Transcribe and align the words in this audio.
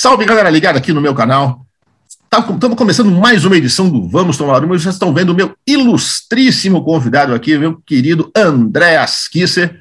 Salve 0.00 0.24
galera 0.24 0.48
ligada 0.48 0.78
aqui 0.78 0.94
no 0.94 1.00
meu 1.02 1.14
canal. 1.14 1.60
Estamos 2.24 2.58
tá, 2.58 2.74
começando 2.74 3.10
mais 3.10 3.44
uma 3.44 3.54
edição 3.54 3.86
do 3.86 4.08
Vamos 4.08 4.38
Tomar 4.38 4.64
Uma. 4.64 4.78
Vocês 4.78 4.94
estão 4.94 5.12
vendo 5.12 5.28
o 5.28 5.34
meu 5.34 5.54
ilustríssimo 5.66 6.82
convidado 6.82 7.34
aqui, 7.34 7.58
meu 7.58 7.76
querido 7.82 8.32
Andréas 8.34 9.28
Kisser. 9.28 9.78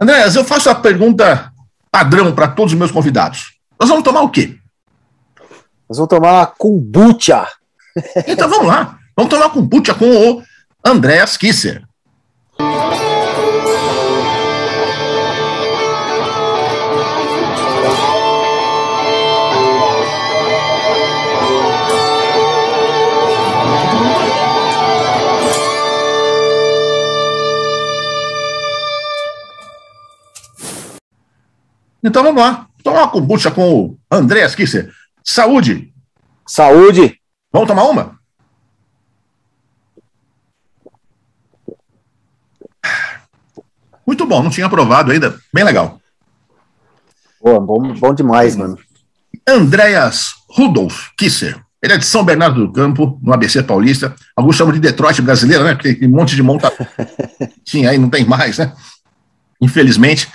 Andréas, 0.00 0.36
eu 0.36 0.42
faço 0.42 0.70
a 0.70 0.74
pergunta 0.74 1.52
padrão 1.90 2.34
para 2.34 2.48
todos 2.48 2.72
os 2.72 2.78
meus 2.78 2.90
convidados. 2.90 3.52
Nós 3.78 3.90
vamos 3.90 4.04
tomar 4.04 4.22
o 4.22 4.30
quê? 4.30 4.56
Nós 5.86 5.98
vamos 5.98 6.08
tomar 6.08 6.46
kombucha. 6.56 7.46
Então 8.26 8.48
vamos 8.48 8.68
lá. 8.68 8.96
Vamos 9.14 9.28
tomar 9.28 9.50
kombucha 9.50 9.92
com 9.92 10.06
o 10.06 10.42
Andréas 10.82 11.36
Kisser. 11.36 11.84
Então 32.02 32.22
vamos 32.22 32.42
lá. 32.42 32.66
Tomar 32.82 33.02
uma 33.02 33.10
kombucha 33.10 33.50
com 33.50 33.70
o 33.70 33.98
André 34.10 34.48
Kisser. 34.50 34.92
Saúde! 35.22 35.92
Saúde! 36.46 37.18
Vamos 37.52 37.68
tomar 37.68 37.84
uma? 37.84 38.18
Muito 44.06 44.26
bom, 44.26 44.42
não 44.42 44.50
tinha 44.50 44.66
aprovado 44.66 45.12
ainda. 45.12 45.38
Bem 45.54 45.64
legal. 45.64 46.00
Boa, 47.40 47.60
bom, 47.60 47.94
bom 47.94 48.14
demais, 48.14 48.56
mano. 48.56 48.76
Andréas 49.46 50.34
Rudolf 50.48 51.10
Kisser. 51.16 51.60
Ele 51.82 51.94
é 51.94 51.98
de 51.98 52.06
São 52.06 52.24
Bernardo 52.24 52.64
do 52.64 52.72
Campo, 52.72 53.18
no 53.22 53.32
ABC 53.32 53.62
Paulista. 53.62 54.14
Alguns 54.36 54.54
chamam 54.54 54.72
de 54.72 54.78
Detroit 54.78 55.20
brasileiro, 55.20 55.64
né? 55.64 55.74
Porque 55.74 55.94
tem 55.94 56.08
um 56.08 56.12
monte 56.12 56.36
de 56.36 56.42
monta. 56.42 56.72
Tinha 57.64 57.90
aí, 57.90 57.98
não 57.98 58.08
tem 58.08 58.24
mais, 58.24 58.58
né? 58.58 58.72
Infelizmente. 59.60 60.28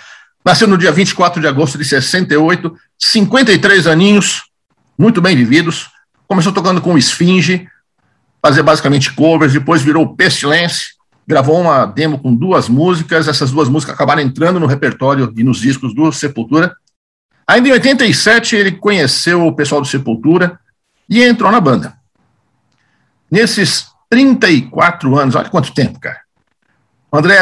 Nasceu 0.47 0.65
no 0.65 0.77
dia 0.77 0.93
24 0.93 1.41
de 1.41 1.45
agosto 1.45 1.77
de 1.77 1.83
68, 1.83 2.73
53 2.97 3.85
aninhos, 3.85 4.43
muito 4.97 5.21
bem 5.21 5.35
vividos. 5.35 5.89
Começou 6.25 6.53
tocando 6.53 6.79
com 6.79 6.97
Esfinge, 6.97 7.67
fazia 8.41 8.63
basicamente 8.63 9.11
covers, 9.13 9.51
depois 9.51 9.81
virou 9.81 10.15
Pestilence, 10.15 10.91
gravou 11.27 11.59
uma 11.59 11.85
demo 11.85 12.17
com 12.17 12.33
duas 12.33 12.69
músicas, 12.69 13.27
essas 13.27 13.51
duas 13.51 13.67
músicas 13.67 13.93
acabaram 13.93 14.21
entrando 14.21 14.57
no 14.57 14.67
repertório 14.67 15.33
e 15.35 15.43
nos 15.43 15.59
discos 15.59 15.93
do 15.93 16.13
Sepultura. 16.13 16.73
Ainda 17.45 17.67
em 17.67 17.73
87 17.73 18.55
ele 18.55 18.71
conheceu 18.71 19.45
o 19.45 19.53
pessoal 19.53 19.81
do 19.81 19.87
Sepultura 19.87 20.57
e 21.09 21.21
entrou 21.25 21.51
na 21.51 21.59
banda. 21.59 21.93
Nesses 23.29 23.87
34 24.09 25.13
anos, 25.17 25.35
olha 25.35 25.49
quanto 25.49 25.73
tempo, 25.73 25.99
cara. 25.99 26.21
O 27.11 27.17
André 27.17 27.35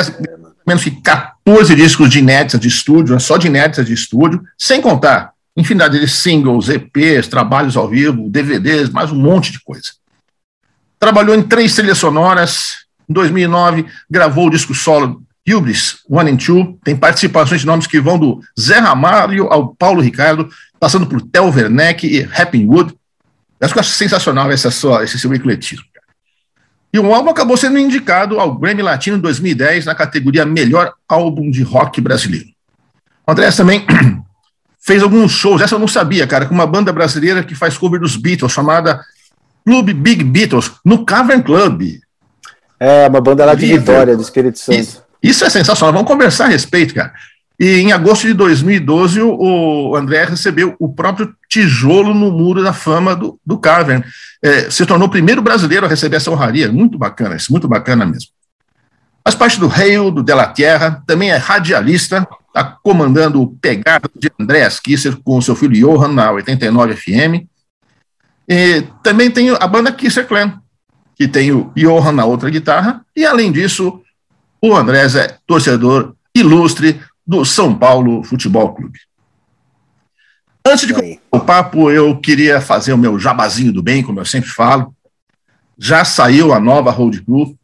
menos 0.66 0.83
que 0.83 0.91
14 0.91 1.75
discos 1.75 2.09
de 2.09 2.19
inéditas 2.19 2.59
de 2.59 2.67
estúdio, 2.67 3.13
né, 3.13 3.19
só 3.19 3.38
de 3.38 3.47
inéditas 3.47 3.85
de 3.85 3.94
estúdio, 3.94 4.41
sem 4.58 4.81
contar 4.81 5.31
infinidade 5.55 5.99
de 5.99 6.08
singles, 6.08 6.67
EPs, 6.67 7.27
trabalhos 7.27 7.77
ao 7.77 7.88
vivo, 7.88 8.30
DVDs, 8.30 8.89
mais 8.89 9.11
um 9.11 9.16
monte 9.16 9.52
de 9.52 9.59
coisa. 9.59 9.91
Trabalhou 10.99 11.36
em 11.36 11.43
três 11.43 11.75
trilhas 11.75 11.97
sonoras. 11.97 12.86
Em 13.08 13.13
2009, 13.13 13.86
gravou 14.09 14.47
o 14.47 14.49
disco 14.49 14.73
solo 14.73 15.21
Hubris 15.47 15.99
One 16.09 16.31
and 16.31 16.38
Two. 16.38 16.77
Tem 16.83 16.95
participações 16.95 17.61
de 17.61 17.67
nomes 17.67 17.88
que 17.88 18.02
vão 18.02 18.17
do 18.17 18.41
Zé 18.59 18.80
Ramalho 18.80 19.47
ao 19.47 19.75
Paulo 19.75 20.02
Ricardo, 20.02 20.49
passando 20.80 21.05
por 21.05 21.21
Tel 21.21 21.45
Werneck 21.49 22.05
e 22.05 22.23
Happy 22.23 22.66
Wood. 22.66 22.93
Eu 23.59 23.67
acho 23.67 23.91
sensacional 23.91 24.52
essa 24.52 24.69
sua, 24.71 25.03
esse 25.03 25.17
seu 25.17 25.33
ecletismo. 25.33 25.86
E 26.94 27.00
o 27.00 27.14
álbum 27.14 27.30
acabou 27.30 27.58
sendo 27.58 27.78
indicado 27.78 28.39
ao 28.39 28.55
Grammy 28.55 28.81
Latino 28.81 29.17
2010 29.17 29.86
na 29.86 29.95
categoria 29.95 30.45
Melhor 30.45 30.93
Álbum 31.08 31.52
de 31.52 31.61
Rock 31.61 31.99
Brasileiro. 31.99 32.48
O 33.27 33.32
Andrés 33.32 33.55
também 33.55 33.86
fez 34.80 35.04
alguns 35.04 35.32
shows, 35.32 35.61
essa 35.61 35.76
eu 35.76 35.80
não 35.80 35.87
sabia, 35.87 36.26
cara, 36.27 36.45
com 36.45 36.54
uma 36.54 36.67
banda 36.67 36.93
brasileira 36.93 37.43
que 37.43 37.55
faz 37.55 37.77
cover 37.77 37.99
dos 37.99 38.15
Beatles, 38.15 38.52
chamada 38.52 39.04
Club 39.65 39.92
Big 39.93 40.23
Beatles, 40.23 40.71
no 40.86 41.04
Cavern 41.04 41.43
Club. 41.43 41.99
É, 42.80 43.08
uma 43.08 43.20
banda 43.20 43.45
lá 43.45 43.55
de 43.55 43.65
Vitória, 43.65 44.15
do 44.15 44.21
Espírito 44.21 44.59
Santo. 44.59 44.80
Isso, 44.80 45.04
isso 45.21 45.43
é 45.43 45.49
sensacional, 45.49 45.93
vamos 45.93 46.08
conversar 46.08 46.45
a 46.45 46.49
respeito, 46.49 46.93
cara. 46.93 47.14
E 47.60 47.77
em 47.77 47.92
agosto 47.93 48.27
de 48.27 48.33
2012, 48.33 49.21
o 49.21 49.95
André 49.95 50.26
recebeu 50.26 50.76
o 50.77 50.93
próprio 50.93 51.33
tijolo 51.49 52.14
no 52.14 52.32
muro 52.32 52.61
da 52.61 52.73
fama 52.73 53.16
do, 53.16 53.39
do. 53.45 53.60
É, 54.43 54.70
se 54.70 54.86
tornou 54.86 55.08
o 55.08 55.11
primeiro 55.11 55.42
brasileiro 55.42 55.86
a 55.86 55.89
receber 55.89 56.17
essa 56.17 56.30
honraria. 56.30 56.71
Muito 56.71 56.98
bacana, 56.98 57.36
isso, 57.36 57.52
muito 57.52 57.67
bacana 57.67 58.05
mesmo. 58.05 58.30
Faz 59.23 59.36
parte 59.36 59.60
do 59.60 59.67
Reio, 59.67 60.11
do 60.11 60.21
Della 60.21 60.48
Terra, 60.48 61.02
também 61.08 61.32
é 61.32 61.38
radialista, 61.38 62.27
está 62.48 62.77
comandando 62.83 63.42
o 63.42 63.48
Pegado 63.48 64.10
de 64.15 64.30
Andréas 64.39 64.80
Kisser 64.80 65.17
com 65.23 65.42
seu 65.42 65.55
filho 65.55 65.73
Johan 65.73 66.10
na 66.10 66.32
89 66.32 66.95
FM. 66.95 67.48
E 68.48 68.83
também 69.02 69.32
tem 69.32 69.49
a 69.49 69.67
banda 69.67 69.92
Kisser 69.92 70.27
Clan, 70.27 70.60
que 71.15 71.27
tem 71.27 71.52
o 71.52 71.71
Johan 71.76 72.11
na 72.11 72.26
outra 72.26 72.49
guitarra, 72.49 73.04
e 73.15 73.26
além 73.26 73.52
disso, 73.52 74.02
o 74.61 74.76
Andrés 74.76 75.15
é 75.15 75.38
torcedor 75.48 76.14
ilustre 76.36 76.99
do 77.25 77.43
São 77.43 77.73
Paulo 77.77 78.23
Futebol 78.23 78.73
Clube. 78.73 78.99
Antes 80.67 80.87
de 80.87 80.93
começar 80.93 81.21
o 81.31 81.39
papo, 81.39 81.91
eu 81.91 82.17
queria 82.17 82.59
fazer 82.59 82.91
o 82.91 82.97
meu 82.97 83.19
jabazinho 83.19 83.71
do 83.71 83.83
bem, 83.83 84.02
como 84.02 84.19
eu 84.19 84.25
sempre 84.25 84.49
falo. 84.49 84.95
Já 85.77 86.03
saiu 86.03 86.53
a 86.53 86.59
nova 86.59 86.89
Road 86.89 87.21
Crew, 87.21 87.55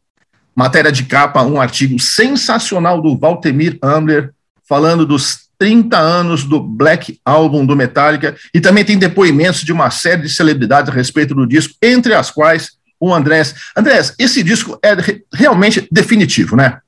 matéria 0.56 0.92
de 0.92 1.04
capa, 1.06 1.42
um 1.44 1.60
artigo 1.60 2.00
sensacional 2.00 3.02
do 3.02 3.18
Valtemir 3.18 3.80
Ambler, 3.82 4.34
falando 4.68 5.06
dos 5.06 5.50
30 5.58 5.98
anos 5.98 6.44
do 6.44 6.60
Black 6.60 7.20
Album 7.24 7.66
do 7.66 7.76
Metallica, 7.76 8.36
e 8.54 8.60
também 8.60 8.84
tem 8.84 8.98
depoimentos 8.98 9.62
de 9.62 9.72
uma 9.72 9.90
série 9.90 10.24
de 10.24 10.30
celebridades 10.30 10.92
a 10.92 10.94
respeito 10.94 11.34
do 11.34 11.48
disco, 11.48 11.74
entre 11.82 12.14
as 12.14 12.30
quais 12.30 12.72
o 13.00 13.14
Andrés. 13.14 13.56
Andrés, 13.76 14.14
esse 14.20 14.44
disco 14.44 14.78
é 14.84 14.96
realmente 15.34 15.88
definitivo, 15.92 16.56
né? 16.56 16.80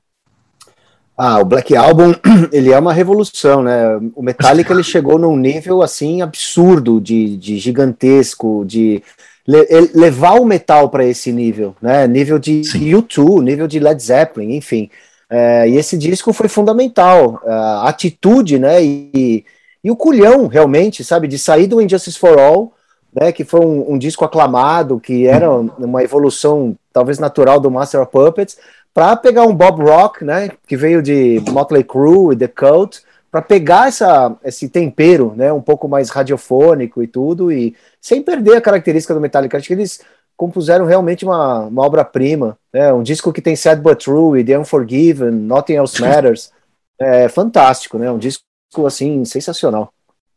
Ah, 1.16 1.38
o 1.38 1.44
Black 1.44 1.76
Album, 1.76 2.12
ele 2.52 2.72
é 2.72 2.78
uma 2.78 2.92
revolução, 2.92 3.62
né? 3.62 4.00
O 4.16 4.22
Metallica 4.22 4.72
ele 4.72 4.82
chegou 4.82 5.16
num 5.16 5.36
nível 5.36 5.80
assim 5.80 6.22
absurdo 6.22 7.00
de, 7.00 7.36
de 7.36 7.58
gigantesco, 7.58 8.64
de 8.66 9.00
le 9.46 9.64
levar 9.94 10.40
o 10.40 10.44
metal 10.44 10.88
para 10.88 11.04
esse 11.04 11.30
nível, 11.30 11.76
né? 11.80 12.06
Nível 12.08 12.38
de 12.38 12.64
Sim. 12.64 12.90
U2, 12.94 13.42
nível 13.42 13.68
de 13.68 13.78
Led 13.78 14.02
Zeppelin, 14.02 14.56
enfim. 14.56 14.90
É, 15.30 15.68
e 15.68 15.76
esse 15.76 15.96
disco 15.96 16.32
foi 16.32 16.48
fundamental, 16.48 17.40
a 17.46 17.88
atitude, 17.88 18.58
né? 18.58 18.82
E, 18.82 19.44
e, 19.82 19.90
o 19.90 19.96
culhão, 19.96 20.48
realmente, 20.48 21.04
sabe, 21.04 21.28
de 21.28 21.38
sair 21.38 21.66
do 21.66 21.80
Injustice 21.80 22.18
for 22.18 22.38
All, 22.38 22.72
né? 23.14 23.30
Que 23.30 23.44
foi 23.44 23.60
um, 23.60 23.92
um 23.92 23.98
disco 23.98 24.24
aclamado, 24.24 24.98
que 24.98 25.28
era 25.28 25.48
uma 25.50 26.02
evolução 26.02 26.76
talvez 26.92 27.20
natural 27.20 27.60
do 27.60 27.70
Master 27.70 28.00
of 28.02 28.10
Puppets, 28.10 28.56
para 28.94 29.16
pegar 29.16 29.42
um 29.42 29.54
Bob 29.54 29.82
Rock, 29.82 30.24
né, 30.24 30.50
que 30.68 30.76
veio 30.76 31.02
de 31.02 31.42
Motley 31.50 31.82
Crue 31.82 32.32
e 32.32 32.38
The 32.38 32.46
Cult, 32.46 33.02
para 33.28 33.42
pegar 33.42 33.88
essa, 33.88 34.36
esse 34.44 34.68
tempero, 34.68 35.34
né, 35.36 35.52
um 35.52 35.60
pouco 35.60 35.88
mais 35.88 36.08
radiofônico 36.08 37.02
e 37.02 37.08
tudo, 37.08 37.50
e 37.50 37.74
sem 38.00 38.22
perder 38.22 38.56
a 38.56 38.60
característica 38.60 39.12
do 39.12 39.20
Metallica. 39.20 39.58
Acho 39.58 39.66
que 39.66 39.72
eles 39.72 40.00
compuseram 40.36 40.86
realmente 40.86 41.24
uma, 41.24 41.62
uma 41.62 41.82
obra-prima, 41.82 42.56
né, 42.72 42.92
um 42.92 43.02
disco 43.02 43.32
que 43.32 43.42
tem 43.42 43.56
Sad 43.56 43.82
But 43.82 44.04
True 44.04 44.38
e 44.38 44.44
The 44.44 44.56
Unforgiven, 44.60 45.32
Nothing 45.32 45.74
Else 45.74 46.00
Matters, 46.00 46.52
é 46.96 47.28
fantástico, 47.28 47.98
né, 47.98 48.08
um 48.08 48.18
disco, 48.18 48.44
assim, 48.86 49.24
sensacional. 49.24 49.92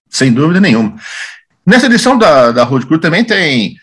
Sem 0.10 0.34
dúvida 0.34 0.60
nenhuma. 0.60 0.96
Nessa 1.64 1.86
edição 1.86 2.18
da, 2.18 2.52
da 2.52 2.64
Road 2.64 2.88
Crew 2.88 3.00
também 3.00 3.24
tem 3.24 3.78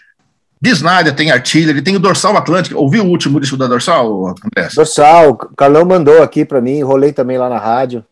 Snyder, 0.70 1.14
tem 1.14 1.30
Artillery, 1.30 1.82
tem 1.82 1.96
o 1.96 2.00
Dorsal 2.00 2.36
Atlântico. 2.36 2.78
Ouviu 2.78 3.04
o 3.04 3.08
último 3.08 3.40
disco 3.40 3.56
da 3.56 3.66
Dorsal, 3.66 4.28
André? 4.28 4.68
Dorsal, 4.74 5.30
o 5.30 5.36
Carlão 5.36 5.84
mandou 5.84 6.22
aqui 6.22 6.44
para 6.44 6.60
mim, 6.60 6.82
rolei 6.82 7.12
também 7.12 7.38
lá 7.38 7.48
na 7.48 7.58
rádio. 7.58 8.04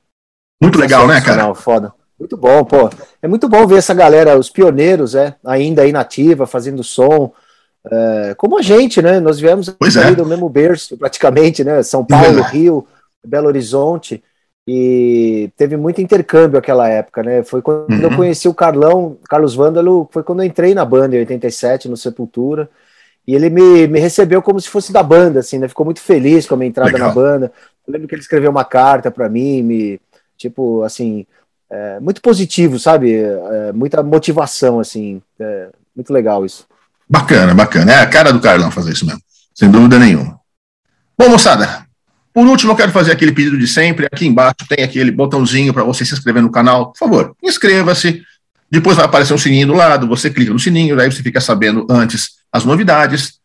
Muito 0.61 0.79
legal, 0.79 1.07
né, 1.07 1.21
cara? 1.21 1.55
Foda. 1.55 1.93
Muito 2.19 2.37
bom, 2.37 2.65
pô. 2.65 2.89
É 3.21 3.27
muito 3.27 3.49
bom 3.49 3.67
ver 3.67 3.79
essa 3.79 3.95
galera, 3.95 4.39
os 4.39 4.49
pioneiros, 4.49 5.15
é, 5.15 5.35
ainda 5.45 5.83
aí 5.83 5.93
nativa, 5.93 6.47
fazendo 6.47 6.85
som. 6.85 7.33
É, 7.91 8.35
como 8.37 8.59
a 8.59 8.63
gente, 8.63 9.03
né? 9.03 9.19
Nós 9.19 9.41
viemos 9.41 9.69
é. 9.69 10.15
do 10.15 10.25
mesmo 10.25 10.49
berço, 10.49 10.97
praticamente, 10.97 11.65
né? 11.65 11.83
São 11.83 12.05
Paulo, 12.05 12.43
Rio, 12.43 12.87
Belo 13.27 13.49
Horizonte 13.49 14.23
e 14.67 15.51
teve 15.57 15.77
muito 15.77 16.01
intercâmbio 16.01 16.59
aquela 16.59 16.89
época, 16.89 17.23
né? 17.23 17.43
Foi 17.43 17.61
quando 17.61 17.91
uhum. 17.91 18.01
eu 18.01 18.17
conheci 18.17 18.49
o 18.49 18.55
Carlão, 18.55 19.19
Carlos 19.29 19.55
Vândalo, 19.55 20.09
foi 20.13 20.23
quando 20.23 20.43
eu 20.43 20.47
entrei 20.47 20.75
na 20.75 20.85
banda 20.85 21.17
em 21.17 21.21
87, 21.21 21.89
no 21.89 21.97
Sepultura, 21.97 22.71
e 23.27 23.35
ele 23.35 23.51
me, 23.51 23.87
me 23.89 23.99
recebeu 23.99 24.41
como 24.41 24.61
se 24.61 24.69
fosse 24.69 24.93
da 24.93 25.03
banda, 25.03 25.41
assim, 25.41 25.59
né? 25.59 25.69
Ficou 25.69 25.85
muito 25.85 26.01
feliz 26.01 26.47
com 26.47 26.55
a 26.55 26.57
minha 26.57 26.69
entrada 26.69 26.93
Legal. 26.93 27.09
na 27.09 27.15
banda. 27.15 27.53
Eu 27.87 27.93
lembro 27.93 28.09
que 28.09 28.15
ele 28.15 28.23
escreveu 28.23 28.51
uma 28.51 28.65
carta 28.65 29.11
para 29.11 29.29
mim, 29.29 29.63
me, 29.63 30.01
tipo, 30.37 30.83
assim, 30.83 31.27
é, 31.71 31.99
muito 32.01 32.21
positivo, 32.21 32.79
sabe? 32.79 33.15
É, 33.15 33.73
muita 33.73 34.03
motivação, 34.03 34.79
assim. 34.79 35.21
É, 35.41 35.69
muito 35.95 36.13
legal 36.13 36.45
isso. 36.45 36.67
Bacana, 37.09 37.55
bacana. 37.55 37.93
É 37.93 37.99
a 37.99 38.07
cara 38.07 38.33
do 38.33 38.41
Carlão 38.41 38.71
fazer 38.71 38.93
isso 38.93 39.07
mesmo, 39.07 39.21
sem 39.55 39.71
dúvida 39.71 39.99
nenhuma. 39.99 40.41
Bom, 41.19 41.29
moçada, 41.29 41.82
por 42.33 42.47
último, 42.47 42.73
eu 42.73 42.77
quero 42.77 42.93
fazer 42.93 43.13
aquele 43.13 43.33
pedido 43.33 43.59
de 43.59 43.67
sempre. 43.67 44.07
Aqui 44.07 44.27
embaixo 44.27 44.67
tem 44.69 44.85
aquele 44.85 45.11
botãozinho 45.11 45.73
para 45.75 45.85
você 45.85 46.05
se 46.05 46.15
inscrever 46.15 46.43
no 46.43 46.51
canal. 46.51 46.93
Por 46.93 46.99
favor, 46.99 47.37
inscreva-se. 47.43 48.23
Depois 48.71 48.97
vai 48.97 49.05
aparecer 49.05 49.35
um 49.35 49.39
sininho 49.39 49.67
do 49.67 49.75
lado, 49.75 50.09
você 50.09 50.31
clica 50.31 50.51
no 50.51 50.59
sininho, 50.59 50.97
daí 50.97 51.13
você 51.13 51.23
fica 51.23 51.43
sabendo 51.43 51.87
antes 51.91 52.39
as 52.51 52.65
novidades. 52.65 53.39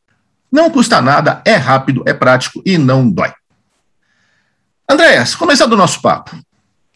Não 0.49 0.69
custa 0.69 1.01
nada, 1.01 1.41
é 1.43 1.55
rápido, 1.55 2.01
é 2.05 2.13
prático 2.13 2.61
e 2.65 2.77
não 2.77 3.09
dói. 3.09 3.33
Andréas, 4.89 5.35
começando 5.35 5.73
o 5.73 5.77
nosso 5.77 6.01
papo. 6.01 6.31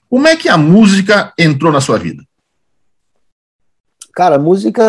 Como 0.09 0.27
é 0.27 0.37
que 0.37 0.47
a 0.47 0.57
música 0.57 1.33
entrou 1.37 1.73
na 1.73 1.81
sua 1.81 1.99
vida? 1.99 2.23
Cara, 4.13 4.39
música 4.39 4.83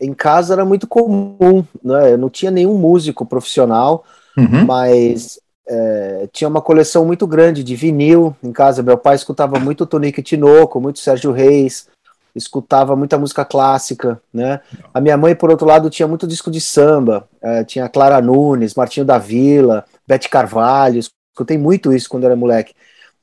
em 0.00 0.12
casa 0.12 0.54
era 0.54 0.64
muito 0.64 0.88
comum, 0.88 1.64
né? 1.84 2.12
Eu 2.12 2.18
não 2.18 2.28
tinha 2.28 2.50
nenhum 2.50 2.76
músico 2.76 3.24
profissional, 3.24 4.04
uhum. 4.36 4.64
mas 4.64 5.38
é, 5.68 6.28
tinha 6.32 6.48
uma 6.48 6.60
coleção 6.60 7.04
muito 7.04 7.26
grande 7.26 7.64
de 7.64 7.74
vinil 7.74 8.36
em 8.42 8.52
casa. 8.52 8.82
Meu 8.82 8.96
pai 8.96 9.16
escutava 9.16 9.58
muito 9.58 9.86
Tonico 9.86 10.22
Tinoco, 10.22 10.80
muito 10.80 11.00
Sérgio 11.00 11.32
Reis, 11.32 11.88
escutava 12.34 12.94
muita 12.94 13.18
música 13.18 13.44
clássica, 13.44 14.20
né? 14.32 14.60
A 14.92 15.00
minha 15.00 15.16
mãe, 15.16 15.34
por 15.34 15.50
outro 15.50 15.66
lado, 15.66 15.90
tinha 15.90 16.06
muito 16.06 16.26
disco 16.26 16.50
de 16.50 16.60
samba, 16.60 17.28
é, 17.42 17.64
tinha 17.64 17.88
Clara 17.88 18.20
Nunes, 18.20 18.74
Martinho 18.74 19.06
da 19.06 19.18
Vila, 19.18 19.84
Bete 20.06 20.28
Carvalho, 20.28 21.00
escutei 21.00 21.58
muito 21.58 21.92
isso 21.92 22.08
quando 22.08 22.24
era 22.24 22.36
moleque. 22.36 22.74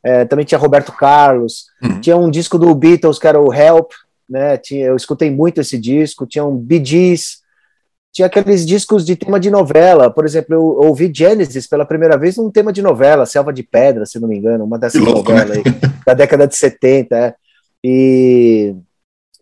É, 0.04 0.26
também 0.26 0.46
tinha 0.46 0.60
Roberto 0.60 0.92
Carlos, 0.92 1.68
uhum. 1.82 2.02
tinha 2.02 2.18
um 2.18 2.30
disco 2.30 2.58
do 2.58 2.74
Beatles 2.76 3.20
que 3.20 3.28
era 3.28 3.40
o 3.40 3.54
Help, 3.54 3.92
né? 4.28 4.58
Tinha, 4.58 4.88
eu 4.88 4.96
escutei 4.96 5.32
muito 5.32 5.62
esse 5.62 5.78
disco, 5.78 6.26
tinha 6.26 6.44
um 6.44 6.58
Bee 6.58 6.84
Gees, 6.84 7.43
tinha 8.14 8.28
aqueles 8.28 8.64
discos 8.64 9.04
de 9.04 9.16
tema 9.16 9.40
de 9.40 9.50
novela, 9.50 10.08
por 10.12 10.24
exemplo, 10.24 10.54
eu 10.54 10.62
ouvi 10.88 11.12
Genesis 11.14 11.66
pela 11.66 11.84
primeira 11.84 12.16
vez 12.16 12.38
num 12.38 12.52
tema 12.52 12.72
de 12.72 12.80
novela, 12.80 13.26
Selva 13.26 13.52
de 13.52 13.64
Pedra, 13.64 14.06
se 14.06 14.20
não 14.20 14.28
me 14.28 14.38
engano, 14.38 14.66
uma 14.66 14.78
dessas 14.78 15.02
né? 15.02 15.12
novelas 15.12 15.50
né? 15.50 15.64
aí, 15.66 15.92
da 16.06 16.14
década 16.14 16.48
de 16.48 16.56
70, 16.56 17.16
é. 17.16 17.36
E, 17.84 18.76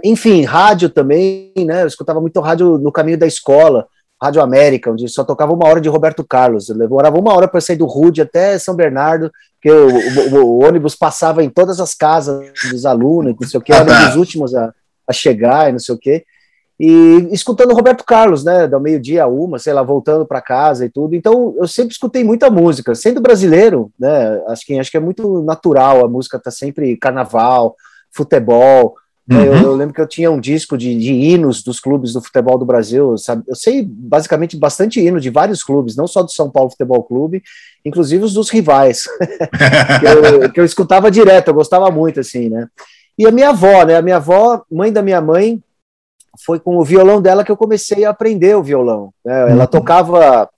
enfim, 0.02 0.46
rádio 0.46 0.90
também, 0.90 1.52
né? 1.58 1.84
Eu 1.84 1.88
escutava 1.88 2.22
muito 2.22 2.40
rádio 2.40 2.78
no 2.78 2.94
caminho 2.94 3.18
da 3.18 3.28
escola, 3.28 3.86
Rádio 4.20 4.42
América, 4.42 4.90
onde 4.90 5.08
só 5.10 5.24
tocava 5.26 5.52
uma 5.52 5.68
hora 5.68 5.82
de 5.82 5.90
Roberto 5.90 6.24
Carlos. 6.24 6.70
Eu 6.70 6.78
demorava 6.78 7.20
uma 7.20 7.34
hora 7.34 7.50
para 7.50 7.60
sair 7.60 7.76
do 7.76 7.86
Rude 7.86 8.22
até 8.22 8.58
São 8.58 8.74
Bernardo, 8.74 9.30
que 9.62 9.70
o, 9.70 9.88
o, 9.90 10.46
o, 10.46 10.64
ônibus 10.64 10.96
passava 10.96 11.44
em 11.44 11.50
todas 11.50 11.80
as 11.82 11.94
casas 11.94 12.52
dos 12.70 12.86
alunos, 12.86 13.36
não 13.40 13.48
sei 13.48 13.60
o 13.60 13.62
que, 13.62 13.74
era 13.74 13.84
um 13.84 14.08
dos 14.08 14.16
últimos 14.16 14.56
a, 14.56 14.74
a 15.08 15.12
chegar 15.12 15.70
e 15.70 15.74
não 15.74 15.80
sei 15.80 15.94
o 15.94 15.98
que. 15.98 16.24
E 16.83 17.28
escutando 17.31 17.75
Roberto 17.75 18.04
Carlos, 18.04 18.44
né, 18.44 18.68
do 18.68 18.80
meio-dia 18.80 19.25
a 19.25 19.28
uma, 19.28 19.60
sei 19.60 19.72
lá, 19.72 19.83
voltando 19.83 20.25
para 20.25 20.42
casa 20.42 20.83
e 20.83 20.89
tudo. 20.89 21.16
Então, 21.16 21.54
eu 21.60 21.68
sempre 21.68 21.92
escutei 21.92 22.24
muita 22.24 22.50
música. 22.50 22.95
Sendo 22.95 23.22
brasileiro, 23.22 23.92
né, 24.00 24.42
acho 24.48 24.66
que, 24.66 24.80
acho 24.80 24.89
que 24.89 24.98
é 24.98 25.00
muito 25.00 25.44
natural, 25.44 26.04
a 26.04 26.10
música 26.10 26.39
tá 26.39 26.50
sempre 26.50 26.98
carnaval, 26.98 27.75
futebol, 28.12 28.95
Uhum. 29.30 29.39
Eu, 29.39 29.54
eu, 29.54 29.75
lembro 29.75 29.94
que 29.94 30.01
eu 30.01 30.07
tinha 30.07 30.31
um 30.31 30.39
disco 30.39 30.75
de, 30.75 30.98
de, 30.98 31.13
hinos 31.13 31.63
dos 31.63 31.80
clubes 31.80 32.12
do 32.12 32.22
futebol 32.22 32.57
do 32.57 32.66
Brasil, 32.66 33.16
sabe? 33.19 33.44
Eu 33.48 33.56
sei 33.56 33.86
basicamente 33.88 34.57
bastante 34.57 35.00
hino 35.00 35.19
de 35.22 35.30
vários 35.30 35.63
clubes, 35.63 35.95
não 35.95 36.07
só 36.07 36.24
do 36.24 36.31
São 36.31 36.50
Paulo 36.50 36.72
Futebol 36.72 37.04
Clube, 37.04 37.44
inclusive 37.86 38.24
os 38.24 38.34
dos 38.34 38.50
rivais, 38.50 39.04
que, 40.00 40.06
eu, 40.07 40.51
que, 40.51 40.60
eu, 40.60 40.66
escutava 40.66 41.12
direto, 41.12 41.50
eu 41.50 41.54
gostava 41.54 41.92
muito, 41.92 42.19
assim, 42.19 42.50
né? 42.50 42.68
E 43.18 43.27
a 43.27 43.31
minha 43.31 43.50
avó, 43.50 43.86
né? 43.86 43.95
A 43.95 44.01
minha 44.01 44.16
avó, 44.16 44.63
mãe 44.72 44.92
da 44.92 45.04
minha 45.04 45.22
mãe, 45.22 45.62
foi 46.39 46.60
com 46.60 46.78
o 46.78 46.83
violão 46.83 47.22
dela 47.22 47.44
que 47.44 47.51
eu 47.51 47.57
comecei 47.57 48.06
a 48.06 48.10
aprender 48.10 48.56
o 48.56 48.63
violão. 48.63 49.13
Né? 49.24 49.51
Ela 49.51 49.63
uhum. 49.63 49.68
tocava 49.68 50.50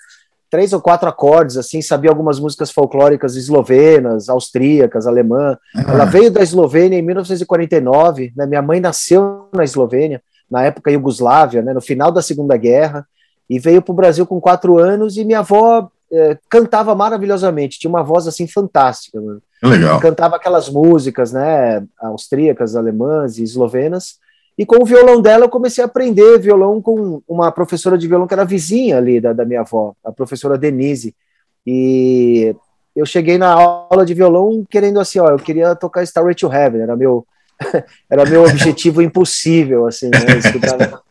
três 0.49 0.71
ou 0.71 0.79
quatro 0.79 1.09
acordes, 1.09 1.57
assim, 1.57 1.81
sabia 1.81 2.11
algumas 2.11 2.39
músicas 2.39 2.69
folclóricas 2.69 3.35
eslovenas, 3.35 4.29
austríacas, 4.29 5.07
alemã. 5.07 5.57
Uhum. 5.75 5.81
Ela 5.87 6.05
veio 6.05 6.29
da 6.29 6.43
Eslovênia 6.43 6.99
em 6.99 7.01
1949, 7.01 8.31
né? 8.37 8.45
Minha 8.45 8.61
mãe 8.61 8.79
nasceu 8.79 9.47
na 9.51 9.63
Eslovênia, 9.63 10.21
na 10.49 10.63
época 10.63 10.91
Iugoslávia, 10.91 11.63
né? 11.63 11.73
No 11.73 11.81
final 11.81 12.11
da 12.11 12.21
Segunda 12.21 12.55
Guerra, 12.55 13.03
e 13.49 13.57
veio 13.57 13.81
para 13.81 13.91
o 13.91 13.95
Brasil 13.95 14.27
com 14.27 14.39
quatro 14.39 14.77
anos, 14.77 15.17
e 15.17 15.25
minha 15.25 15.39
avó 15.39 15.89
é, 16.11 16.37
cantava 16.47 16.93
maravilhosamente, 16.93 17.79
tinha 17.79 17.89
uma 17.89 18.03
voz, 18.03 18.27
assim, 18.27 18.47
fantástica, 18.47 19.19
mano. 19.19 19.41
Legal. 19.63 19.99
Cantava 19.99 20.35
aquelas 20.35 20.69
músicas, 20.69 21.31
né, 21.31 21.83
austríacas, 21.99 22.75
alemãs 22.75 23.39
e 23.39 23.43
eslovenas, 23.43 24.17
e 24.57 24.65
com 24.65 24.81
o 24.81 24.85
violão 24.85 25.21
dela, 25.21 25.45
eu 25.45 25.50
comecei 25.50 25.83
a 25.83 25.88
aprender 25.88 26.38
violão 26.39 26.81
com 26.81 27.21
uma 27.27 27.51
professora 27.51 27.97
de 27.97 28.07
violão 28.07 28.27
que 28.27 28.33
era 28.33 28.45
vizinha 28.45 28.97
ali 28.97 29.19
da, 29.19 29.33
da 29.33 29.45
minha 29.45 29.61
avó, 29.61 29.95
a 30.03 30.11
professora 30.11 30.57
Denise. 30.57 31.15
E 31.65 32.55
eu 32.95 33.05
cheguei 33.05 33.38
na 33.38 33.51
aula 33.51 34.05
de 34.05 34.13
violão 34.13 34.63
querendo 34.69 35.00
assim, 35.00 35.19
ó, 35.19 35.29
eu 35.29 35.38
queria 35.38 35.75
tocar 35.75 36.03
Starway 36.03 36.35
to 36.35 36.51
Heaven, 36.53 36.81
era 36.81 36.95
meu, 36.95 37.25
era 38.09 38.25
meu 38.25 38.44
objetivo 38.44 39.01
impossível, 39.01 39.88
assim, 39.88 40.09
né? 40.09 40.19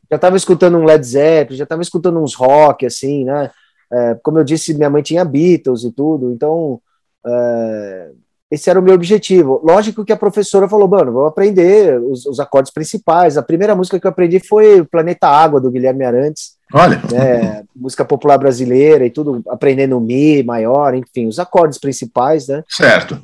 já 0.09 0.17
estava 0.17 0.37
escutando 0.37 0.77
um 0.77 0.85
Led 0.85 1.05
Zeppelin, 1.05 1.57
já 1.57 1.65
estava 1.65 1.83
escutando 1.83 2.21
uns 2.21 2.35
rock, 2.35 2.87
assim, 2.87 3.25
né? 3.25 3.51
É, 3.91 4.15
como 4.23 4.39
eu 4.39 4.45
disse, 4.45 4.75
minha 4.75 4.89
mãe 4.89 5.03
tinha 5.03 5.25
Beatles 5.25 5.85
e 5.85 5.91
tudo, 5.91 6.33
então 6.33 6.81
é, 7.27 8.11
esse 8.53 8.69
era 8.69 8.79
o 8.79 8.83
meu 8.83 8.93
objetivo. 8.93 9.63
Lógico 9.65 10.05
que 10.05 10.13
a 10.13 10.17
professora 10.17 10.69
falou, 10.69 10.87
mano, 10.87 11.11
vou 11.11 11.25
aprender 11.25 11.99
os, 11.99 12.27
os, 12.27 12.39
acordes 12.39 12.71
principais. 12.71 13.39
A 13.39 13.43
primeira 13.43 13.75
música 13.75 13.99
que 13.99 14.07
eu 14.07 14.11
aprendi 14.11 14.39
foi 14.41 14.85
Planeta 14.85 15.27
Água, 15.27 15.59
do 15.59 15.71
Guilherme 15.71 16.05
Arantes. 16.05 16.53
Olha. 16.71 17.01
Né, 17.11 17.65
música 17.75 18.05
popular 18.05 18.37
brasileira 18.37 19.07
e 19.07 19.11
tudo, 19.11 19.43
aprendendo 19.49 19.99
Mi 19.99 20.43
maior, 20.43 20.95
enfim, 20.95 21.27
os 21.27 21.39
acordes 21.39 21.79
principais, 21.79 22.47
né? 22.47 22.63
Certo. 22.69 23.19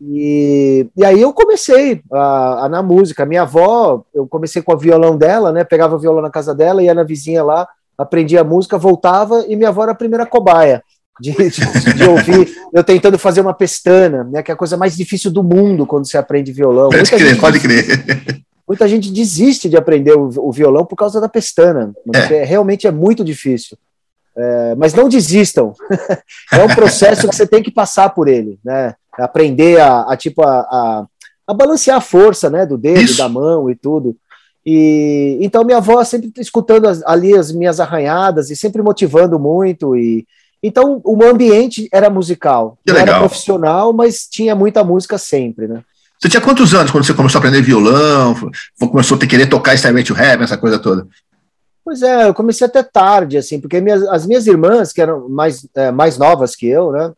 E, 0.00 0.88
e 0.96 1.04
aí 1.04 1.22
eu 1.22 1.32
comecei 1.32 2.02
a, 2.12 2.64
a, 2.64 2.68
na 2.68 2.82
música. 2.82 3.24
Minha 3.24 3.42
avó, 3.42 4.02
eu 4.12 4.26
comecei 4.26 4.62
com 4.62 4.74
o 4.74 4.78
violão 4.78 5.16
dela, 5.16 5.52
né? 5.52 5.62
Pegava 5.62 5.94
o 5.94 5.98
violão 6.00 6.22
na 6.22 6.30
casa 6.30 6.52
dela, 6.52 6.82
ia 6.82 6.92
na 6.92 7.04
vizinha 7.04 7.44
lá, 7.44 7.68
aprendia 7.96 8.40
a 8.40 8.44
música, 8.44 8.76
voltava, 8.76 9.44
e 9.46 9.54
minha 9.54 9.68
avó 9.68 9.84
era 9.84 9.92
a 9.92 9.96
primeira 9.96 10.26
cobaia 10.26 10.82
de, 11.20 11.32
de, 11.32 11.94
de, 11.94 12.04
ouvir 12.04 12.54
eu 12.72 12.82
tentando 12.82 13.18
fazer 13.18 13.40
uma 13.40 13.54
pestana, 13.54 14.24
né, 14.24 14.42
que 14.42 14.50
é 14.50 14.54
a 14.54 14.56
coisa 14.56 14.76
mais 14.76 14.96
difícil 14.96 15.30
do 15.30 15.42
mundo 15.42 15.86
quando 15.86 16.06
você 16.08 16.16
aprende 16.16 16.52
violão. 16.52 16.88
Pode 16.88 16.96
muita 16.96 17.16
crer, 17.16 17.28
gente, 17.28 17.40
pode 17.40 17.60
crer. 17.60 18.42
Muita 18.66 18.88
gente 18.88 19.10
desiste 19.10 19.68
de 19.68 19.76
aprender 19.76 20.16
o, 20.16 20.30
o 20.38 20.52
violão 20.52 20.86
por 20.86 20.96
causa 20.96 21.20
da 21.20 21.28
pestana, 21.28 21.92
porque 22.04 22.34
é. 22.34 22.44
realmente 22.44 22.86
é 22.86 22.90
muito 22.90 23.22
difícil. 23.22 23.76
É, 24.34 24.74
mas 24.76 24.94
não 24.94 25.08
desistam. 25.08 25.74
é 26.50 26.64
um 26.64 26.74
processo 26.74 27.28
que 27.28 27.36
você 27.36 27.46
tem 27.46 27.62
que 27.62 27.70
passar 27.70 28.10
por 28.10 28.28
ele, 28.28 28.58
né? 28.64 28.94
Aprender 29.18 29.78
a, 29.78 30.02
a 30.02 30.16
tipo 30.16 30.42
a, 30.42 30.60
a, 30.60 31.06
a, 31.46 31.52
balancear 31.52 31.98
a 31.98 32.00
força, 32.00 32.48
né, 32.48 32.64
do 32.64 32.78
dedo, 32.78 33.02
Isso. 33.02 33.18
da 33.18 33.28
mão 33.28 33.68
e 33.68 33.74
tudo. 33.74 34.16
E 34.64 35.36
então 35.42 35.64
minha 35.64 35.78
avó 35.78 36.02
sempre 36.02 36.32
escutando 36.38 36.88
as, 36.88 37.02
ali 37.04 37.36
as 37.36 37.52
minhas 37.52 37.78
arranhadas 37.78 38.48
e 38.48 38.56
sempre 38.56 38.80
motivando 38.80 39.38
muito 39.38 39.94
e 39.96 40.26
então, 40.62 41.00
o 41.04 41.24
ambiente 41.24 41.88
era 41.92 42.08
musical. 42.08 42.78
Que 42.86 42.92
não 42.92 43.00
legal. 43.00 43.16
era 43.16 43.26
profissional, 43.26 43.92
mas 43.92 44.28
tinha 44.28 44.54
muita 44.54 44.84
música 44.84 45.18
sempre, 45.18 45.66
né? 45.66 45.82
Você 46.20 46.28
tinha 46.28 46.40
quantos 46.40 46.72
anos 46.72 46.92
quando 46.92 47.04
você 47.04 47.14
começou 47.14 47.38
a 47.38 47.40
aprender 47.40 47.62
violão? 47.62 48.36
Começou 48.78 49.16
a 49.16 49.18
ter, 49.20 49.26
querer 49.26 49.46
tocar 49.46 49.76
Stairway 49.76 50.04
to 50.04 50.16
Heaven, 50.16 50.44
essa 50.44 50.56
coisa 50.56 50.78
toda? 50.78 51.06
Pois 51.84 52.00
é, 52.00 52.28
eu 52.28 52.34
comecei 52.34 52.64
até 52.64 52.80
tarde, 52.80 53.36
assim, 53.36 53.60
porque 53.60 53.80
minhas, 53.80 54.04
as 54.04 54.24
minhas 54.24 54.46
irmãs, 54.46 54.92
que 54.92 55.02
eram 55.02 55.28
mais, 55.28 55.66
é, 55.74 55.90
mais 55.90 56.16
novas 56.16 56.54
que 56.54 56.68
eu, 56.68 56.92
né, 56.92 57.12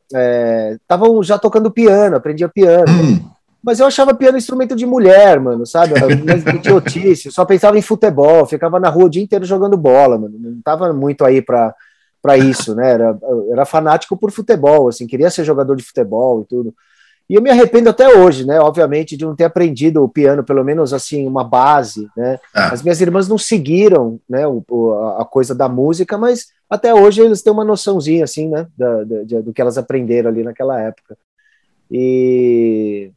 estavam 0.81 1.21
é, 1.21 1.23
já 1.23 1.39
tocando 1.39 1.71
piano, 1.71 2.17
aprendia 2.17 2.49
piano. 2.49 2.91
Hum. 2.91 3.21
Mas 3.63 3.79
eu 3.79 3.87
achava 3.87 4.15
piano 4.15 4.39
instrumento 4.39 4.75
de 4.75 4.87
mulher, 4.87 5.39
mano, 5.39 5.67
sabe? 5.67 5.95
Idiotice, 6.57 7.31
só 7.31 7.45
pensava 7.45 7.79
em 7.79 7.83
futebol, 7.83 8.47
ficava 8.47 8.81
na 8.81 8.89
rua 8.89 9.05
o 9.05 9.11
dia 9.11 9.23
inteiro 9.23 9.45
jogando 9.45 9.77
bola, 9.77 10.19
mano. 10.19 10.35
Não 10.39 10.61
tava 10.63 10.93
muito 10.95 11.27
aí 11.27 11.43
para 11.43 11.75
para 12.25 12.39
isso, 12.39 12.75
né? 12.75 12.93
Era, 12.93 13.19
era 13.53 13.67
fanático 13.67 14.17
por 14.17 14.31
futebol, 14.31 14.89
assim, 14.89 15.07
queria 15.07 15.29
ser 15.29 15.45
jogador 15.45 15.77
de 15.77 15.83
futebol 15.83 16.41
e 16.41 16.45
tudo. 16.47 16.75
E 17.29 17.35
eu 17.35 17.43
me 17.43 17.51
arrependo 17.51 17.91
até 17.91 18.19
hoje, 18.19 18.47
né? 18.47 18.59
Obviamente, 18.59 19.15
de 19.15 19.27
não 19.27 19.37
ter 19.37 19.45
aprendido 19.45 20.03
o 20.03 20.09
piano, 20.09 20.43
pelo 20.43 20.65
menos 20.65 20.95
assim, 20.95 21.27
uma 21.27 21.45
base, 21.45 22.09
né? 22.17 22.41
Ah. 22.55 22.73
As 22.73 22.83
minhas 22.83 22.99
irmãs 23.03 23.29
não 23.29 23.37
seguiram, 23.37 24.19
né, 24.27 24.47
o, 24.47 24.63
a 25.19 25.25
coisa 25.27 25.55
da 25.55 25.69
música, 25.69 26.17
mas 26.17 26.47
até 26.69 26.95
hoje 26.95 27.21
eles 27.21 27.43
têm 27.43 27.53
uma 27.53 27.65
noçãozinha, 27.65 28.25
assim, 28.25 28.49
né, 28.49 28.69
da, 28.77 29.05
da, 29.05 29.41
do 29.43 29.53
que 29.53 29.61
elas 29.61 29.77
aprenderam 29.77 30.31
ali 30.31 30.43
naquela 30.43 30.81
época. 30.81 31.19
E 31.91 33.11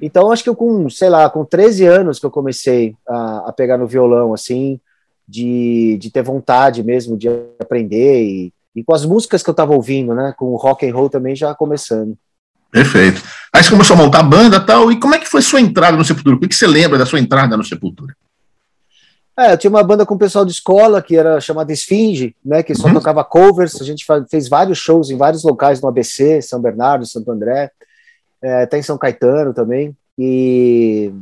então 0.00 0.30
acho 0.30 0.44
que 0.44 0.48
eu 0.48 0.54
com, 0.56 0.88
sei 0.88 1.10
lá, 1.10 1.28
com 1.28 1.44
13 1.44 1.84
anos 1.84 2.20
que 2.20 2.26
eu 2.26 2.30
comecei 2.30 2.94
a, 3.08 3.48
a 3.48 3.52
pegar 3.52 3.76
no 3.76 3.88
violão, 3.88 4.32
assim, 4.32 4.80
de, 5.28 5.96
de 5.98 6.10
ter 6.10 6.22
vontade 6.22 6.82
mesmo 6.82 7.16
de 7.16 7.28
aprender 7.60 8.24
e, 8.24 8.52
e 8.74 8.84
com 8.84 8.94
as 8.94 9.04
músicas 9.04 9.42
que 9.42 9.50
eu 9.50 9.52
estava 9.52 9.74
ouvindo, 9.74 10.14
né? 10.14 10.34
Com 10.36 10.46
o 10.46 10.56
rock 10.56 10.88
and 10.88 10.94
roll 10.94 11.08
também 11.08 11.36
já 11.36 11.54
começando. 11.54 12.16
Perfeito. 12.70 13.22
Aí 13.52 13.62
você 13.62 13.70
começou 13.70 13.94
a 13.94 13.98
montar 13.98 14.20
a 14.20 14.24
banda 14.24 14.56
e 14.56 14.66
tal, 14.66 14.90
e 14.90 14.98
como 14.98 15.14
é 15.14 15.18
que 15.18 15.28
foi 15.28 15.42
sua 15.42 15.60
entrada 15.60 15.96
no 15.96 16.04
Sepultura? 16.04 16.36
O 16.36 16.40
que 16.40 16.54
você 16.54 16.66
lembra 16.66 16.98
da 16.98 17.04
sua 17.04 17.20
entrada 17.20 17.56
no 17.56 17.62
Sepultura? 17.62 18.16
É, 19.38 19.52
eu 19.52 19.58
tinha 19.58 19.70
uma 19.70 19.82
banda 19.82 20.04
com 20.04 20.14
o 20.14 20.18
pessoal 20.18 20.44
de 20.44 20.52
escola 20.52 21.02
que 21.02 21.16
era 21.16 21.40
chamada 21.40 21.72
Esfinge, 21.72 22.34
né, 22.44 22.62
que 22.62 22.74
só 22.74 22.88
uhum. 22.88 22.94
tocava 22.94 23.24
covers, 23.24 23.80
a 23.80 23.84
gente 23.84 24.04
fez 24.30 24.48
vários 24.48 24.78
shows 24.78 25.10
em 25.10 25.16
vários 25.16 25.42
locais 25.42 25.80
no 25.80 25.88
ABC, 25.88 26.42
São 26.42 26.60
Bernardo, 26.60 27.06
Santo 27.06 27.30
André, 27.30 27.70
é, 28.42 28.62
até 28.62 28.78
em 28.78 28.82
São 28.82 28.98
Caetano 28.98 29.54
também, 29.54 29.96
e... 30.18 31.12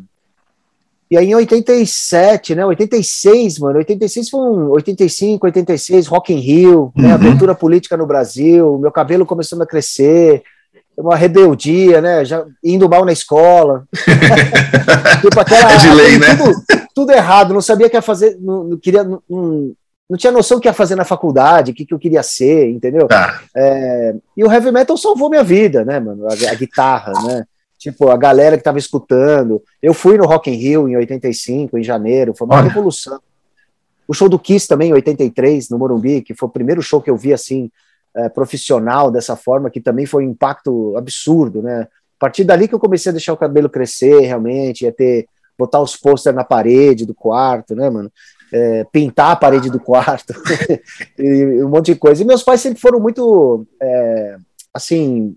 E 1.10 1.18
aí 1.18 1.30
em 1.30 1.34
87, 1.34 2.54
né, 2.54 2.64
86, 2.64 3.58
mano, 3.58 3.78
86 3.78 4.30
foi 4.30 4.40
um, 4.40 4.70
85, 4.70 5.44
86, 5.44 6.06
Rock 6.06 6.32
in 6.32 6.38
Rio, 6.38 6.92
né, 6.94 7.08
uhum. 7.08 7.14
abertura 7.14 7.54
política 7.54 7.96
no 7.96 8.06
Brasil, 8.06 8.78
meu 8.78 8.92
cabelo 8.92 9.26
começando 9.26 9.62
a 9.62 9.66
crescer, 9.66 10.42
uma 11.00 11.16
rebeldia, 11.16 12.00
né? 12.00 12.24
Já 12.24 12.44
indo 12.62 12.88
mal 12.88 13.04
na 13.04 13.12
escola. 13.12 13.84
tipo, 15.20 15.40
aquela, 15.40 15.72
é 15.72 15.76
de 15.76 15.90
lei, 15.90 16.18
né? 16.18 16.36
Tudo, 16.36 16.62
tudo, 16.94 17.12
errado, 17.12 17.54
não 17.54 17.60
sabia 17.60 17.86
o 17.86 17.90
que 17.90 17.96
ia 17.96 18.02
fazer, 18.02 18.36
não, 18.40 18.64
não 18.64 18.78
queria, 18.78 19.02
não, 19.02 19.22
não, 19.28 20.16
tinha 20.16 20.32
noção 20.32 20.58
do 20.58 20.60
que 20.60 20.68
ia 20.68 20.72
fazer 20.72 20.96
na 20.96 21.04
faculdade, 21.04 21.72
o 21.72 21.74
que, 21.74 21.86
que 21.86 21.94
eu 21.94 21.98
queria 21.98 22.22
ser, 22.22 22.68
entendeu? 22.68 23.06
Tá. 23.06 23.40
É, 23.56 24.14
e 24.36 24.44
o 24.44 24.52
heavy 24.52 24.70
metal 24.70 24.96
salvou 24.96 25.30
minha 25.30 25.44
vida, 25.44 25.84
né, 25.84 25.98
mano? 25.98 26.26
A, 26.28 26.32
a, 26.32 26.54
guitarra, 26.54 27.12
né? 27.24 27.44
Tipo, 27.80 28.10
a 28.10 28.16
galera 28.18 28.58
que 28.58 28.62
tava 28.62 28.78
escutando. 28.78 29.62
Eu 29.82 29.94
fui 29.94 30.18
no 30.18 30.26
Rock 30.26 30.50
in 30.50 30.54
Rio 30.54 30.86
em 30.86 30.96
85, 30.98 31.78
em 31.78 31.82
janeiro, 31.82 32.34
foi 32.36 32.46
uma 32.46 32.56
Olha. 32.56 32.68
revolução. 32.68 33.18
O 34.06 34.12
show 34.12 34.28
do 34.28 34.38
Kiss 34.38 34.68
também, 34.68 34.90
em 34.90 34.92
83, 34.92 35.70
no 35.70 35.78
Morumbi, 35.78 36.20
que 36.20 36.34
foi 36.34 36.46
o 36.46 36.52
primeiro 36.52 36.82
show 36.82 37.00
que 37.00 37.08
eu 37.08 37.16
vi 37.16 37.32
assim, 37.32 37.70
é, 38.14 38.28
profissional 38.28 39.10
dessa 39.10 39.34
forma, 39.34 39.70
que 39.70 39.80
também 39.80 40.04
foi 40.04 40.26
um 40.26 40.30
impacto 40.30 40.94
absurdo, 40.94 41.62
né? 41.62 41.82
A 41.82 42.18
partir 42.18 42.44
dali 42.44 42.68
que 42.68 42.74
eu 42.74 42.78
comecei 42.78 43.08
a 43.08 43.14
deixar 43.14 43.32
o 43.32 43.38
cabelo 43.38 43.70
crescer, 43.70 44.20
realmente, 44.26 44.84
ia 44.84 44.92
ter, 44.92 45.26
botar 45.58 45.80
os 45.80 45.96
pôster 45.96 46.34
na 46.34 46.44
parede 46.44 47.06
do 47.06 47.14
quarto, 47.14 47.74
né, 47.74 47.88
mano? 47.88 48.12
É, 48.52 48.84
pintar 48.92 49.30
a 49.30 49.36
parede 49.36 49.70
do 49.70 49.80
quarto, 49.80 50.34
e 51.18 51.64
um 51.64 51.68
monte 51.70 51.94
de 51.94 51.98
coisa. 51.98 52.22
E 52.22 52.26
meus 52.26 52.42
pais 52.42 52.60
sempre 52.60 52.78
foram 52.78 53.00
muito, 53.00 53.66
é, 53.80 54.36
assim, 54.74 55.34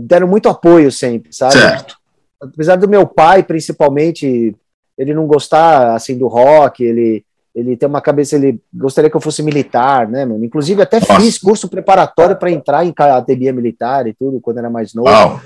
deram 0.00 0.26
muito 0.26 0.48
apoio 0.48 0.90
sempre, 0.90 1.32
sabe? 1.32 1.54
Certo. 1.54 1.96
Apesar 2.40 2.76
do 2.76 2.88
meu 2.88 3.06
pai, 3.06 3.42
principalmente, 3.42 4.54
ele 4.98 5.14
não 5.14 5.26
gostar, 5.26 5.94
assim, 5.94 6.16
do 6.16 6.28
rock, 6.28 6.84
ele 6.84 7.24
ele 7.54 7.76
tem 7.76 7.88
uma 7.88 8.00
cabeça, 8.00 8.34
ele 8.34 8.60
gostaria 8.74 9.08
que 9.08 9.16
eu 9.16 9.20
fosse 9.20 9.40
militar, 9.40 10.08
né, 10.08 10.24
mano? 10.24 10.44
Inclusive, 10.44 10.82
até 10.82 10.98
Nossa. 10.98 11.20
fiz 11.20 11.38
curso 11.38 11.68
preparatório 11.68 12.34
para 12.34 12.50
entrar 12.50 12.84
em 12.84 12.88
academia 12.88 13.52
militar 13.52 14.08
e 14.08 14.12
tudo, 14.12 14.40
quando 14.40 14.58
era 14.58 14.68
mais 14.68 14.92
novo. 14.92 15.08
Uau. 15.08 15.40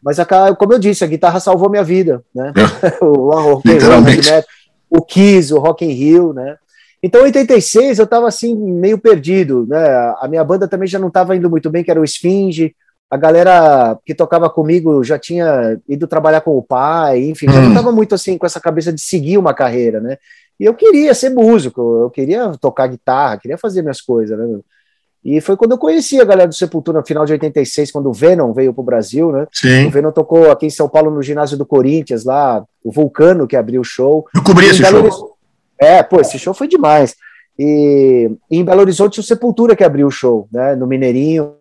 Mas, 0.00 0.20
a, 0.20 0.54
como 0.54 0.74
eu 0.74 0.78
disse, 0.78 1.02
a 1.02 1.08
guitarra 1.08 1.40
salvou 1.40 1.68
minha 1.68 1.82
vida, 1.82 2.22
né? 2.32 2.52
o, 3.02 3.34
o, 3.34 3.62
Literalmente. 3.64 4.30
o, 4.88 4.98
o 4.98 5.02
Kiss, 5.02 5.52
o 5.52 5.58
Rock 5.58 5.84
in 5.84 5.90
Rio, 5.90 6.32
né? 6.32 6.56
Então, 7.02 7.22
em 7.22 7.24
86, 7.24 7.98
eu 7.98 8.04
estava 8.04 8.28
assim, 8.28 8.54
meio 8.54 8.96
perdido, 8.96 9.66
né? 9.68 9.84
A 10.20 10.28
minha 10.28 10.44
banda 10.44 10.68
também 10.68 10.86
já 10.86 10.98
não 11.00 11.08
estava 11.08 11.34
indo 11.34 11.50
muito 11.50 11.68
bem, 11.70 11.82
que 11.82 11.90
era 11.90 12.00
o 12.00 12.04
Esfinge. 12.04 12.74
A 13.10 13.16
galera 13.16 13.98
que 14.04 14.14
tocava 14.14 14.50
comigo 14.50 15.02
já 15.02 15.18
tinha 15.18 15.78
ido 15.88 16.06
trabalhar 16.06 16.42
com 16.42 16.56
o 16.56 16.62
pai, 16.62 17.24
enfim, 17.24 17.48
hum. 17.48 17.52
não 17.52 17.68
estava 17.68 17.90
muito 17.90 18.14
assim 18.14 18.36
com 18.36 18.44
essa 18.44 18.60
cabeça 18.60 18.92
de 18.92 19.00
seguir 19.00 19.38
uma 19.38 19.54
carreira, 19.54 20.00
né? 20.00 20.18
E 20.60 20.64
eu 20.64 20.74
queria 20.74 21.14
ser 21.14 21.30
músico, 21.30 21.80
eu 22.02 22.10
queria 22.10 22.50
tocar 22.60 22.88
guitarra, 22.88 23.38
queria 23.38 23.56
fazer 23.56 23.80
minhas 23.80 24.00
coisas, 24.00 24.38
né? 24.38 24.58
E 25.24 25.40
foi 25.40 25.56
quando 25.56 25.72
eu 25.72 25.78
conheci 25.78 26.20
a 26.20 26.24
galera 26.24 26.48
do 26.48 26.54
Sepultura 26.54 27.00
no 27.00 27.06
final 27.06 27.24
de 27.26 27.32
86, 27.32 27.90
quando 27.90 28.08
o 28.08 28.12
Venom 28.12 28.52
veio 28.52 28.72
para 28.72 28.82
o 28.82 28.84
Brasil, 28.84 29.32
né? 29.32 29.46
Sim. 29.52 29.86
O 29.86 29.90
Venom 29.90 30.10
tocou 30.10 30.50
aqui 30.50 30.66
em 30.66 30.70
São 30.70 30.88
Paulo 30.88 31.10
no 31.10 31.22
ginásio 31.22 31.58
do 31.58 31.66
Corinthians, 31.66 32.24
lá, 32.24 32.64
o 32.84 32.90
Vulcano 32.90 33.46
que 33.46 33.56
abriu 33.56 33.80
o 33.80 33.84
show. 33.84 34.26
Eu 34.34 34.42
cobri 34.42 34.66
esse 34.66 34.82
show. 34.82 35.00
Horizonte... 35.00 35.32
É, 35.78 36.02
pô, 36.02 36.20
esse 36.20 36.38
show 36.38 36.54
foi 36.54 36.68
demais. 36.68 37.14
E, 37.58 38.30
e 38.50 38.58
em 38.58 38.64
Belo 38.64 38.80
Horizonte 38.80 39.20
o 39.20 39.22
Sepultura 39.22 39.74
que 39.74 39.84
abriu 39.84 40.06
o 40.06 40.10
show, 40.10 40.48
né? 40.52 40.74
No 40.76 40.86
Mineirinho. 40.86 41.54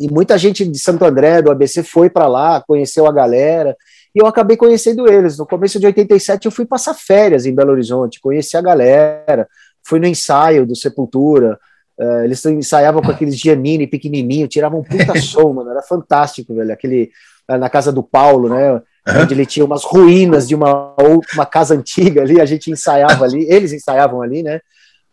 E 0.00 0.10
muita 0.10 0.36
gente 0.36 0.66
de 0.66 0.78
Santo 0.78 1.04
André, 1.04 1.40
do 1.40 1.50
ABC, 1.50 1.82
foi 1.82 2.10
para 2.10 2.26
lá, 2.26 2.62
conheceu 2.66 3.06
a 3.06 3.12
galera. 3.12 3.76
E 4.14 4.20
eu 4.20 4.26
acabei 4.26 4.56
conhecendo 4.56 5.10
eles. 5.10 5.38
No 5.38 5.46
começo 5.46 5.78
de 5.78 5.86
87 5.86 6.46
eu 6.46 6.52
fui 6.52 6.64
passar 6.64 6.94
férias 6.94 7.46
em 7.46 7.54
Belo 7.54 7.72
Horizonte, 7.72 8.20
conheci 8.20 8.56
a 8.56 8.62
galera, 8.62 9.48
fui 9.82 10.00
no 10.00 10.06
ensaio 10.06 10.66
do 10.66 10.74
Sepultura, 10.74 11.58
uh, 11.98 12.24
eles 12.24 12.44
ensaiavam 12.46 13.02
com 13.02 13.10
aqueles 13.10 13.36
Giannini 13.36 13.86
pequenininho, 13.86 14.48
tiravam 14.48 14.80
um 14.80 14.84
puta 14.84 15.18
som, 15.20 15.52
mano, 15.52 15.70
era 15.70 15.82
fantástico, 15.82 16.54
velho, 16.54 16.72
aquele, 16.72 17.10
uh, 17.50 17.58
na 17.58 17.68
casa 17.68 17.92
do 17.92 18.02
Paulo, 18.02 18.48
né, 18.48 18.80
onde 19.20 19.34
ele 19.34 19.44
tinha 19.44 19.66
umas 19.66 19.84
ruínas 19.84 20.48
de 20.48 20.54
uma, 20.54 20.94
uma 21.34 21.44
casa 21.44 21.74
antiga 21.74 22.22
ali, 22.22 22.40
a 22.40 22.46
gente 22.46 22.70
ensaiava 22.70 23.24
ali, 23.24 23.46
eles 23.50 23.72
ensaiavam 23.72 24.22
ali, 24.22 24.42
né, 24.42 24.60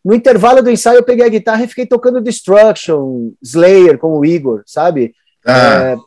no 0.03 0.13
intervalo 0.13 0.61
do 0.61 0.69
ensaio 0.69 0.97
eu 0.97 1.03
peguei 1.03 1.25
a 1.25 1.29
guitarra 1.29 1.63
e 1.63 1.67
fiquei 1.67 1.85
tocando 1.85 2.21
Destruction, 2.21 3.31
Slayer 3.41 3.97
com 3.97 4.17
o 4.17 4.25
Igor, 4.25 4.63
sabe? 4.65 5.13
Ah. 5.45 5.91
É, 5.93 5.97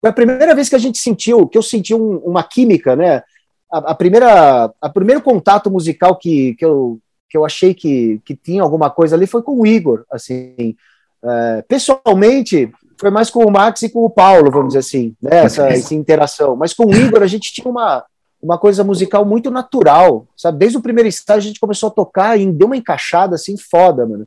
foi 0.00 0.10
a 0.10 0.12
primeira 0.12 0.54
vez 0.54 0.68
que 0.68 0.76
a 0.76 0.78
gente 0.78 0.98
sentiu, 0.98 1.46
que 1.46 1.58
eu 1.58 1.62
senti 1.62 1.94
um, 1.94 2.18
uma 2.18 2.42
química, 2.42 2.94
né? 2.94 3.22
A, 3.70 3.92
a, 3.92 3.94
primeira, 3.94 4.72
a 4.80 4.88
primeiro 4.88 5.20
contato 5.20 5.70
musical 5.70 6.16
que, 6.16 6.54
que, 6.54 6.64
eu, 6.64 6.98
que 7.28 7.36
eu 7.36 7.44
achei 7.44 7.74
que, 7.74 8.20
que 8.24 8.34
tinha 8.34 8.62
alguma 8.62 8.90
coisa 8.90 9.14
ali 9.14 9.26
foi 9.26 9.42
com 9.42 9.60
o 9.60 9.66
Igor, 9.66 10.04
assim. 10.10 10.76
É, 11.22 11.62
pessoalmente, 11.62 12.72
foi 12.98 13.10
mais 13.10 13.28
com 13.28 13.44
o 13.44 13.50
Max 13.50 13.82
e 13.82 13.88
com 13.88 14.04
o 14.04 14.10
Paulo, 14.10 14.50
vamos 14.50 14.68
dizer 14.68 14.80
assim, 14.80 15.14
né? 15.20 15.44
Essa, 15.44 15.68
essa 15.68 15.94
interação. 15.94 16.56
Mas 16.56 16.72
com 16.72 16.86
o 16.86 16.94
Igor 16.94 17.22
a 17.22 17.26
gente 17.26 17.52
tinha 17.52 17.70
uma, 17.70 18.04
uma 18.42 18.56
coisa 18.56 18.84
musical 18.84 19.24
muito 19.24 19.50
natural, 19.50 20.26
sabe? 20.36 20.58
Desde 20.58 20.78
o 20.78 20.82
primeiro 20.82 21.08
estágio 21.08 21.46
a 21.46 21.48
gente 21.48 21.60
começou 21.60 21.88
a 21.88 21.92
tocar 21.92 22.38
e 22.38 22.46
deu 22.46 22.66
uma 22.66 22.76
encaixada 22.76 23.34
assim 23.34 23.56
foda, 23.56 24.06
mano. 24.06 24.26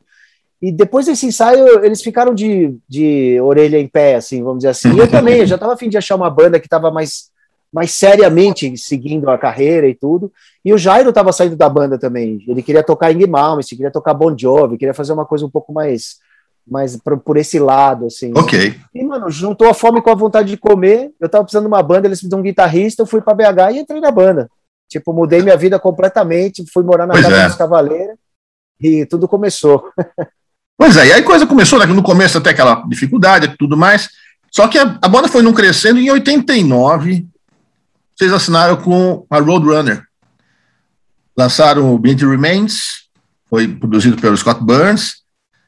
E 0.62 0.72
depois 0.72 1.08
desse 1.08 1.26
ensaio, 1.26 1.84
eles 1.84 2.04
ficaram 2.04 2.36
de, 2.36 2.78
de 2.88 3.40
orelha 3.42 3.80
em 3.80 3.88
pé, 3.88 4.16
assim, 4.16 4.44
vamos 4.44 4.60
dizer 4.60 4.70
assim. 4.70 4.94
E 4.94 5.00
eu 5.00 5.10
também, 5.10 5.40
eu 5.40 5.48
já 5.48 5.56
estava 5.56 5.74
afim 5.74 5.90
de 5.90 5.98
achar 5.98 6.16
uma 6.16 6.30
banda 6.30 6.60
que 6.60 6.68
estava 6.68 6.92
mais, 6.92 7.32
mais 7.74 7.92
seriamente 7.92 8.78
seguindo 8.78 9.28
a 9.32 9.40
carreira 9.40 9.88
e 9.88 9.96
tudo. 9.96 10.32
E 10.64 10.72
o 10.72 10.78
Jairo 10.78 11.10
estava 11.10 11.32
saindo 11.32 11.56
da 11.56 11.68
banda 11.68 11.98
também. 11.98 12.44
Ele 12.48 12.62
queria 12.62 12.84
tocar 12.84 13.12
Ing 13.12 13.26
Malmsteen, 13.26 13.78
queria 13.78 13.92
tocar 13.92 14.14
Bon 14.14 14.38
Jovi, 14.38 14.78
queria 14.78 14.94
fazer 14.94 15.14
uma 15.14 15.26
coisa 15.26 15.44
um 15.46 15.50
pouco 15.50 15.74
mais, 15.74 16.18
mais 16.68 16.96
por, 16.98 17.18
por 17.20 17.38
esse 17.38 17.60
lado, 17.60 18.06
assim. 18.06 18.32
Ok. 18.36 18.76
E, 18.94 19.04
mano, 19.04 19.30
juntou 19.30 19.68
a 19.70 19.74
fome 19.74 20.02
com 20.02 20.10
a 20.10 20.16
vontade 20.16 20.50
de 20.50 20.58
comer. 20.58 21.12
Eu 21.20 21.26
estava 21.26 21.44
precisando 21.44 21.64
de 21.64 21.68
uma 21.68 21.84
banda, 21.84 22.08
eles 22.08 22.22
me 22.22 22.30
dão 22.30 22.40
um 22.40 22.44
guitarrista, 22.44 23.02
eu 23.02 23.08
fui 23.08 23.22
para 23.22 23.34
BH 23.34 23.74
e 23.74 23.80
entrei 23.80 24.00
na 24.00 24.12
banda. 24.12 24.50
Tipo, 24.90 25.14
mudei 25.14 25.42
minha 25.42 25.58
vida 25.58 25.80
completamente, 25.80 26.66
fui 26.72 26.84
morar 26.84 27.08
na 27.08 27.14
pois 27.14 27.26
casa 27.26 27.38
é. 27.38 27.48
dos 27.48 27.56
Cavaleiros 27.56 28.18
e 28.80 29.06
tudo 29.06 29.28
começou. 29.28 29.90
Pois 30.78 30.98
é, 30.98 31.06
e 31.06 31.14
aí 31.14 31.22
a 31.22 31.24
coisa 31.24 31.46
começou, 31.46 31.78
né, 31.78 31.86
no 31.86 32.02
começo 32.02 32.40
até 32.40 32.50
aquela 32.50 32.84
dificuldade 32.88 33.46
e 33.46 33.56
tudo 33.56 33.78
mais, 33.78 34.10
só 34.50 34.68
que 34.68 34.80
a, 34.80 34.98
a 35.00 35.08
banda 35.08 35.28
foi 35.28 35.44
não 35.44 35.54
crescendo 35.54 36.00
e 36.00 36.08
em 36.08 36.10
89 36.10 37.28
vocês 38.16 38.34
assinaram 38.34 38.76
com 38.78 39.24
a 39.30 39.40
Roadrunner. 39.40 40.04
Lançaram 41.38 41.94
o 41.94 42.00
Beat 42.00 42.22
Remains, 42.22 43.08
foi 43.48 43.68
produzido 43.68 44.20
pelo 44.20 44.36
Scott 44.36 44.64
Burns, 44.64 45.21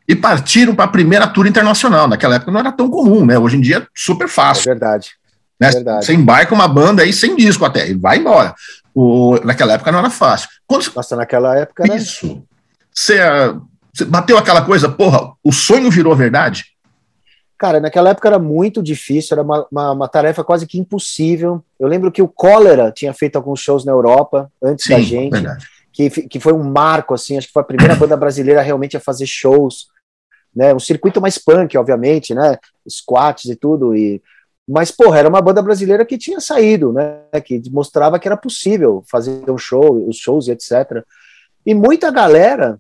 e 0.08 0.16
partiram 0.16 0.76
para 0.76 0.86
a 0.86 0.90
primeira 0.90 1.28
tour 1.28 1.48
internacional. 1.48 2.08
Naquela 2.08 2.36
época 2.36 2.52
não 2.52 2.60
era 2.60 2.72
tão 2.72 2.90
comum, 2.90 3.26
né? 3.26 3.38
Hoje 3.38 3.58
em 3.58 3.62
dia 3.62 3.78
é 3.78 3.88
super 3.96 4.28
fácil. 4.28 4.70
É 4.70 4.74
verdade. 4.74 5.12
Né? 5.60 5.70
É 5.70 5.72
verdade. 5.72 6.06
Você 6.06 6.14
embarca 6.14 6.54
uma 6.54 6.68
banda 6.68 7.04
aí 7.04 7.14
sem 7.14 7.36
disco 7.36 7.66
até, 7.66 7.90
e 7.90 7.94
vai 7.94 8.18
embora. 8.18 8.54
O, 8.94 9.40
naquela 9.44 9.74
época 9.74 9.92
não 9.92 10.00
era 10.00 10.10
fácil. 10.10 10.50
Quando... 10.68 10.92
Nossa, 10.96 11.16
naquela 11.16 11.58
época 11.58 11.84
era... 11.84 11.96
Isso. 11.96 12.44
Você 12.94 13.18
bateu 14.06 14.38
aquela 14.38 14.62
coisa, 14.64 14.90
porra, 14.90 15.34
o 15.44 15.52
sonho 15.52 15.90
virou 15.90 16.16
verdade? 16.16 16.66
Cara, 17.58 17.80
naquela 17.80 18.10
época 18.10 18.28
era 18.28 18.40
muito 18.40 18.84
difícil, 18.84 19.36
era 19.36 19.42
uma, 19.42 19.66
uma, 19.72 19.92
uma, 19.92 20.08
tarefa 20.08 20.44
quase 20.44 20.68
que 20.68 20.78
impossível. 20.78 21.64
Eu 21.80 21.88
lembro 21.88 22.12
que 22.12 22.22
o 22.22 22.28
Cólera 22.28 22.92
tinha 22.92 23.14
feito 23.14 23.36
alguns 23.36 23.62
shows 23.62 23.86
na 23.86 23.92
Europa 23.92 24.52
antes 24.62 24.86
Sim, 24.86 24.94
da 24.94 25.00
gente, 25.00 25.48
que, 25.94 26.10
que 26.10 26.40
foi 26.40 26.52
um 26.52 26.64
marco, 26.64 27.14
assim, 27.14 27.38
acho 27.38 27.48
que 27.48 27.54
foi 27.54 27.62
a 27.62 27.66
primeira 27.66 27.96
banda 27.96 28.18
brasileira 28.18 28.62
realmente 28.62 28.98
a 28.98 29.00
fazer 29.00 29.28
shows, 29.28 29.88
né? 30.56 30.74
Um 30.74 30.80
circuito 30.80 31.22
mais 31.22 31.38
punk, 31.38 31.78
obviamente, 31.78 32.34
né? 32.34 32.58
Squats 32.88 33.46
e 33.46 33.56
tudo, 33.56 33.96
e 33.96 34.22
mas, 34.68 34.92
porra, 34.92 35.20
era 35.20 35.30
uma 35.30 35.42
banda 35.42 35.62
brasileira 35.62 36.06
que 36.06 36.18
tinha 36.18 36.40
saído, 36.40 36.94
né? 36.94 37.20
Que 37.44 37.62
mostrava 37.70 38.18
que 38.18 38.28
era 38.28 38.38
possível 38.38 39.04
fazer 39.10 39.50
um 39.50 39.58
show, 39.58 40.08
os 40.08 40.16
shows 40.16 40.48
e 40.48 40.52
etc. 40.52 41.04
E 41.66 41.74
muita 41.74 42.10
galera 42.10 42.80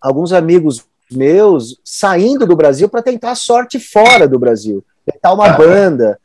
alguns 0.00 0.32
amigos 0.32 0.84
meus 1.10 1.78
saindo 1.84 2.46
do 2.46 2.56
Brasil 2.56 2.88
para 2.88 3.02
tentar 3.02 3.32
a 3.32 3.36
sorte 3.36 3.78
fora 3.78 4.26
do 4.26 4.38
Brasil, 4.38 4.84
tentar 5.06 5.32
uma 5.32 5.48
banda. 5.50 6.18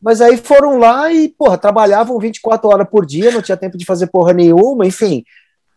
Mas 0.00 0.20
aí 0.20 0.36
foram 0.36 0.78
lá 0.78 1.12
e, 1.12 1.28
porra, 1.28 1.56
trabalhavam 1.56 2.18
24 2.18 2.68
horas 2.68 2.88
por 2.90 3.06
dia, 3.06 3.30
não 3.30 3.40
tinha 3.40 3.56
tempo 3.56 3.78
de 3.78 3.86
fazer 3.86 4.08
porra 4.08 4.32
nenhuma, 4.32 4.84
enfim. 4.84 5.24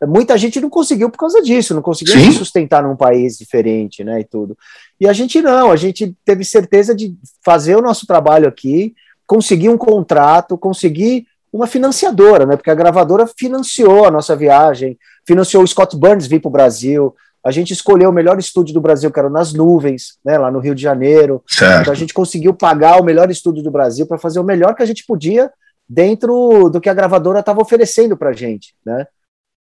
Muita 0.04 0.38
gente 0.38 0.60
não 0.60 0.70
conseguiu 0.70 1.10
por 1.10 1.18
causa 1.18 1.42
disso, 1.42 1.74
não 1.74 1.82
conseguiu 1.82 2.16
se 2.20 2.34
sustentar 2.34 2.84
num 2.84 2.96
país 2.96 3.38
diferente, 3.38 4.04
né, 4.04 4.20
e 4.20 4.24
tudo. 4.24 4.58
E 5.00 5.08
a 5.08 5.14
gente 5.14 5.42
não, 5.42 5.72
a 5.72 5.76
gente 5.76 6.16
teve 6.26 6.44
certeza 6.44 6.94
de 6.94 7.16
fazer 7.44 7.76
o 7.76 7.82
nosso 7.82 8.06
trabalho 8.06 8.48
aqui, 8.48 8.94
conseguir 9.26 9.70
um 9.70 9.78
contrato, 9.78 10.58
conseguir 10.58 11.26
uma 11.52 11.68
financiadora, 11.68 12.46
né? 12.46 12.58
Porque 12.58 12.70
a 12.70 12.76
gravadora 12.76 13.26
financiou 13.26 14.06
a 14.06 14.12
nossa 14.12 14.36
viagem, 14.36 14.98
financiou 15.26 15.64
o 15.64 15.68
Scott 15.68 15.96
Burns 15.96 16.28
vir 16.28 16.42
para 16.42 16.50
o 16.50 16.52
Brasil. 16.52 17.16
A 17.44 17.50
gente 17.50 17.72
escolheu 17.72 18.10
o 18.10 18.14
melhor 18.14 18.38
estúdio 18.38 18.74
do 18.74 18.82
Brasil, 18.82 19.10
que 19.10 19.20
era 19.20 19.30
nas 19.30 19.54
nuvens, 19.54 20.18
né? 20.24 20.38
Lá 20.38 20.52
no 20.52 20.60
Rio 20.60 20.76
de 20.76 20.82
Janeiro. 20.82 21.42
Certo. 21.48 21.82
Então 21.82 21.94
a 21.94 21.96
gente 21.96 22.14
conseguiu 22.14 22.54
pagar 22.54 23.00
o 23.00 23.06
melhor 23.06 23.32
estúdio 23.32 23.64
do 23.64 23.72
Brasil 23.72 24.06
para 24.06 24.18
fazer 24.18 24.40
o 24.40 24.44
melhor 24.44 24.76
que 24.76 24.84
a 24.84 24.86
gente 24.86 25.06
podia 25.06 25.50
dentro 25.88 26.70
do 26.70 26.82
que 26.82 26.90
a 26.90 26.94
gravadora 26.94 27.40
estava 27.40 27.62
oferecendo 27.62 28.18
para 28.18 28.32
a 28.32 28.34
gente, 28.34 28.76
né? 28.86 29.08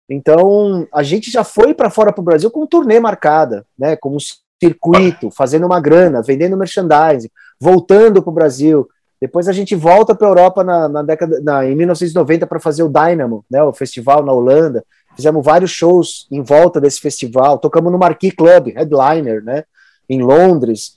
Então 0.09 0.87
a 0.93 1.03
gente 1.03 1.31
já 1.31 1.43
foi 1.43 1.73
para 1.73 1.89
fora 1.89 2.13
para 2.13 2.21
o 2.21 2.25
Brasil 2.25 2.51
com 2.51 2.63
um 2.63 2.67
turnê 2.67 2.99
marcada, 2.99 3.65
né? 3.77 3.95
Com 3.95 4.15
um 4.15 4.19
circuito, 4.61 5.29
fazendo 5.31 5.65
uma 5.65 5.79
grana, 5.79 6.21
vendendo 6.21 6.57
merchandising, 6.57 7.29
voltando 7.59 8.21
para 8.21 8.29
o 8.29 8.33
Brasil. 8.33 8.87
Depois 9.19 9.47
a 9.47 9.53
gente 9.53 9.75
volta 9.75 10.13
para 10.13 10.27
a 10.27 10.29
Europa 10.29 10.63
na, 10.63 10.87
na, 10.87 11.01
década, 11.01 11.39
na, 11.41 11.65
em 11.65 11.75
1990 11.75 12.45
para 12.45 12.59
fazer 12.59 12.83
o 12.83 12.89
Dynamo, 12.89 13.45
né, 13.49 13.63
o 13.63 13.73
festival 13.73 14.23
na 14.23 14.31
Holanda. 14.31 14.83
Fizemos 15.15 15.43
vários 15.43 15.71
shows 15.71 16.27
em 16.29 16.41
volta 16.41 16.79
desse 16.79 16.99
festival. 16.99 17.57
Tocamos 17.57 17.91
no 17.91 17.97
Marquis 17.97 18.33
Club, 18.33 18.73
headliner, 18.75 19.43
né, 19.43 19.63
em 20.09 20.21
Londres. 20.21 20.95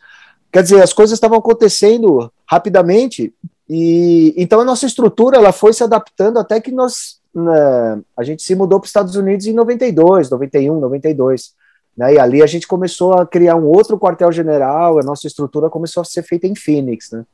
Quer 0.52 0.62
dizer, 0.62 0.82
as 0.82 0.92
coisas 0.92 1.16
estavam 1.16 1.38
acontecendo 1.38 2.30
rapidamente 2.46 3.32
e 3.68 4.34
então 4.36 4.60
a 4.60 4.64
nossa 4.64 4.86
estrutura 4.86 5.36
ela 5.36 5.52
foi 5.52 5.72
se 5.72 5.84
adaptando 5.84 6.38
até 6.38 6.58
que 6.60 6.72
nós 6.72 7.18
né, 7.38 8.00
a 8.16 8.22
gente 8.22 8.42
se 8.42 8.54
mudou 8.54 8.78
para 8.78 8.86
os 8.86 8.90
Estados 8.90 9.16
Unidos 9.16 9.46
em 9.46 9.52
92, 9.52 10.30
91, 10.30 10.80
92. 10.80 11.52
Né, 11.96 12.14
e 12.14 12.18
ali 12.18 12.42
a 12.42 12.46
gente 12.46 12.66
começou 12.66 13.14
a 13.14 13.26
criar 13.26 13.56
um 13.56 13.64
outro 13.64 13.98
quartel-general, 13.98 14.98
a 14.98 15.02
nossa 15.02 15.26
estrutura 15.26 15.68
começou 15.68 16.00
a 16.00 16.04
ser 16.04 16.22
feita 16.22 16.46
em 16.46 16.54
Phoenix, 16.54 17.10
né? 17.10 17.24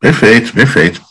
Perfeito, 0.00 0.52
perfeito. 0.52 1.02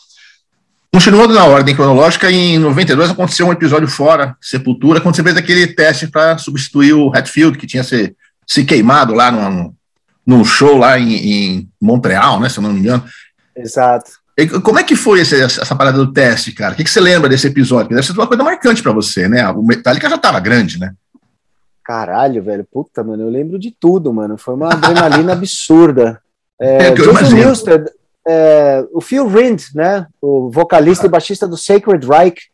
Continuando 0.92 1.34
na 1.34 1.44
ordem 1.44 1.76
cronológica, 1.76 2.30
em 2.30 2.58
92 2.58 3.10
aconteceu 3.10 3.46
um 3.46 3.52
episódio 3.52 3.86
fora, 3.86 4.36
Sepultura, 4.40 5.00
quando 5.00 5.14
você 5.14 5.22
fez 5.22 5.36
aquele 5.36 5.66
teste 5.66 6.06
para 6.08 6.38
substituir 6.38 6.94
o 6.94 7.14
Hatfield, 7.14 7.58
que 7.58 7.66
tinha 7.66 7.84
se, 7.84 8.16
se 8.46 8.64
queimado 8.64 9.12
lá 9.12 9.30
num, 9.30 9.74
num 10.26 10.44
show 10.44 10.78
lá 10.78 10.98
em, 10.98 11.14
em, 11.14 11.70
Montreal, 11.80 12.40
né, 12.40 12.48
se 12.48 12.58
eu 12.58 12.62
não 12.62 12.72
me 12.72 12.80
engano. 12.80 13.04
Exato. 13.54 14.10
Como 14.62 14.78
é 14.78 14.84
que 14.84 14.94
foi 14.94 15.20
esse, 15.20 15.40
essa 15.40 15.74
parada 15.74 15.96
do 15.96 16.12
teste, 16.12 16.52
cara? 16.52 16.74
O 16.74 16.76
que, 16.76 16.84
que 16.84 16.90
você 16.90 17.00
lembra 17.00 17.28
desse 17.28 17.46
episódio? 17.46 17.90
Deve 17.90 18.02
ser 18.02 18.12
uma 18.12 18.26
coisa 18.26 18.44
marcante 18.44 18.82
para 18.82 18.92
você, 18.92 19.28
né? 19.28 19.48
O 19.50 19.62
Metallica 19.62 20.10
já 20.10 20.16
estava 20.16 20.38
grande, 20.40 20.78
né? 20.78 20.92
Caralho, 21.82 22.42
velho, 22.42 22.66
puta, 22.70 23.02
mano, 23.02 23.22
eu 23.22 23.30
lembro 23.30 23.58
de 23.58 23.70
tudo, 23.70 24.12
mano. 24.12 24.36
Foi 24.36 24.54
uma 24.54 24.72
adrenalina 24.72 25.32
absurda. 25.34 26.20
É, 26.60 26.88
é 26.88 26.94
Newsted, 27.32 27.86
é, 28.26 28.84
o 28.92 29.00
Phil 29.00 29.26
Rind, 29.28 29.62
né, 29.74 30.06
o 30.20 30.50
vocalista 30.50 31.06
e 31.06 31.08
baixista 31.08 31.46
do 31.46 31.56
Sacred 31.56 32.04
Reich, 32.04 32.50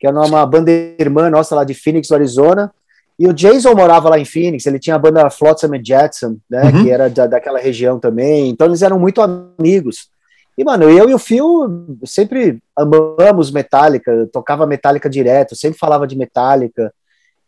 que 0.00 0.06
é 0.06 0.10
uma 0.10 0.44
banda 0.44 0.70
irmã 0.98 1.30
nossa 1.30 1.54
lá 1.54 1.62
de 1.62 1.74
Phoenix, 1.74 2.10
Arizona, 2.10 2.72
e 3.18 3.28
o 3.28 3.32
Jason 3.32 3.72
morava 3.74 4.08
lá 4.08 4.18
em 4.18 4.24
Phoenix, 4.24 4.66
ele 4.66 4.80
tinha 4.80 4.96
a 4.96 4.98
banda 4.98 5.30
Flotsam 5.30 5.76
and 5.76 5.84
Jetsam, 5.84 6.36
né, 6.50 6.64
uhum. 6.64 6.82
que 6.82 6.90
era 6.90 7.08
da, 7.08 7.28
daquela 7.28 7.60
região 7.60 8.00
também, 8.00 8.48
então 8.48 8.66
eles 8.66 8.82
eram 8.82 8.98
muito 8.98 9.22
amigos. 9.22 10.10
E, 10.56 10.64
mano, 10.64 10.84
eu 10.84 11.08
e 11.08 11.14
o 11.14 11.18
Phil 11.18 11.96
sempre 12.04 12.62
amamos 12.76 13.50
Metallica, 13.50 14.28
tocava 14.32 14.66
Metallica 14.66 15.08
direto, 15.08 15.56
sempre 15.56 15.78
falava 15.78 16.06
de 16.06 16.16
Metallica. 16.16 16.92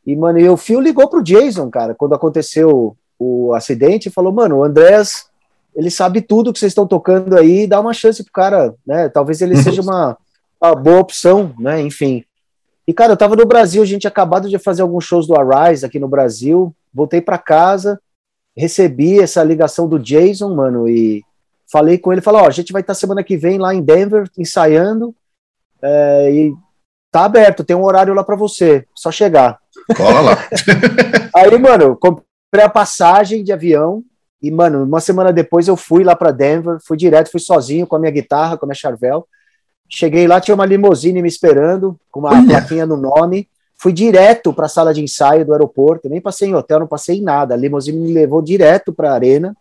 E, 0.06 0.16
mano, 0.16 0.38
e 0.38 0.48
o 0.48 0.56
Phil 0.56 0.80
ligou 0.80 1.08
pro 1.08 1.22
Jason, 1.22 1.70
cara, 1.70 1.94
quando 1.94 2.14
aconteceu 2.14 2.96
o 3.18 3.52
acidente, 3.54 4.08
e 4.08 4.12
falou, 4.12 4.32
mano, 4.32 4.58
o 4.58 4.64
Andrés 4.64 5.26
ele 5.74 5.90
sabe 5.90 6.20
tudo 6.20 6.52
que 6.52 6.58
vocês 6.58 6.70
estão 6.70 6.86
tocando 6.86 7.36
aí, 7.36 7.66
dá 7.66 7.80
uma 7.80 7.92
chance 7.92 8.22
pro 8.22 8.32
cara, 8.32 8.74
né? 8.86 9.08
Talvez 9.08 9.40
ele 9.40 9.56
seja 9.56 9.82
uma, 9.82 10.16
uma, 10.62 10.74
boa 10.74 11.00
opção, 11.00 11.52
né? 11.58 11.80
Enfim. 11.80 12.24
E, 12.86 12.92
cara, 12.92 13.12
eu 13.12 13.16
tava 13.16 13.34
no 13.34 13.46
Brasil, 13.46 13.82
a 13.82 13.86
gente 13.86 14.06
acabado 14.06 14.48
de 14.48 14.58
fazer 14.58 14.82
alguns 14.82 15.04
shows 15.04 15.26
do 15.26 15.34
Arise 15.34 15.84
aqui 15.84 15.98
no 15.98 16.06
Brasil, 16.06 16.74
voltei 16.92 17.20
para 17.20 17.38
casa, 17.38 18.00
recebi 18.56 19.18
essa 19.18 19.42
ligação 19.42 19.88
do 19.88 19.98
Jason, 19.98 20.54
mano, 20.54 20.88
e 20.88 21.24
falei 21.70 21.98
com 21.98 22.12
ele, 22.12 22.20
falou, 22.20 22.42
ó, 22.42 22.46
a 22.46 22.50
gente 22.50 22.72
vai 22.72 22.80
estar 22.80 22.94
tá 22.94 22.98
semana 22.98 23.22
que 23.22 23.36
vem 23.36 23.58
lá 23.58 23.74
em 23.74 23.82
Denver, 23.82 24.28
ensaiando, 24.38 25.14
é, 25.82 26.32
e 26.32 26.54
tá 27.10 27.24
aberto, 27.24 27.64
tem 27.64 27.76
um 27.76 27.84
horário 27.84 28.14
lá 28.14 28.24
para 28.24 28.36
você, 28.36 28.86
só 28.94 29.10
chegar. 29.10 29.58
Cola 29.96 30.20
lá. 30.20 30.38
aí, 31.34 31.58
mano, 31.58 31.96
comprei 31.96 32.64
a 32.64 32.68
passagem 32.68 33.42
de 33.42 33.52
avião, 33.52 34.02
e, 34.44 34.50
mano, 34.50 34.84
uma 34.84 35.00
semana 35.00 35.32
depois 35.32 35.68
eu 35.68 35.74
fui 35.74 36.04
lá 36.04 36.14
para 36.14 36.30
Denver, 36.30 36.76
fui 36.84 36.98
direto, 36.98 37.30
fui 37.30 37.40
sozinho 37.40 37.86
com 37.86 37.96
a 37.96 37.98
minha 37.98 38.10
guitarra, 38.10 38.58
com 38.58 38.66
a 38.66 38.68
minha 38.68 38.74
Charvel. 38.74 39.26
Cheguei 39.88 40.26
lá, 40.26 40.38
tinha 40.38 40.54
uma 40.54 40.66
limusine 40.66 41.22
me 41.22 41.28
esperando, 41.28 41.98
com 42.10 42.20
uma 42.20 42.28
Olha. 42.28 42.44
plaquinha 42.46 42.84
no 42.84 42.98
nome. 42.98 43.48
Fui 43.74 43.90
direto 43.90 44.52
para 44.52 44.66
a 44.66 44.68
sala 44.68 44.92
de 44.92 45.02
ensaio 45.02 45.46
do 45.46 45.54
aeroporto, 45.54 46.10
nem 46.10 46.20
passei 46.20 46.50
em 46.50 46.54
hotel, 46.54 46.80
não 46.80 46.86
passei 46.86 47.16
em 47.16 47.22
nada. 47.22 47.54
A 47.54 47.56
limusine 47.56 47.98
me 47.98 48.12
levou 48.12 48.42
direto 48.42 48.92
para 48.92 49.12
a 49.12 49.14
arena. 49.14 49.56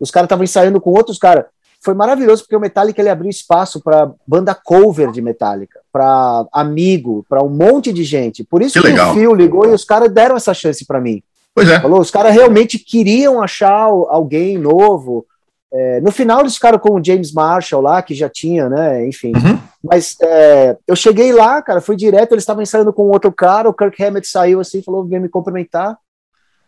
Os 0.00 0.10
caras 0.10 0.26
estavam 0.26 0.44
ensaiando 0.44 0.80
com 0.80 0.90
outros 0.90 1.18
caras. 1.18 1.44
Foi 1.82 1.94
maravilhoso 1.94 2.42
porque 2.42 2.56
o 2.56 2.60
Metallica 2.60 3.00
ele 3.00 3.08
abriu 3.08 3.30
espaço 3.30 3.80
para 3.80 4.12
banda 4.26 4.54
cover 4.54 5.10
de 5.10 5.22
Metallica, 5.22 5.80
para 5.90 6.46
amigo, 6.52 7.24
para 7.28 7.42
um 7.42 7.48
monte 7.48 7.92
de 7.92 8.04
gente. 8.04 8.44
Por 8.44 8.60
isso 8.60 8.80
que, 8.82 8.92
que 8.92 9.00
o 9.00 9.14
Phil 9.14 9.34
ligou 9.34 9.66
e 9.66 9.72
os 9.72 9.84
caras 9.84 10.10
deram 10.10 10.36
essa 10.36 10.52
chance 10.52 10.84
para 10.84 11.00
mim. 11.00 11.22
Pois 11.54 11.68
é. 11.68 11.80
Falou, 11.80 12.00
os 12.00 12.10
caras 12.10 12.34
realmente 12.34 12.78
queriam 12.78 13.42
achar 13.42 13.84
alguém 13.84 14.58
novo. 14.58 15.26
É, 15.72 16.00
no 16.00 16.12
final 16.12 16.40
eles 16.40 16.54
ficaram 16.54 16.78
com 16.78 16.98
o 16.98 17.04
James 17.04 17.32
Marshall 17.32 17.80
lá, 17.80 18.02
que 18.02 18.14
já 18.14 18.28
tinha, 18.28 18.68
né? 18.68 19.06
Enfim. 19.06 19.32
Uhum. 19.34 19.58
Mas 19.82 20.16
é, 20.20 20.76
eu 20.86 20.94
cheguei 20.94 21.32
lá, 21.32 21.62
cara, 21.62 21.80
fui 21.80 21.96
direto, 21.96 22.32
eles 22.32 22.42
estavam 22.42 22.62
ensaiando 22.62 22.92
com 22.92 23.04
outro 23.04 23.32
cara, 23.32 23.68
o 23.68 23.74
Kirk 23.74 24.02
Hammett 24.02 24.26
saiu 24.26 24.60
assim, 24.60 24.82
falou, 24.82 25.04
veio 25.04 25.22
me 25.22 25.28
cumprimentar. 25.28 25.96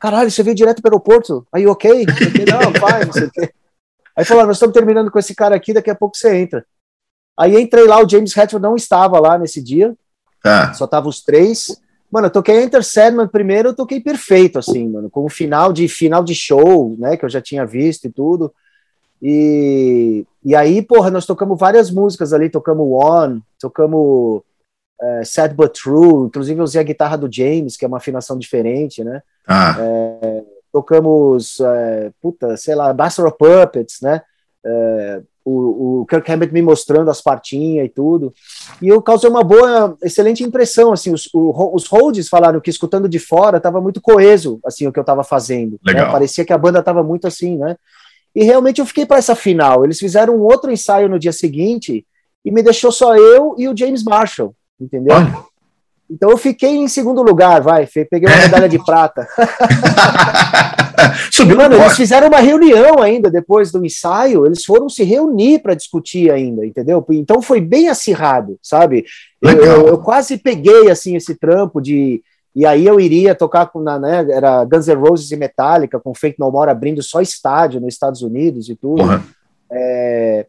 Caralho, 0.03 0.29
você 0.29 0.43
veio 0.43 0.57
direto 0.57 0.83
para 0.83 0.89
o 0.89 0.95
aeroporto? 0.95 1.47
Aí, 1.53 1.65
ok? 1.65 2.05
Não, 2.51 2.73
vai, 2.81 3.05
não 3.05 3.13
sei 3.13 3.27
o 3.27 3.31
quê. 3.31 3.53
Aí 4.17 4.25
falou, 4.25 4.45
nós 4.45 4.57
estamos 4.57 4.75
terminando 4.75 5.13
com 5.13 5.19
esse 5.21 5.33
cara 5.33 5.55
aqui, 5.55 5.73
daqui 5.73 5.91
a 5.91 5.95
pouco 5.95 6.17
você 6.17 6.39
entra. 6.39 6.67
Aí 7.39 7.57
entrei 7.63 7.87
lá, 7.87 8.03
o 8.03 8.09
James 8.09 8.37
Hetfield 8.37 8.61
não 8.61 8.75
estava 8.75 9.21
lá 9.21 9.39
nesse 9.39 9.63
dia, 9.63 9.95
ah. 10.45 10.75
só 10.75 10.89
tava 10.89 11.09
os 11.09 11.23
três. 11.23 11.69
Mano, 12.11 12.27
eu 12.27 12.31
toquei 12.33 12.65
Enter 12.65 12.83
Sandman 12.83 13.29
primeiro, 13.29 13.69
eu 13.69 13.77
toquei 13.77 14.01
perfeito, 14.01 14.59
assim, 14.59 14.89
mano, 14.89 15.09
com 15.09 15.25
o 15.25 15.31
final 15.31 15.73
de 15.73 15.87
final 15.87 16.25
de 16.25 16.35
show, 16.35 16.97
né, 16.99 17.17
que 17.17 17.25
eu 17.25 17.31
já 17.31 17.41
tinha 17.41 17.65
visto 17.65 18.07
e 18.07 18.11
tudo. 18.11 18.53
E, 19.23 20.27
e 20.45 20.57
aí, 20.57 20.83
porra, 20.83 21.13
nós 21.13 21.27
tocamos 21.27 21.57
várias 21.57 21.93
músicas 21.93 22.33
ali, 22.33 22.51
tocamos 22.51 22.85
One, 22.91 23.41
tocamos 23.61 24.43
é, 25.03 25.25
Sad 25.25 25.55
But 25.55 25.73
True, 25.73 26.27
inclusive 26.27 26.61
eu 26.61 26.65
usei 26.65 26.81
a 26.81 26.85
guitarra 26.85 27.17
do 27.17 27.33
James, 27.33 27.77
que 27.77 27.85
é 27.85 27.89
uma 27.89 27.97
afinação 27.97 28.39
diferente, 28.39 29.03
né? 29.03 29.21
Ah. 29.47 29.77
É, 29.79 30.43
tocamos, 30.73 31.59
é, 31.61 32.13
puta, 32.21 32.57
sei 32.57 32.75
lá, 32.75 32.95
Master 32.95 33.27
of 33.27 33.37
Puppets, 33.37 34.01
né? 34.01 34.23
É, 34.65 35.23
o, 35.45 36.03
o 36.03 36.07
Kirk 36.07 36.31
Hammett 36.31 36.53
me 36.53 36.63
mostrando 36.63 37.11
as 37.11 37.21
partinhas 37.21 37.87
e 37.87 37.89
tudo. 37.89 38.33
E 38.81 38.89
eu 38.89 39.03
causei 39.03 39.29
uma 39.29 39.43
boa, 39.43 39.97
excelente 40.03 40.45
impressão, 40.45 40.93
assim, 40.93 41.13
os, 41.13 41.29
o, 41.35 41.75
os 41.75 41.87
holds 41.87 42.29
falaram 42.29 42.61
que 42.61 42.71
escutando 42.71 43.09
de 43.09 43.19
fora 43.19 43.57
estava 43.57 43.81
muito 43.81 44.01
coeso, 44.01 44.61
assim, 44.65 44.87
o 44.87 44.93
que 44.93 44.99
eu 45.01 45.03
estava 45.03 45.25
fazendo. 45.25 45.81
Né? 45.85 45.95
Parecia 46.07 46.45
que 46.45 46.53
a 46.53 46.59
banda 46.59 46.79
estava 46.79 47.03
muito 47.03 47.27
assim, 47.27 47.57
né? 47.57 47.77
E 48.35 48.45
realmente 48.45 48.81
eu 48.81 48.87
fiquei 48.87 49.05
para 49.05 49.19
essa 49.19 49.35
final. 49.35 49.85
Eles 49.85 49.99
fizeram 49.99 50.37
um 50.37 50.43
outro 50.43 50.71
ensaio 50.71 51.09
no 51.09 51.19
dia 51.19 51.33
seguinte 51.33 52.07
e 52.45 52.51
me 52.51 52.63
deixou 52.63 52.91
só 52.91 53.17
eu 53.17 53.55
e 53.59 53.69
o 53.69 53.77
James 53.77 54.03
Marshall, 54.03 54.55
entendeu? 54.83 55.17
Ah. 55.17 55.45
Então 56.11 56.31
eu 56.31 56.37
fiquei 56.37 56.77
em 56.77 56.89
segundo 56.89 57.23
lugar, 57.23 57.63
vai, 57.63 57.87
peguei 57.87 58.29
uma 58.29 58.37
medalha 58.37 58.69
de 58.69 58.85
prata. 58.85 59.27
Subiu 61.31 61.57
Mano, 61.57 61.77
eles 61.77 61.97
fizeram 61.97 62.29
uma 62.29 62.39
reunião 62.39 63.01
ainda 63.01 63.31
depois 63.31 63.73
do 63.73 63.85
ensaio, 63.85 64.45
eles 64.45 64.65
foram 64.65 64.89
se 64.89 65.03
reunir 65.05 65.61
para 65.61 65.75
discutir 65.75 66.31
ainda, 66.31 66.67
entendeu? 66.67 67.05
Então 67.11 67.41
foi 67.41 67.61
bem 67.61 67.89
acirrado, 67.89 68.59
sabe? 68.63 69.05
Eu, 69.41 69.53
eu, 69.53 69.87
eu, 69.89 69.99
quase 69.99 70.37
peguei 70.37 70.91
assim 70.91 71.17
esse 71.17 71.35
trampo 71.35 71.81
de 71.81 72.23
e 72.55 72.67
aí 72.67 72.87
eu 72.87 73.01
iria 73.01 73.35
tocar 73.35 73.67
com 73.67 73.81
na, 73.81 73.99
né, 73.99 74.27
era 74.31 74.63
Guns 74.67 74.87
N' 74.87 74.95
Roses 74.95 75.31
e 75.31 75.37
Metallica 75.37 75.99
com 75.99 76.15
Fake 76.15 76.39
No 76.39 76.51
More 76.51 76.71
abrindo 76.71 77.03
só 77.03 77.23
estádio 77.23 77.81
nos 77.81 77.95
Estados 77.95 78.21
Unidos 78.21 78.69
e 78.69 78.77
tudo. 78.77 79.03
Uhum. 79.03 79.23
É, 79.73 80.47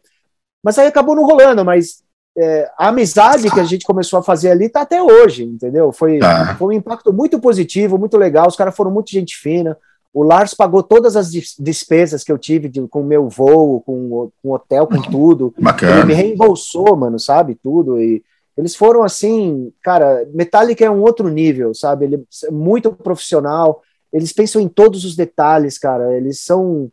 mas 0.62 0.78
aí 0.78 0.86
acabou 0.86 1.16
não 1.16 1.24
rolando, 1.24 1.64
mas 1.64 2.03
é, 2.36 2.70
a 2.76 2.88
amizade 2.88 3.50
que 3.50 3.60
a 3.60 3.64
gente 3.64 3.84
começou 3.84 4.18
a 4.18 4.22
fazer 4.22 4.50
ali 4.50 4.68
tá 4.68 4.80
até 4.82 5.02
hoje, 5.02 5.44
entendeu? 5.44 5.92
Foi, 5.92 6.18
tá. 6.18 6.56
foi 6.56 6.74
um 6.74 6.78
impacto 6.78 7.12
muito 7.12 7.38
positivo, 7.38 7.98
muito 7.98 8.16
legal. 8.16 8.48
Os 8.48 8.56
caras 8.56 8.74
foram 8.74 8.90
muito 8.90 9.10
gente 9.10 9.36
fina. 9.36 9.76
O 10.12 10.22
Lars 10.22 10.54
pagou 10.54 10.82
todas 10.82 11.16
as 11.16 11.30
despesas 11.58 12.22
que 12.22 12.30
eu 12.30 12.38
tive 12.38 12.68
de, 12.68 12.80
com 12.88 13.00
o 13.00 13.06
meu 13.06 13.28
voo, 13.28 13.80
com, 13.80 14.30
com 14.42 14.52
hotel, 14.52 14.86
com 14.86 15.02
tudo. 15.02 15.54
Bacana. 15.58 15.98
Ele 15.98 16.06
me 16.06 16.14
reembolsou, 16.14 16.96
mano, 16.96 17.18
sabe? 17.18 17.56
Tudo. 17.56 18.00
E 18.00 18.22
eles 18.56 18.76
foram 18.76 19.02
assim, 19.02 19.72
cara, 19.82 20.26
Metallica 20.32 20.84
é 20.84 20.90
um 20.90 21.02
outro 21.02 21.28
nível, 21.28 21.74
sabe? 21.74 22.04
Ele 22.04 22.24
é 22.44 22.50
muito 22.50 22.92
profissional. 22.92 23.82
Eles 24.12 24.32
pensam 24.32 24.60
em 24.60 24.68
todos 24.68 25.04
os 25.04 25.16
detalhes, 25.16 25.78
cara. 25.78 26.16
Eles 26.16 26.40
são 26.40 26.90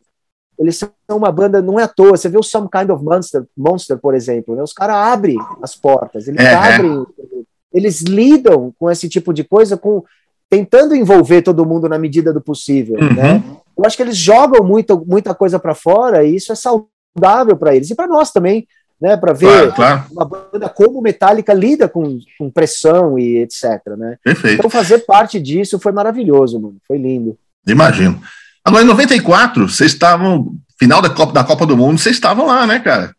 eles 0.61 0.77
são 0.77 0.91
uma 1.09 1.31
banda, 1.31 1.59
não 1.59 1.79
é 1.79 1.83
à 1.83 1.87
toa. 1.87 2.11
Você 2.11 2.29
vê 2.29 2.37
o 2.37 2.43
Some 2.43 2.69
Kind 2.71 2.91
of 2.91 3.03
Monster, 3.03 3.43
Monster 3.57 3.97
por 3.97 4.13
exemplo, 4.13 4.55
né? 4.55 4.61
os 4.61 4.73
caras 4.73 4.95
abrem 4.95 5.35
as 5.61 5.75
portas, 5.75 6.27
eles 6.27 6.39
é, 6.39 6.53
abrem, 6.53 7.01
é. 7.01 7.23
eles 7.73 8.01
lidam 8.01 8.71
com 8.77 8.89
esse 8.89 9.09
tipo 9.09 9.33
de 9.33 9.43
coisa, 9.43 9.75
com 9.75 10.03
tentando 10.47 10.95
envolver 10.95 11.41
todo 11.41 11.65
mundo 11.65 11.89
na 11.89 11.97
medida 11.97 12.31
do 12.31 12.41
possível, 12.41 12.97
uhum. 12.99 13.13
né? 13.15 13.43
Eu 13.75 13.85
acho 13.85 13.97
que 13.97 14.03
eles 14.03 14.17
jogam 14.17 14.63
muito, 14.63 15.03
muita 15.07 15.33
coisa 15.33 15.57
para 15.57 15.73
fora 15.73 16.23
e 16.23 16.35
isso 16.35 16.51
é 16.51 16.55
saudável 16.55 17.57
para 17.57 17.75
eles 17.75 17.89
e 17.89 17.95
para 17.95 18.05
nós 18.05 18.31
também, 18.31 18.67
né? 19.01 19.17
Para 19.17 19.33
ver 19.33 19.47
claro, 19.47 19.73
claro. 19.73 20.03
uma 20.11 20.25
banda 20.25 20.69
como 20.69 21.01
Metallica 21.01 21.53
lida 21.53 21.87
com, 21.87 22.19
com 22.37 22.51
pressão 22.51 23.17
e 23.17 23.37
etc, 23.37 23.81
né? 23.97 24.17
Perfeito. 24.23 24.59
Então 24.59 24.69
fazer 24.69 24.99
parte 24.99 25.39
disso 25.39 25.79
foi 25.79 25.91
maravilhoso, 25.91 26.59
mano. 26.59 26.75
Foi 26.87 26.99
lindo. 26.99 27.35
Imagino. 27.65 28.21
Agora, 28.63 28.83
em 28.83 28.87
94, 28.87 29.67
vocês 29.67 29.91
estavam, 29.91 30.55
final 30.79 31.01
da 31.01 31.09
Copa, 31.09 31.33
da 31.33 31.43
Copa 31.43 31.65
do 31.65 31.75
Mundo, 31.75 31.99
vocês 31.99 32.15
estavam 32.15 32.45
lá, 32.45 32.67
né, 32.67 32.79
cara? 32.79 33.15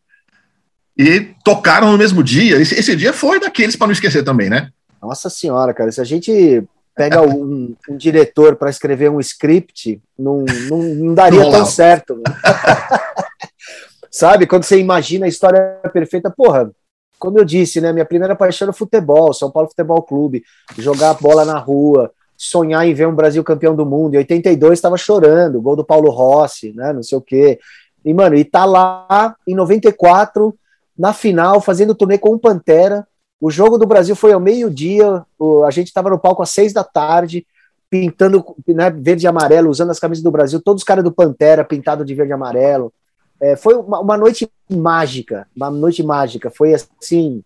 E 0.96 1.34
tocaram 1.44 1.90
no 1.90 1.98
mesmo 1.98 2.22
dia. 2.22 2.60
Esse, 2.60 2.74
esse 2.74 2.94
dia 2.94 3.12
foi 3.12 3.40
daqueles 3.40 3.74
para 3.74 3.86
não 3.86 3.92
esquecer 3.92 4.22
também, 4.22 4.48
né? 4.48 4.70
Nossa 5.00 5.28
senhora, 5.28 5.74
cara, 5.74 5.90
se 5.90 6.00
a 6.00 6.04
gente 6.04 6.62
pega 6.94 7.22
um, 7.26 7.74
um 7.88 7.96
diretor 7.96 8.56
para 8.56 8.70
escrever 8.70 9.10
um 9.10 9.18
script, 9.18 10.00
não, 10.18 10.44
não, 10.68 10.78
não 10.78 11.14
daria 11.14 11.50
tão 11.50 11.66
certo. 11.66 12.16
Né? 12.16 12.22
Sabe, 14.10 14.46
quando 14.46 14.64
você 14.64 14.78
imagina 14.78 15.26
a 15.26 15.28
história 15.28 15.80
perfeita, 15.92 16.30
porra, 16.30 16.70
como 17.18 17.38
eu 17.38 17.44
disse, 17.44 17.80
né, 17.80 17.92
minha 17.92 18.04
primeira 18.04 18.36
paixão 18.36 18.66
era 18.66 18.72
futebol, 18.72 19.32
São 19.32 19.50
Paulo 19.50 19.68
Futebol 19.68 20.02
Clube, 20.02 20.42
jogar 20.76 21.14
bola 21.14 21.44
na 21.44 21.56
rua, 21.56 22.12
sonhar 22.42 22.84
em 22.84 22.92
ver 22.92 23.06
um 23.06 23.14
Brasil 23.14 23.44
campeão 23.44 23.76
do 23.76 23.86
mundo. 23.86 24.14
Em 24.14 24.18
82 24.18 24.72
estava 24.72 24.96
chorando, 24.96 25.62
gol 25.62 25.76
do 25.76 25.84
Paulo 25.84 26.10
Rossi, 26.10 26.72
né? 26.72 26.92
Não 26.92 27.02
sei 27.02 27.16
o 27.16 27.20
quê. 27.20 27.60
E, 28.04 28.12
mano, 28.12 28.34
e 28.34 28.44
tá 28.44 28.64
lá 28.64 29.36
em 29.46 29.54
94, 29.54 30.52
na 30.98 31.12
final, 31.12 31.60
fazendo 31.60 31.94
turnê 31.94 32.18
com 32.18 32.30
o 32.30 32.38
Pantera. 32.38 33.06
O 33.40 33.48
jogo 33.48 33.78
do 33.78 33.86
Brasil 33.86 34.16
foi 34.16 34.32
ao 34.32 34.40
meio-dia, 34.40 35.24
a 35.64 35.70
gente 35.70 35.86
estava 35.86 36.10
no 36.10 36.18
palco 36.18 36.42
às 36.42 36.50
seis 36.50 36.72
da 36.72 36.82
tarde, 36.82 37.46
pintando 37.88 38.44
né, 38.66 38.90
verde 38.90 39.24
e 39.24 39.28
amarelo, 39.28 39.70
usando 39.70 39.90
as 39.90 40.00
camisas 40.00 40.24
do 40.24 40.30
Brasil, 40.30 40.60
todos 40.60 40.82
os 40.82 40.84
caras 40.84 41.04
do 41.04 41.12
Pantera 41.12 41.64
pintados 41.64 42.04
de 42.04 42.14
verde 42.14 42.32
e 42.32 42.34
amarelo. 42.34 42.92
É, 43.40 43.54
foi 43.54 43.74
uma, 43.74 44.00
uma 44.00 44.16
noite 44.16 44.50
mágica, 44.68 45.46
uma 45.54 45.70
noite 45.70 46.02
mágica. 46.02 46.50
Foi 46.50 46.74
assim, 46.74 47.42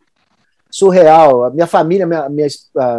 surreal. 0.71 1.45
A 1.45 1.51
minha 1.51 1.67
família, 1.67 2.07
minha, 2.07 2.29
minha, 2.29 2.49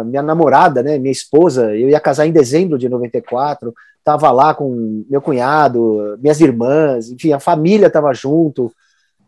minha 0.04 0.22
namorada, 0.22 0.82
né, 0.82 0.98
minha 0.98 1.12
esposa, 1.12 1.74
eu 1.74 1.88
ia 1.88 2.00
casar 2.00 2.26
em 2.26 2.32
dezembro 2.32 2.78
de 2.78 2.88
94, 2.88 3.74
estava 3.98 4.30
lá 4.30 4.54
com 4.54 5.04
meu 5.08 5.20
cunhado, 5.20 6.18
minhas 6.20 6.40
irmãs, 6.40 7.10
enfim, 7.10 7.32
a 7.32 7.40
família 7.40 7.86
estava 7.86 8.12
junto. 8.14 8.72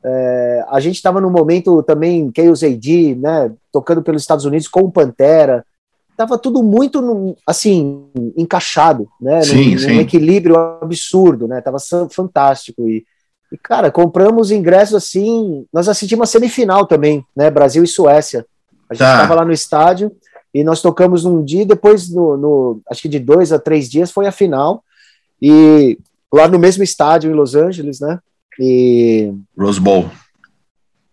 É, 0.03 0.65
a 0.71 0.81
gente 0.81 0.97
estava 0.97 1.21
num 1.21 1.31
momento 1.31 1.83
também, 1.83 2.33
Chaos 2.35 2.63
AD, 2.63 3.15
né, 3.17 3.53
tocando 3.71 4.03
pelos 4.03 4.23
Estados 4.23 4.45
Unidos 4.45 4.69
com 4.69 4.81
o 4.81 4.93
Pantera. 4.93 5.65
Tava 6.17 6.37
tudo 6.39 6.63
muito, 6.63 7.37
assim, 7.47 8.07
encaixado, 8.37 9.09
né, 9.21 9.43
sim, 9.43 9.73
num, 9.73 9.79
sim. 9.79 9.87
num 9.95 10.01
equilíbrio 10.01 10.57
absurdo, 10.81 11.47
né, 11.47 11.61
tava 11.61 11.79
fantástico. 12.11 12.89
E, 12.89 13.05
e, 13.53 13.59
cara, 13.59 13.91
compramos 13.91 14.51
ingressos 14.51 14.95
assim. 14.95 15.67
Nós 15.73 15.89
assistimos 15.89 16.29
a 16.29 16.33
semifinal 16.33 16.87
também, 16.87 17.25
né? 17.35 17.51
Brasil 17.51 17.83
e 17.83 17.89
Suécia. 17.89 18.47
A 18.89 18.95
gente 18.95 19.03
estava 19.03 19.29
tá. 19.29 19.35
lá 19.35 19.45
no 19.45 19.53
estádio 19.53 20.13
e 20.53 20.65
nós 20.65 20.83
tocamos 20.83 21.25
num 21.25 21.45
dia, 21.45 21.65
depois, 21.65 22.11
no, 22.11 22.37
no, 22.37 22.81
acho 22.91 23.03
que 23.03 23.09
de 23.09 23.19
dois 23.19 23.53
a 23.53 23.59
três 23.59 23.89
dias, 23.89 24.11
foi 24.11 24.27
a 24.27 24.33
final. 24.33 24.85
E 25.41 25.99
lá 26.33 26.47
no 26.47 26.59
mesmo 26.59 26.83
estádio 26.83 27.31
em 27.31 27.35
Los 27.35 27.55
Angeles, 27.55 28.01
né? 28.01 28.19
E. 28.59 29.33
Rose 29.59 29.81
Bowl. 29.81 30.09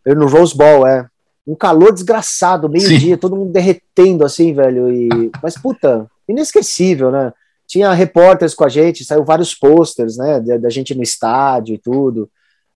No 0.05 0.27
Rose 0.27 0.55
Bowl, 0.55 0.87
é. 0.87 1.07
Um 1.45 1.55
calor 1.55 1.93
desgraçado, 1.93 2.69
meio-dia, 2.69 3.17
todo 3.17 3.35
mundo 3.35 3.51
derretendo 3.51 4.25
assim, 4.25 4.53
velho. 4.53 4.91
E... 4.91 5.31
Mas, 5.41 5.57
puta, 5.57 6.07
inesquecível, 6.27 7.09
né? 7.09 7.33
Tinha 7.67 7.91
repórteres 7.91 8.55
com 8.55 8.63
a 8.63 8.69
gente, 8.69 9.03
saiu 9.03 9.25
vários 9.25 9.53
posters, 9.53 10.17
né, 10.17 10.39
da, 10.39 10.69
gente 10.69 10.95
no 10.95 11.03
estádio 11.03 11.75
e 11.75 11.77
tudo. 11.77 12.29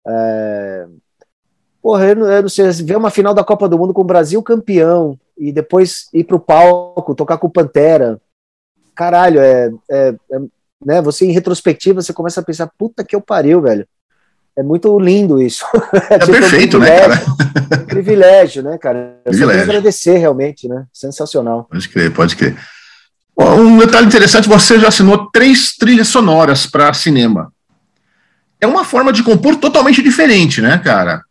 É... 0.06 0.86
Porra, 1.82 2.10
eu 2.10 2.16
não, 2.16 2.32
eu 2.32 2.42
não 2.44 2.50
sei, 2.50 2.70
ver 2.72 2.98
uma 2.98 3.10
final 3.10 3.34
da 3.34 3.44
Copa 3.44 3.68
do 3.68 3.78
Mundo 3.78 3.94
com 3.94 4.02
o 4.02 4.06
Brasil 4.06 4.44
campeão 4.44 5.18
e 5.38 5.52
depois 5.52 6.08
ir 6.14 6.26
pro 6.26 6.40
palco, 6.40 7.16
tocar 7.16 7.38
com 7.38 7.48
o 7.48 7.52
Pantera. 7.52 8.22
Caralho, 8.94 9.40
é, 9.40 9.72
é, 9.90 10.16
é 10.32 10.40
né, 10.86 11.02
você 11.02 11.26
em 11.26 11.32
retrospectiva, 11.32 12.02
você 12.02 12.14
começa 12.14 12.42
a 12.42 12.44
pensar, 12.44 12.70
puta 12.78 13.04
que 13.04 13.16
eu 13.16 13.22
pariu, 13.22 13.62
velho. 13.62 13.88
É 14.56 14.62
muito 14.62 15.00
lindo 15.00 15.42
isso. 15.42 15.66
É, 16.10 16.20
tipo, 16.20 16.32
perfeito, 16.34 16.78
um 16.78 16.82
né, 16.82 17.00
cara? 17.00 17.22
privilégio, 17.88 18.64
né, 18.64 18.78
cara? 18.78 19.18
Eu 19.24 19.32
privilégio. 19.32 19.64
só 19.64 19.70
agradecer, 19.70 20.18
realmente, 20.18 20.68
né? 20.68 20.86
Sensacional. 20.92 21.68
Pode 21.70 21.88
crer, 21.88 22.14
pode 22.14 22.36
crer. 22.36 22.58
Um 23.38 23.78
detalhe 23.78 24.08
interessante: 24.08 24.48
você 24.48 24.80
já 24.80 24.90
assinou 24.90 25.30
três 25.32 25.76
trilhas 25.76 26.08
sonoras 26.08 26.66
para 26.66 26.94
cinema. 26.94 27.52
É 28.60 28.68
uma 28.68 28.84
forma 28.84 29.12
de 29.12 29.24
compor 29.24 29.56
totalmente 29.56 30.02
diferente, 30.02 30.62
né, 30.62 30.78
cara? 30.78 31.24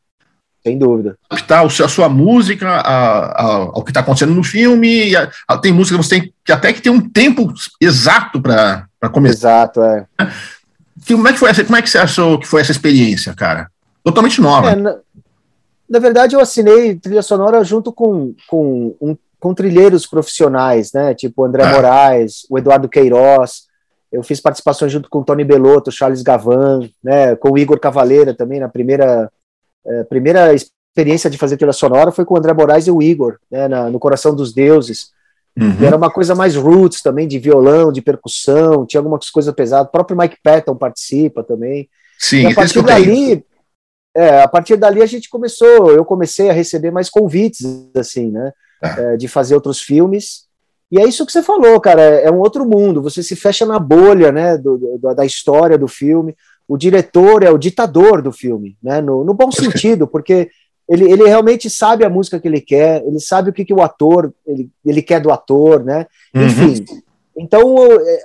Sem 0.62 0.76
dúvida. 0.76 1.16
Adaptar 1.28 1.64
a 1.64 1.88
sua 1.88 2.08
música 2.08 2.68
ao 2.68 3.82
que 3.82 3.90
está 3.90 4.00
acontecendo 4.00 4.34
no 4.34 4.42
filme. 4.42 5.12
A, 5.48 5.56
tem 5.56 5.72
música 5.72 5.96
que 5.96 6.04
você 6.04 6.20
tem 6.20 6.32
que 6.44 6.52
até 6.52 6.72
que 6.72 6.82
ter 6.82 6.90
um 6.90 7.00
tempo 7.00 7.52
exato 7.80 8.40
para 8.42 8.86
começar. 9.10 9.38
Exato, 9.38 9.82
é. 9.82 10.06
Como 11.06 11.26
é 11.28 11.32
que 11.32 11.38
foi 11.38 11.50
essa, 11.50 11.64
como 11.64 11.76
é 11.76 11.82
que 11.82 11.88
você 11.88 11.98
achou 11.98 12.38
que 12.38 12.46
foi 12.46 12.60
essa 12.60 12.72
experiência, 12.72 13.34
cara? 13.34 13.70
Totalmente 14.04 14.40
nova. 14.40 14.72
É, 14.72 14.76
na, 14.76 14.96
na, 15.88 15.98
verdade, 15.98 16.34
eu 16.34 16.40
assinei 16.40 16.94
trilha 16.96 17.22
sonora 17.22 17.64
junto 17.64 17.90
com, 17.90 18.34
com 18.46 18.94
um 19.00 19.16
com 19.40 19.54
trilheiros 19.54 20.06
profissionais, 20.06 20.92
né? 20.92 21.14
Tipo 21.14 21.44
André 21.44 21.64
ah. 21.64 21.72
Moraes, 21.72 22.46
o 22.48 22.58
Eduardo 22.58 22.88
Queiroz. 22.88 23.68
Eu 24.12 24.22
fiz 24.22 24.40
participações 24.40 24.92
junto 24.92 25.08
com 25.08 25.20
o 25.20 25.24
Tony 25.24 25.44
Belotto, 25.44 25.90
Charles 25.90 26.22
Gavan, 26.22 26.88
né? 27.02 27.34
Com 27.36 27.52
o 27.52 27.58
Igor 27.58 27.80
Cavaleira 27.80 28.34
também 28.34 28.60
na 28.60 28.68
primeira 28.68 29.30
é, 29.86 30.04
primeira 30.04 30.52
experiência 30.52 31.30
de 31.30 31.38
fazer 31.38 31.56
trilha 31.56 31.72
sonora 31.72 32.12
foi 32.12 32.24
com 32.24 32.34
o 32.34 32.38
André 32.38 32.52
Moraes 32.52 32.86
e 32.86 32.90
o 32.90 33.00
Igor, 33.00 33.38
né? 33.50 33.66
Na, 33.66 33.88
no 33.88 33.98
Coração 33.98 34.34
dos 34.34 34.52
Deuses. 34.52 35.10
Uhum. 35.58 35.84
Era 35.84 35.96
uma 35.96 36.10
coisa 36.10 36.34
mais 36.34 36.54
roots 36.54 37.02
também, 37.02 37.26
de 37.26 37.38
violão, 37.38 37.92
de 37.92 38.00
percussão, 38.00 38.86
tinha 38.86 39.00
algumas 39.00 39.30
coisas 39.30 39.52
pesadas. 39.54 39.88
O 39.88 39.90
próprio 39.90 40.16
Mike 40.16 40.36
Patton 40.42 40.76
participa 40.76 41.42
também. 41.42 41.88
Sim, 42.18 42.42
e 42.42 42.46
a 42.46 42.54
partir 42.54 42.82
dali, 42.82 43.44
é, 44.14 44.42
a 44.42 44.48
partir 44.48 44.76
dali 44.76 45.02
a 45.02 45.06
gente 45.06 45.28
começou, 45.28 45.90
eu 45.90 46.04
comecei 46.04 46.50
a 46.50 46.52
receber 46.52 46.90
mais 46.90 47.08
convites, 47.08 47.64
assim, 47.96 48.30
né? 48.30 48.52
É, 48.82 49.16
de 49.16 49.28
fazer 49.28 49.54
outros 49.54 49.80
filmes. 49.80 50.48
E 50.90 50.98
é 50.98 51.06
isso 51.06 51.24
que 51.24 51.32
você 51.32 51.42
falou, 51.42 51.80
cara, 51.80 52.02
é, 52.02 52.24
é 52.24 52.30
um 52.30 52.38
outro 52.38 52.66
mundo. 52.66 53.02
Você 53.02 53.22
se 53.22 53.36
fecha 53.36 53.64
na 53.64 53.78
bolha, 53.78 54.32
né, 54.32 54.58
do, 54.58 54.98
do, 54.98 55.14
da 55.14 55.24
história 55.24 55.78
do 55.78 55.86
filme. 55.86 56.36
O 56.66 56.76
diretor 56.76 57.42
é 57.42 57.50
o 57.50 57.58
ditador 57.58 58.22
do 58.22 58.32
filme, 58.32 58.76
né, 58.82 59.00
no, 59.00 59.24
no 59.24 59.34
bom 59.34 59.50
sentido, 59.50 60.06
porque 60.06 60.50
ele, 60.88 61.10
ele 61.10 61.24
realmente 61.24 61.70
sabe 61.70 62.04
a 62.04 62.10
música 62.10 62.40
que 62.40 62.48
ele 62.48 62.60
quer, 62.60 63.04
ele 63.06 63.20
sabe 63.20 63.50
o 63.50 63.52
que, 63.52 63.64
que 63.64 63.74
o 63.74 63.80
ator 63.80 64.34
ele, 64.44 64.68
ele 64.84 65.00
quer 65.00 65.20
do 65.20 65.30
ator, 65.30 65.84
né? 65.84 66.06
Uhum. 66.34 66.46
Enfim. 66.46 66.84
Uhum. 66.90 67.02
Então 67.36 67.76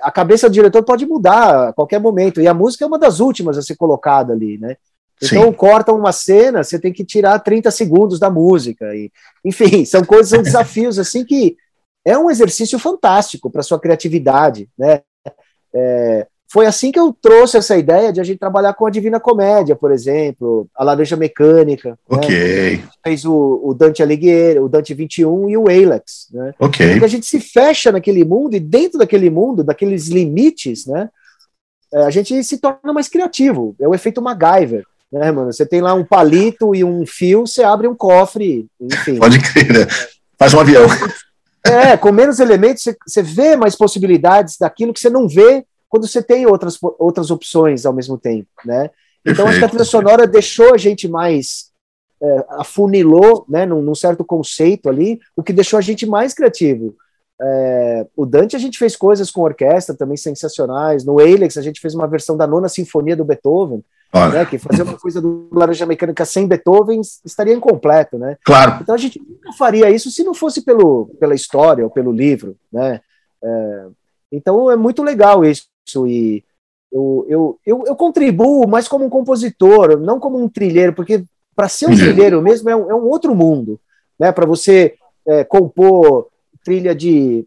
a 0.02 0.10
cabeça 0.10 0.48
do 0.48 0.52
diretor 0.52 0.82
pode 0.82 1.06
mudar 1.06 1.68
a 1.68 1.72
qualquer 1.72 2.00
momento. 2.00 2.40
E 2.40 2.48
a 2.48 2.52
música 2.52 2.84
é 2.84 2.88
uma 2.88 2.98
das 2.98 3.20
últimas 3.20 3.56
a 3.56 3.62
ser 3.62 3.76
colocada 3.76 4.32
ali, 4.32 4.58
né? 4.58 4.76
Então, 5.22 5.44
Sim. 5.44 5.52
cortam 5.52 5.96
uma 5.96 6.12
cena, 6.12 6.62
você 6.62 6.78
tem 6.78 6.92
que 6.92 7.04
tirar 7.04 7.38
30 7.38 7.70
segundos 7.70 8.18
da 8.18 8.30
música. 8.30 8.94
E, 8.94 9.10
enfim, 9.44 9.84
são 9.84 10.04
coisas, 10.04 10.28
são 10.28 10.42
desafios 10.42 10.98
assim 10.98 11.24
que 11.24 11.56
é 12.04 12.16
um 12.16 12.30
exercício 12.30 12.78
fantástico 12.78 13.50
para 13.50 13.62
sua 13.62 13.80
criatividade, 13.80 14.68
né? 14.78 15.00
É, 15.74 16.26
foi 16.48 16.64
assim 16.64 16.92
que 16.92 16.98
eu 16.98 17.12
trouxe 17.20 17.56
essa 17.56 17.76
ideia 17.76 18.12
de 18.12 18.20
a 18.20 18.24
gente 18.24 18.38
trabalhar 18.38 18.72
com 18.74 18.86
a 18.86 18.90
Divina 18.90 19.18
Comédia, 19.18 19.74
por 19.74 19.90
exemplo, 19.90 20.68
a 20.76 20.84
Laranja 20.84 21.16
Mecânica. 21.16 21.90
Né? 21.90 21.96
Ok. 22.08 22.76
Né? 22.76 22.88
Fez 23.02 23.24
o, 23.24 23.60
o, 23.64 23.74
Dante 23.74 24.02
Alighieri, 24.02 24.60
o 24.60 24.68
Dante 24.68 24.94
21 24.94 25.50
e 25.50 25.56
o 25.56 25.68
Alex, 25.68 26.28
né? 26.32 26.54
Ok. 26.60 26.90
Porque 26.92 27.04
a 27.04 27.08
gente 27.08 27.26
se 27.26 27.40
fecha 27.40 27.90
naquele 27.90 28.24
mundo 28.24 28.54
e 28.54 28.60
dentro 28.60 28.98
daquele 28.98 29.28
mundo, 29.28 29.64
daqueles 29.64 30.06
limites, 30.06 30.86
né? 30.86 31.10
É, 31.92 32.02
a 32.02 32.10
gente 32.10 32.42
se 32.44 32.58
torna 32.58 32.92
mais 32.92 33.08
criativo. 33.08 33.74
É 33.80 33.88
o 33.88 33.94
efeito 33.94 34.22
MacGyver 34.22 34.86
né, 35.12 35.30
mano? 35.30 35.52
Você 35.52 35.64
tem 35.64 35.80
lá 35.80 35.94
um 35.94 36.04
palito 36.04 36.74
e 36.74 36.82
um 36.82 37.06
fio, 37.06 37.46
você 37.46 37.62
abre 37.62 37.86
um 37.86 37.94
cofre, 37.94 38.66
enfim. 38.80 39.18
Pode 39.18 39.38
crer, 39.40 39.72
né? 39.72 39.86
Faz 40.38 40.52
um 40.54 40.60
avião. 40.60 40.86
É, 41.64 41.96
com 41.96 42.12
menos 42.12 42.38
elementos, 42.38 42.82
você, 42.82 42.96
você 43.06 43.22
vê 43.22 43.56
mais 43.56 43.74
possibilidades 43.74 44.56
daquilo 44.58 44.92
que 44.92 45.00
você 45.00 45.10
não 45.10 45.28
vê 45.28 45.64
quando 45.88 46.06
você 46.06 46.22
tem 46.22 46.46
outras, 46.46 46.78
outras 46.98 47.30
opções 47.30 47.86
ao 47.86 47.92
mesmo 47.92 48.18
tempo, 48.18 48.48
né? 48.64 48.90
Então, 49.24 49.46
Perfeito. 49.46 49.48
acho 49.48 49.58
que 49.58 49.64
a 49.64 49.68
trilha 49.68 49.84
sonora 49.84 50.26
deixou 50.26 50.74
a 50.74 50.78
gente 50.78 51.08
mais 51.08 51.70
é, 52.22 52.44
afunilou, 52.50 53.44
né, 53.48 53.66
num, 53.66 53.82
num, 53.82 53.94
certo 53.94 54.24
conceito 54.24 54.88
ali, 54.88 55.20
o 55.34 55.42
que 55.42 55.52
deixou 55.52 55.78
a 55.78 55.82
gente 55.82 56.06
mais 56.06 56.32
criativo. 56.32 56.94
É, 57.40 58.06
o 58.16 58.24
Dante 58.24 58.56
a 58.56 58.58
gente 58.58 58.78
fez 58.78 58.96
coisas 58.96 59.30
com 59.30 59.42
orquestra 59.42 59.94
também 59.94 60.16
sensacionais. 60.16 61.04
No 61.04 61.18
Alex 61.20 61.56
a 61.56 61.62
gente 61.62 61.80
fez 61.80 61.94
uma 61.94 62.06
versão 62.06 62.36
da 62.36 62.46
nona 62.46 62.68
sinfonia 62.68 63.16
do 63.16 63.24
Beethoven, 63.24 63.84
né, 64.32 64.44
que 64.46 64.58
fazer 64.58 64.82
uma 64.82 64.98
coisa 64.98 65.20
do 65.20 65.48
Laranja 65.52 65.86
Mecânica 65.86 66.24
sem 66.24 66.46
Beethoven 66.46 67.00
estaria 67.24 67.54
incompleto, 67.54 68.18
né? 68.18 68.36
Claro. 68.44 68.78
Então 68.82 68.94
a 68.94 68.98
gente 68.98 69.20
nunca 69.20 69.52
faria 69.52 69.90
isso 69.90 70.10
se 70.10 70.24
não 70.24 70.34
fosse 70.34 70.62
pelo, 70.62 71.10
pela 71.20 71.34
história 71.34 71.84
ou 71.84 71.90
pelo 71.90 72.12
livro, 72.12 72.56
né? 72.72 73.00
É, 73.42 73.86
então 74.32 74.70
é 74.70 74.76
muito 74.76 75.02
legal 75.02 75.44
isso 75.44 75.66
e 76.06 76.42
eu, 76.92 77.26
eu, 77.28 77.60
eu, 77.66 77.84
eu, 77.86 77.96
contribuo 77.96 78.66
mais 78.66 78.88
como 78.88 79.04
um 79.04 79.10
compositor, 79.10 79.98
não 79.98 80.18
como 80.18 80.42
um 80.42 80.48
trilheiro, 80.48 80.92
porque 80.92 81.24
para 81.54 81.68
ser 81.68 81.86
um 81.86 81.94
trilheiro 81.96 82.40
mesmo 82.40 82.70
é 82.70 82.76
um, 82.76 82.90
é 82.90 82.94
um 82.94 83.04
outro 83.04 83.34
mundo, 83.34 83.78
né? 84.18 84.32
Para 84.32 84.46
você 84.46 84.94
é, 85.26 85.44
compor 85.44 86.28
trilha 86.64 86.94
de 86.94 87.46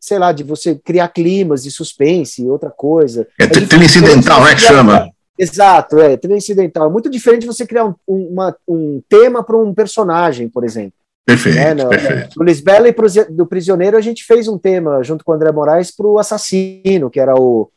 sei 0.00 0.18
lá, 0.18 0.32
de 0.32 0.44
você 0.44 0.74
criar 0.76 1.08
climas 1.08 1.64
de 1.64 1.70
suspense, 1.70 2.48
outra 2.48 2.70
coisa. 2.70 3.26
É, 3.38 3.44
é 3.44 3.48
trilha 3.48 3.84
incidental, 3.84 4.44
né, 4.44 4.54
que 4.54 4.60
chama? 4.60 5.10
Exato, 5.38 5.98
é, 5.98 6.16
trilha 6.16 6.36
incidental. 6.36 6.88
É 6.88 6.92
muito 6.92 7.08
diferente 7.08 7.46
você 7.46 7.66
criar 7.66 7.86
um, 7.86 7.94
uma, 8.06 8.56
um 8.66 9.00
tema 9.08 9.42
para 9.42 9.56
um 9.56 9.72
personagem, 9.72 10.48
por 10.48 10.64
exemplo. 10.64 10.94
Perfeito, 11.24 11.56
né? 11.56 11.74
no, 11.74 11.88
perfeito. 11.88 12.30
No 12.36 12.44
Lisbela 12.44 12.88
e 12.88 12.94
do 13.30 13.46
Prisioneiro, 13.46 13.96
a 13.96 14.00
gente 14.00 14.24
fez 14.24 14.48
um 14.48 14.58
tema 14.58 15.02
junto 15.02 15.24
com 15.24 15.32
o 15.32 15.34
André 15.34 15.52
Moraes 15.52 15.94
para 15.94 16.06
o 16.06 16.18
Assassino, 16.18 17.10
que 17.10 17.20
era 17.20 17.34
o, 17.34 17.70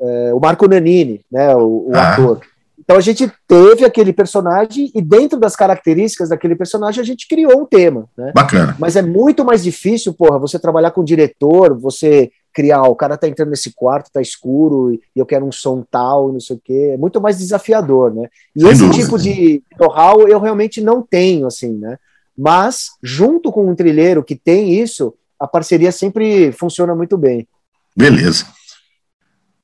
é, 0.00 0.34
o 0.34 0.38
Marco 0.38 0.68
Nanini, 0.68 1.22
né, 1.30 1.56
o, 1.56 1.88
o 1.88 1.90
ah. 1.94 2.12
ator. 2.12 2.40
Então 2.78 2.96
a 2.96 3.00
gente 3.00 3.32
teve 3.46 3.84
aquele 3.84 4.12
personagem 4.12 4.90
e 4.94 5.00
dentro 5.00 5.38
das 5.38 5.54
características 5.54 6.28
daquele 6.28 6.56
personagem 6.56 7.00
a 7.00 7.04
gente 7.04 7.28
criou 7.28 7.62
um 7.62 7.64
tema, 7.64 8.06
né? 8.18 8.32
Bacana. 8.34 8.76
Mas 8.78 8.96
é 8.96 9.02
muito 9.02 9.44
mais 9.44 9.62
difícil, 9.62 10.12
porra, 10.12 10.38
você 10.38 10.58
trabalhar 10.58 10.90
com 10.90 11.00
o 11.00 11.04
diretor, 11.04 11.78
você 11.78 12.30
criar, 12.52 12.82
o 12.82 12.94
cara 12.94 13.16
tá 13.16 13.26
entrando 13.26 13.50
nesse 13.50 13.72
quarto, 13.72 14.10
tá 14.12 14.20
escuro 14.20 14.92
e 14.92 15.00
eu 15.16 15.26
quero 15.26 15.46
um 15.46 15.52
som 15.52 15.84
tal, 15.90 16.32
não 16.32 16.40
sei 16.40 16.56
o 16.56 16.60
quê. 16.62 16.90
É 16.94 16.96
muito 16.96 17.20
mais 17.20 17.38
desafiador, 17.38 18.14
né? 18.14 18.28
E 18.54 18.60
Sem 18.60 18.70
esse 18.70 18.82
dúvida. 18.82 19.02
tipo 19.02 19.18
de 19.18 19.62
know-how 19.78 20.28
eu 20.28 20.38
realmente 20.38 20.80
não 20.80 21.02
tenho, 21.02 21.46
assim, 21.46 21.72
né? 21.72 21.98
Mas 22.36 22.90
junto 23.02 23.50
com 23.50 23.68
um 23.68 23.74
trilheiro 23.74 24.22
que 24.22 24.34
tem 24.34 24.80
isso, 24.80 25.14
a 25.38 25.46
parceria 25.46 25.90
sempre 25.92 26.52
funciona 26.52 26.94
muito 26.94 27.16
bem. 27.16 27.46
Beleza. 27.96 28.46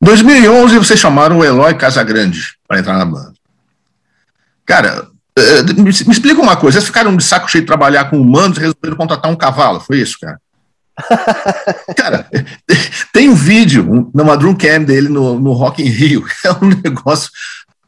2011 0.01 0.79
vocês 0.79 0.98
chamaram 0.98 1.38
o 1.38 1.44
Eloy 1.44 1.74
Casagrande 1.74 2.57
para 2.66 2.79
entrar 2.79 2.96
na 2.96 3.05
banda. 3.05 3.33
Cara, 4.64 5.09
eh, 5.37 5.62
me, 5.77 5.90
explica 5.90 6.40
uma 6.40 6.57
coisa, 6.57 6.79
vocês 6.79 6.87
ficaram 6.87 7.16
de 7.16 7.24
saco 7.24 7.51
cheio 7.51 7.62
de 7.62 7.66
trabalhar 7.66 8.11
com 8.11 8.20
humanos 8.20 8.59
e 8.59 8.61
resolveram 8.61 8.96
contratar 8.96 9.31
um 9.31 9.37
cavalo, 9.37 9.81
foi 9.81 9.98
isso, 9.98 10.18
cara? 10.20 10.40
Cara, 11.97 12.27
tem 13.13 13.29
um 13.29 13.35
vídeo 13.35 14.11
numa 14.15 14.37
drum 14.37 14.55
cam 14.55 14.83
dele 14.83 15.09
no, 15.09 15.39
no 15.39 15.53
Rock 15.53 15.83
in 15.83 15.89
Rio, 15.89 16.25
é 16.45 16.53
um 16.53 16.69
negócio 16.83 17.31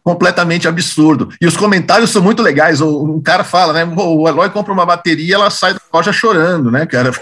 completamente 0.02 0.66
absurdo. 0.66 1.28
E 1.40 1.46
os 1.46 1.56
comentários 1.56 2.10
são 2.10 2.22
muito 2.22 2.42
legais. 2.42 2.80
O, 2.80 3.04
um 3.04 3.20
cara 3.20 3.44
fala, 3.44 3.72
né? 3.72 3.84
O 3.84 4.26
Eloy 4.26 4.48
compra 4.50 4.72
uma 4.72 4.86
bateria, 4.86 5.34
ela 5.34 5.50
sai 5.50 5.74
da 5.74 5.80
loja 5.92 6.12
chorando, 6.12 6.70
né, 6.70 6.86
cara? 6.86 7.12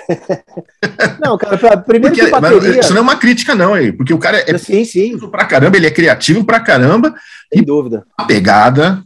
Não, 1.21 1.37
cara, 1.37 1.59
pra, 1.59 1.77
primeiro 1.77 2.15
porque, 2.15 2.31
que 2.31 2.41
bateria... 2.41 2.81
Isso 2.81 2.93
não 2.93 3.01
é 3.01 3.03
uma 3.03 3.17
crítica, 3.17 3.55
não, 3.55 3.75
aí, 3.75 3.91
porque 3.91 4.15
o 4.15 4.19
cara 4.19 4.39
é 4.47 4.57
sim, 4.57 4.85
sim. 4.85 5.19
pra 5.29 5.45
caramba, 5.45 5.77
ele 5.77 5.87
é 5.87 5.91
criativo 5.91 6.45
pra 6.45 6.61
caramba. 6.61 7.15
Sem 7.53 7.65
dúvida. 7.65 8.05
A 8.17 8.25
pegada 8.25 9.03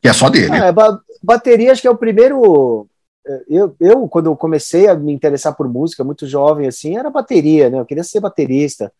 que 0.00 0.08
é 0.08 0.12
só 0.12 0.28
dele. 0.28 0.54
Ah, 0.54 0.72
ba 0.72 0.98
bateria, 1.22 1.70
acho 1.70 1.80
que 1.80 1.86
é 1.86 1.90
o 1.90 1.96
primeiro. 1.96 2.88
É, 3.26 3.44
eu, 3.48 3.76
eu, 3.80 4.08
quando 4.08 4.26
eu 4.26 4.36
comecei 4.36 4.88
a 4.88 4.94
me 4.94 5.12
interessar 5.12 5.54
por 5.56 5.68
música, 5.68 6.04
muito 6.04 6.26
jovem 6.26 6.66
assim, 6.66 6.96
era 6.96 7.10
bateria, 7.10 7.70
né? 7.70 7.78
Eu 7.78 7.86
queria 7.86 8.04
ser 8.04 8.20
baterista 8.20 8.92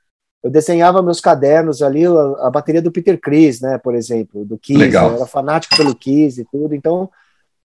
eu 0.43 0.51
desenhava 0.51 1.03
meus 1.03 1.21
cadernos 1.21 1.83
ali, 1.83 2.05
a, 2.05 2.11
a, 2.47 2.51
bateria 2.51 2.83
do 2.83 2.91
Peter 2.91 3.19
Chris, 3.19 3.61
né, 3.61 3.79
por 3.79 3.95
exemplo, 3.95 4.45
do 4.45 4.59
Kiss, 4.59 4.79
Legal. 4.79 5.11
eu 5.11 5.17
era 5.17 5.27
fanático 5.27 5.77
pelo 5.77 5.95
Kiss 5.95 6.41
e 6.41 6.45
tudo, 6.45 6.75
então 6.75 7.09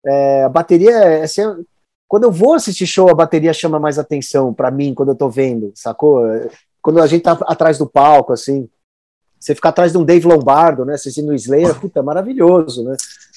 é, 0.05 0.43
a 0.43 0.49
bateria, 0.49 0.91
é, 0.91 1.23
assim, 1.23 1.41
quando 2.07 2.25
eu 2.25 2.31
vou 2.31 2.53
assistir 2.53 2.85
show, 2.85 3.09
a 3.09 3.15
bateria 3.15 3.51
chama 3.51 3.79
mais 3.79 3.97
atenção 3.97 4.53
para 4.53 4.69
mim, 4.69 4.93
quando 4.93 5.09
eu 5.09 5.15
tô 5.15 5.29
vendo, 5.29 5.71
sacou? 5.75 6.23
Quando 6.81 7.01
a 7.01 7.07
gente 7.07 7.23
tá 7.23 7.33
atrás 7.47 7.77
do 7.77 7.87
palco, 7.87 8.31
assim, 8.31 8.69
você 9.39 9.53
ficar 9.55 9.69
atrás 9.69 9.91
de 9.91 9.97
um 9.97 10.05
Dave 10.05 10.27
Lombardo, 10.27 10.85
né, 10.85 10.93
assistindo 10.93 11.29
o 11.29 11.35
Slayer, 11.35 11.77
puta, 11.79 11.99
é 11.99 12.03
maravilhoso, 12.03 12.83
né? 12.83 12.95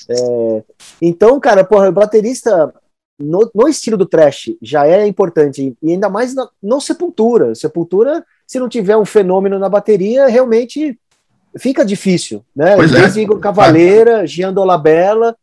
É, 0.09 0.63
então, 1.01 1.41
cara, 1.41 1.65
porra, 1.65 1.91
baterista 1.91 2.73
no, 3.21 3.51
no, 3.55 3.69
estilo 3.69 3.97
do 3.97 4.07
trash 4.07 4.53
já 4.63 4.87
é 4.87 5.07
importante, 5.07 5.77
e 5.83 5.93
ainda 5.93 6.09
mais 6.09 6.35
na, 6.35 6.49
no 6.63 6.81
Sepultura. 6.81 7.55
Sepultura 7.55 8.25
se 8.47 8.59
não 8.59 8.69
tiver 8.69 8.97
um 8.97 9.05
fenômeno 9.05 9.59
na 9.59 9.69
bateria, 9.69 10.27
realmente 10.27 10.99
fica 11.59 11.85
difícil, 11.85 12.45
né? 12.55 12.75
Pois 12.75 12.93
é. 12.93 13.05
É. 13.05 13.23
Igor 13.23 13.39
Cavaleira, 13.39 14.27
Gian 14.27 14.53
Dolabella 14.53 15.37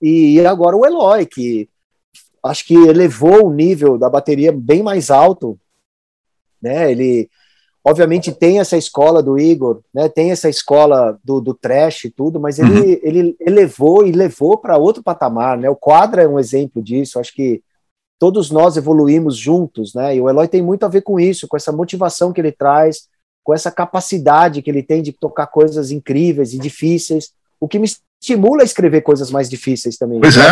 e 0.00 0.40
agora 0.46 0.76
o 0.76 0.86
Eloy, 0.86 1.26
que 1.26 1.68
acho 2.42 2.66
que 2.66 2.74
elevou 2.74 3.46
o 3.46 3.52
nível 3.52 3.98
da 3.98 4.08
bateria 4.08 4.52
bem 4.52 4.82
mais 4.82 5.10
alto, 5.10 5.58
né? 6.60 6.90
Ele 6.90 7.28
obviamente 7.84 8.32
tem 8.32 8.58
essa 8.58 8.78
escola 8.78 9.22
do 9.22 9.38
Igor, 9.38 9.82
né? 9.92 10.08
Tem 10.08 10.30
essa 10.30 10.48
escola 10.48 11.18
do, 11.22 11.38
do 11.38 11.52
trash 11.52 12.06
e 12.06 12.10
tudo, 12.10 12.40
mas 12.40 12.58
ele, 12.58 12.80
uhum. 12.80 12.98
ele 13.02 13.36
elevou 13.38 14.06
e 14.06 14.10
levou 14.10 14.56
para 14.56 14.78
outro 14.78 15.02
patamar, 15.02 15.58
né? 15.58 15.68
O 15.68 15.76
Quadra 15.76 16.22
é 16.22 16.28
um 16.28 16.38
exemplo 16.38 16.82
disso. 16.82 17.20
Acho 17.20 17.34
que 17.34 17.62
todos 18.18 18.50
nós 18.50 18.78
evoluímos 18.78 19.36
juntos, 19.36 19.92
né? 19.92 20.16
E 20.16 20.20
o 20.20 20.30
Eloy 20.30 20.48
tem 20.48 20.62
muito 20.62 20.86
a 20.86 20.88
ver 20.88 21.02
com 21.02 21.20
isso, 21.20 21.46
com 21.46 21.58
essa 21.58 21.70
motivação 21.70 22.32
que 22.32 22.40
ele 22.40 22.52
traz, 22.52 23.06
com 23.44 23.52
essa 23.52 23.70
capacidade 23.70 24.62
que 24.62 24.70
ele 24.70 24.82
tem 24.82 25.02
de 25.02 25.12
tocar 25.12 25.46
coisas 25.48 25.90
incríveis 25.90 26.54
e 26.54 26.58
difíceis, 26.58 27.32
o 27.60 27.68
que 27.68 27.78
me 27.78 27.86
estimula 27.86 28.62
a 28.62 28.64
escrever 28.64 29.02
coisas 29.02 29.30
mais 29.30 29.50
difíceis 29.50 29.98
também. 29.98 30.20
Pois 30.20 30.38
é. 30.38 30.42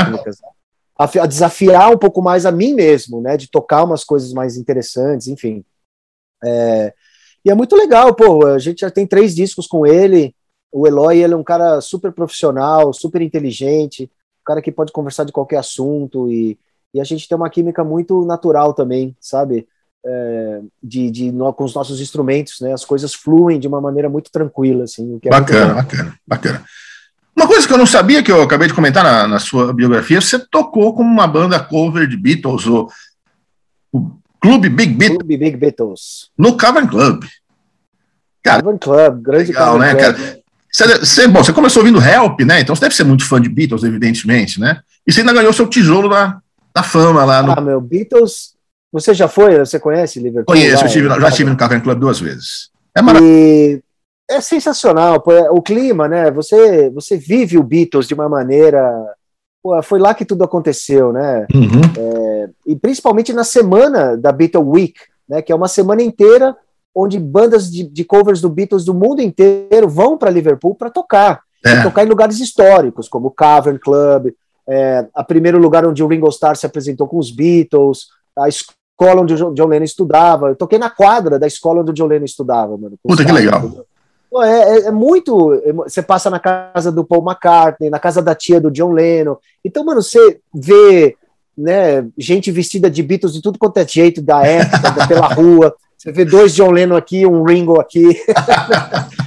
A, 0.98 1.04
a, 1.04 1.26
desafiar 1.26 1.90
um 1.90 1.96
pouco 1.96 2.20
mais 2.20 2.44
a 2.44 2.52
mim 2.52 2.74
mesmo, 2.74 3.22
né? 3.22 3.38
De 3.38 3.50
tocar 3.50 3.84
umas 3.84 4.04
coisas 4.04 4.34
mais 4.34 4.58
interessantes, 4.58 5.28
enfim. 5.28 5.64
É, 6.44 6.92
e 7.44 7.50
é 7.50 7.54
muito 7.54 7.76
legal, 7.76 8.14
pô. 8.14 8.46
A 8.46 8.58
gente 8.58 8.80
já 8.80 8.90
tem 8.90 9.06
três 9.06 9.34
discos 9.34 9.66
com 9.66 9.86
ele. 9.86 10.34
O 10.70 10.86
Eloy, 10.86 11.22
ele 11.22 11.34
é 11.34 11.36
um 11.36 11.44
cara 11.44 11.80
super 11.80 12.12
profissional, 12.12 12.92
super 12.92 13.20
inteligente, 13.20 14.04
um 14.04 14.44
cara 14.44 14.62
que 14.62 14.72
pode 14.72 14.92
conversar 14.92 15.24
de 15.24 15.32
qualquer 15.32 15.58
assunto 15.58 16.30
e 16.30 16.58
e 16.94 17.00
a 17.00 17.04
gente 17.04 17.26
tem 17.26 17.36
uma 17.36 17.48
química 17.48 17.82
muito 17.82 18.24
natural 18.24 18.74
também, 18.74 19.16
sabe? 19.20 19.66
É, 20.04 20.60
de, 20.82 21.10
de 21.10 21.32
no, 21.32 21.52
com 21.52 21.64
os 21.64 21.74
nossos 21.74 22.00
instrumentos, 22.00 22.60
né? 22.60 22.72
As 22.72 22.84
coisas 22.84 23.14
fluem 23.14 23.58
de 23.58 23.66
uma 23.68 23.80
maneira 23.80 24.08
muito 24.08 24.30
tranquila, 24.30 24.84
assim. 24.84 25.18
É 25.24 25.30
bacana, 25.30 25.74
bacana, 25.74 26.14
bacana. 26.26 26.64
Uma 27.34 27.46
coisa 27.46 27.66
que 27.66 27.72
eu 27.72 27.78
não 27.78 27.86
sabia, 27.86 28.22
que 28.22 28.30
eu 28.30 28.42
acabei 28.42 28.68
de 28.68 28.74
comentar 28.74 29.02
na, 29.02 29.26
na 29.26 29.38
sua 29.38 29.72
biografia, 29.72 30.20
você 30.20 30.38
tocou 30.38 30.94
com 30.94 31.02
uma 31.02 31.26
banda 31.26 31.58
cover 31.58 32.06
de 32.06 32.16
Beatles, 32.16 32.66
o, 32.66 32.88
o 33.90 34.10
Clube 34.42 34.68
Big 34.68 34.92
Beatles. 34.92 35.18
Clube 35.18 35.36
Big 35.36 35.56
Beatles. 35.56 36.30
No 36.36 36.56
Cavern 36.56 36.88
Club. 36.88 37.24
Cara, 38.42 38.60
Cavern 38.60 38.78
Club, 38.78 39.22
grande 39.22 39.52
legal, 39.52 39.78
né, 39.78 39.94
Club. 39.94 40.00
cara? 40.00 40.42
Você, 40.70 40.98
você, 40.98 41.28
bom, 41.28 41.44
você 41.44 41.52
começou 41.52 41.82
ouvindo 41.82 42.02
Help, 42.02 42.40
né? 42.40 42.60
Então 42.60 42.74
você 42.74 42.80
deve 42.80 42.94
ser 42.94 43.04
muito 43.04 43.26
fã 43.26 43.40
de 43.40 43.48
Beatles, 43.48 43.84
evidentemente, 43.84 44.58
né? 44.58 44.80
E 45.06 45.12
você 45.12 45.20
ainda 45.20 45.32
ganhou 45.32 45.52
seu 45.52 45.66
tijolo 45.66 46.08
na, 46.08 46.40
da 46.74 46.82
fama 46.82 47.24
lá 47.24 47.42
no. 47.42 47.52
Ah, 47.52 47.60
meu, 47.60 47.80
Beatles. 47.80 48.54
Você 48.90 49.14
já 49.14 49.28
foi? 49.28 49.58
Você 49.58 49.78
conhece 49.78 50.18
Liverpool? 50.18 50.54
Conheço, 50.54 50.84
estive, 50.84 51.08
já 51.08 51.28
estive 51.28 51.50
no 51.50 51.56
Cavern 51.56 51.82
Club 51.82 51.98
duas 51.98 52.20
vezes. 52.20 52.70
É 52.94 53.00
maravilhoso. 53.00 53.82
É 54.30 54.40
sensacional, 54.40 55.22
é, 55.28 55.50
o 55.50 55.60
clima, 55.60 56.08
né? 56.08 56.30
Você, 56.30 56.90
você 56.90 57.16
vive 57.16 57.58
o 57.58 57.62
Beatles 57.62 58.08
de 58.08 58.14
uma 58.14 58.28
maneira. 58.28 58.90
Foi 59.84 60.00
lá 60.00 60.12
que 60.14 60.24
tudo 60.24 60.42
aconteceu, 60.42 61.12
né? 61.12 61.46
Uhum. 61.54 61.80
É, 61.96 62.50
e 62.66 62.76
principalmente 62.76 63.32
na 63.32 63.44
semana 63.44 64.16
da 64.16 64.32
Beatles 64.32 64.66
Week, 64.66 64.94
né? 65.28 65.40
Que 65.40 65.52
é 65.52 65.54
uma 65.54 65.68
semana 65.68 66.02
inteira 66.02 66.56
onde 66.94 67.18
bandas 67.18 67.70
de, 67.70 67.84
de 67.84 68.04
covers 68.04 68.40
do 68.40 68.50
Beatles 68.50 68.84
do 68.84 68.92
mundo 68.92 69.22
inteiro 69.22 69.88
vão 69.88 70.18
para 70.18 70.30
Liverpool 70.30 70.74
para 70.74 70.90
tocar. 70.90 71.40
É. 71.64 71.82
tocar 71.82 72.04
em 72.04 72.08
lugares 72.08 72.40
históricos, 72.40 73.08
como 73.08 73.28
o 73.28 73.30
Cavern 73.30 73.78
Club, 73.78 74.32
é, 74.68 75.06
a 75.14 75.22
primeiro 75.22 75.58
lugar 75.58 75.86
onde 75.86 76.02
o 76.02 76.08
Ringo 76.08 76.28
Starr 76.28 76.56
se 76.56 76.66
apresentou 76.66 77.06
com 77.06 77.18
os 77.18 77.30
Beatles, 77.30 78.08
a 78.36 78.48
escola 78.48 79.22
onde 79.22 79.34
o 79.34 79.54
John 79.54 79.66
Lennon 79.66 79.84
estudava. 79.84 80.48
Eu 80.48 80.56
toquei 80.56 80.78
na 80.78 80.90
quadra 80.90 81.38
da 81.38 81.46
escola 81.46 81.80
onde 81.80 81.92
o 81.92 81.94
John 81.94 82.06
Lennon 82.06 82.24
estudava, 82.24 82.76
mano. 82.76 82.96
Puta, 83.02 83.24
que 83.24 83.32
legal. 83.32 83.84
É, 84.40 84.46
é, 84.46 84.78
é, 84.86 84.90
muito. 84.90 85.60
Você 85.84 86.00
passa 86.00 86.30
na 86.30 86.38
casa 86.38 86.90
do 86.90 87.04
Paul 87.04 87.22
McCartney, 87.22 87.90
na 87.90 87.98
casa 87.98 88.22
da 88.22 88.34
tia 88.34 88.60
do 88.60 88.70
John 88.70 88.92
Lennon. 88.92 89.36
Então, 89.64 89.84
mano, 89.84 90.02
você 90.02 90.40
vê 90.54 91.16
né, 91.56 92.06
gente 92.16 92.50
vestida 92.50 92.90
de 92.90 93.02
Beatles 93.02 93.34
de 93.34 93.42
tudo 93.42 93.58
quanto 93.58 93.76
é 93.76 93.86
jeito 93.86 94.22
da 94.22 94.44
época, 94.46 95.06
pela 95.06 95.26
rua. 95.26 95.74
Você 95.98 96.10
vê 96.10 96.24
dois 96.24 96.54
John 96.54 96.70
Lennon 96.70 96.96
aqui, 96.96 97.26
um 97.26 97.42
Ringo 97.42 97.80
aqui. 97.80 98.04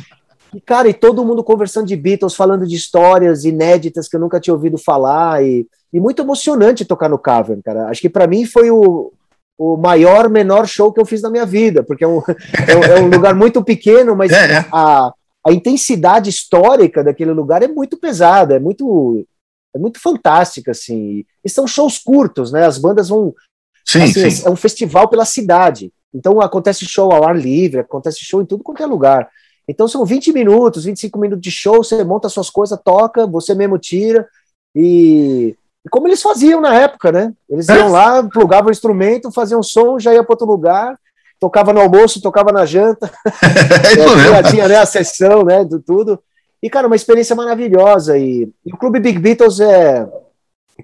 E, 0.54 0.62
cara, 0.62 0.88
e 0.88 0.94
todo 0.94 1.26
mundo 1.26 1.44
conversando 1.44 1.86
de 1.86 1.98
Beatles, 1.98 2.34
falando 2.34 2.66
de 2.66 2.78
histórias 2.78 3.44
inéditas 3.44 4.08
que 4.08 4.16
eu 4.16 4.22
nunca 4.22 4.40
tinha 4.40 4.54
ouvido 4.54 4.78
falar. 4.78 5.44
E, 5.44 5.68
e 5.92 6.00
muito 6.00 6.22
emocionante 6.22 6.86
tocar 6.86 7.10
no 7.10 7.20
Cavern, 7.20 7.62
cara. 7.62 7.90
Acho 7.90 8.00
que 8.00 8.10
para 8.10 8.26
mim 8.26 8.46
foi 8.46 8.72
o, 8.72 9.12
o 9.58 9.78
maior, 9.78 10.30
menor 10.30 10.68
show 10.68 10.92
que 10.92 11.00
eu 11.00 11.06
fiz 11.06 11.22
na 11.22 11.30
minha 11.30 11.46
vida, 11.46 11.84
porque 11.84 12.04
é 12.04 12.08
um, 12.08 12.20
é 12.68 12.76
um, 12.76 12.84
é 12.84 13.02
um 13.02 13.10
lugar 13.10 13.34
muito 13.34 13.64
pequeno, 13.64 14.16
mas 14.16 14.32
é, 14.32 14.54
é. 14.54 14.66
A, 14.72 15.14
a 15.46 15.52
intensidade 15.52 16.30
histórica 16.30 17.04
daquele 17.04 17.32
lugar 17.32 17.64
é 17.64 17.68
muito 17.68 17.98
pesada, 17.98 18.56
é 18.56 18.60
muito 18.60 19.26
é 19.76 19.78
muito 19.78 20.00
fantástica, 20.00 20.72
assim. 20.72 21.26
E 21.44 21.50
são 21.50 21.68
shows 21.68 22.00
curtos, 22.00 22.50
né? 22.52 22.66
As 22.66 22.78
bandas 22.78 23.10
vão. 23.10 23.34
Sim, 23.86 24.04
assim, 24.04 24.30
sim. 24.30 24.48
É 24.48 24.50
um 24.50 24.56
festival 24.56 25.10
pela 25.10 25.26
cidade. 25.26 25.92
Então 26.14 26.40
acontece 26.40 26.86
show 26.86 27.12
ao 27.12 27.28
ar 27.28 27.38
livre, 27.38 27.82
acontece 27.82 28.20
show 28.24 28.42
em 28.42 28.46
tudo 28.46 28.64
quanto 28.64 28.82
é 28.82 28.86
lugar. 28.86 29.30
Então 29.68 29.86
são 29.86 30.06
20 30.06 30.32
minutos, 30.32 30.86
25 30.86 31.20
minutos 31.20 31.44
de 31.44 31.52
show, 31.52 31.84
você 31.84 32.04
monta 32.06 32.30
suas 32.30 32.50
coisas, 32.50 32.80
toca, 32.84 33.28
você 33.28 33.54
mesmo 33.54 33.78
tira. 33.78 34.26
E, 34.74 35.54
e 35.54 35.58
como 35.90 36.08
eles 36.08 36.22
faziam 36.22 36.60
na 36.60 36.74
época, 36.74 37.12
né? 37.12 37.34
Eles 37.50 37.68
iam 37.70 37.88
é. 37.88 37.90
lá, 37.90 38.24
plugavam 38.24 38.70
o 38.70 38.72
instrumento, 38.72 39.32
faziam 39.32 39.62
som, 39.62 40.00
já 40.00 40.14
ia 40.14 40.24
para 40.24 40.34
outro 40.34 40.48
lugar, 40.48 40.98
tocava 41.40 41.72
no 41.72 41.82
almoço, 41.82 42.22
tocava 42.22 42.52
na 42.52 42.66
janta. 42.66 43.12
é, 43.44 43.94
tinha, 43.94 44.44
tinha 44.44 44.68
né, 44.68 44.78
a 44.78 44.86
sessão, 44.86 45.44
né? 45.44 45.64
Do 45.64 45.80
tudo. 45.80 46.20
E, 46.62 46.70
cara, 46.70 46.88
uma 46.88 46.96
experiência 46.96 47.36
maravilhosa. 47.36 48.18
E, 48.18 48.50
e 48.66 48.74
o 48.74 48.78
Clube 48.78 49.00
Big 49.00 49.20
Beatles 49.20 49.60
é 49.60 50.08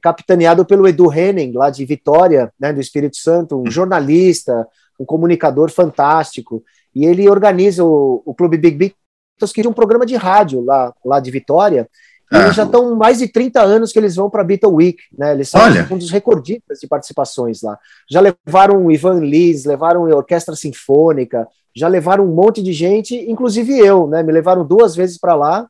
capitaneado 0.01 0.65
pelo 0.65 0.87
Edu 0.87 1.11
Henning, 1.11 1.53
lá 1.53 1.69
de 1.69 1.83
Vitória, 1.83 2.51
né, 2.59 2.71
do 2.71 2.79
Espírito 2.79 3.17
Santo, 3.17 3.59
um 3.59 3.69
jornalista, 3.69 4.67
um 4.99 5.05
comunicador 5.05 5.71
fantástico. 5.71 6.63
E 6.93 7.05
ele 7.05 7.27
organiza 7.29 7.83
o, 7.83 8.21
o 8.25 8.33
Clube 8.33 8.57
Big 8.57 8.77
Beatles, 8.77 9.51
que 9.53 9.65
é 9.65 9.67
um 9.67 9.73
programa 9.73 10.05
de 10.05 10.15
rádio 10.15 10.63
lá, 10.63 10.93
lá 11.03 11.19
de 11.19 11.31
Vitória. 11.31 11.89
E 12.31 12.35
ah. 12.37 12.43
eles 12.43 12.55
já 12.55 12.63
estão 12.63 12.95
mais 12.95 13.19
de 13.19 13.27
30 13.27 13.61
anos 13.61 13.91
que 13.91 13.99
eles 13.99 14.15
vão 14.15 14.29
para 14.29 14.41
a 14.41 14.45
Beatle 14.45 14.73
Week, 14.73 14.97
né? 15.17 15.33
Eles 15.33 15.49
são 15.49 15.61
Olha. 15.61 15.85
um 15.91 15.97
dos 15.97 16.09
recordistas 16.09 16.79
de 16.79 16.87
participações 16.87 17.61
lá. 17.61 17.77
Já 18.09 18.21
levaram 18.21 18.85
o 18.85 18.91
Ivan 18.91 19.19
Lins, 19.19 19.65
levaram 19.65 20.05
a 20.05 20.15
Orquestra 20.15 20.55
Sinfônica, 20.55 21.45
já 21.75 21.87
levaram 21.87 22.25
um 22.25 22.33
monte 22.33 22.63
de 22.63 22.71
gente, 22.71 23.15
inclusive 23.29 23.77
eu, 23.77 24.07
né? 24.07 24.23
Me 24.23 24.31
levaram 24.31 24.65
duas 24.65 24.95
vezes 24.95 25.17
para 25.17 25.35
lá. 25.35 25.67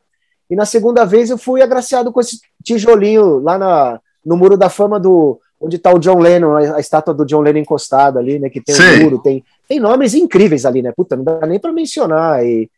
E 0.49 0.55
na 0.55 0.65
segunda 0.65 1.03
vez 1.03 1.29
eu 1.29 1.37
fui 1.37 1.61
agraciado 1.61 2.11
com 2.11 2.19
esse 2.19 2.39
tijolinho 2.63 3.39
lá 3.39 3.57
na, 3.57 3.99
no 4.23 4.37
Muro 4.37 4.57
da 4.57 4.69
Fama 4.69 4.99
do 4.99 5.39
onde 5.59 5.75
está 5.75 5.93
o 5.93 5.99
John 5.99 6.17
Lennon, 6.17 6.55
a, 6.55 6.79
estátua 6.79 7.13
do 7.13 7.23
John 7.23 7.41
Lennon 7.41 7.59
encostada 7.59 8.19
ali, 8.19 8.39
né? 8.39 8.49
Que 8.49 8.59
tem 8.59 8.75
Sim. 8.75 8.83
um 8.83 9.03
muro, 9.03 9.19
tem, 9.19 9.43
tem 9.67 9.79
nomes 9.79 10.13
incríveis 10.13 10.65
ali, 10.65 10.81
né? 10.81 10.91
Puta, 10.91 11.15
não 11.15 11.23
dá 11.23 11.45
nem 11.45 11.59
para 11.59 11.71
mencionar. 11.71 12.43
E, 12.43 12.69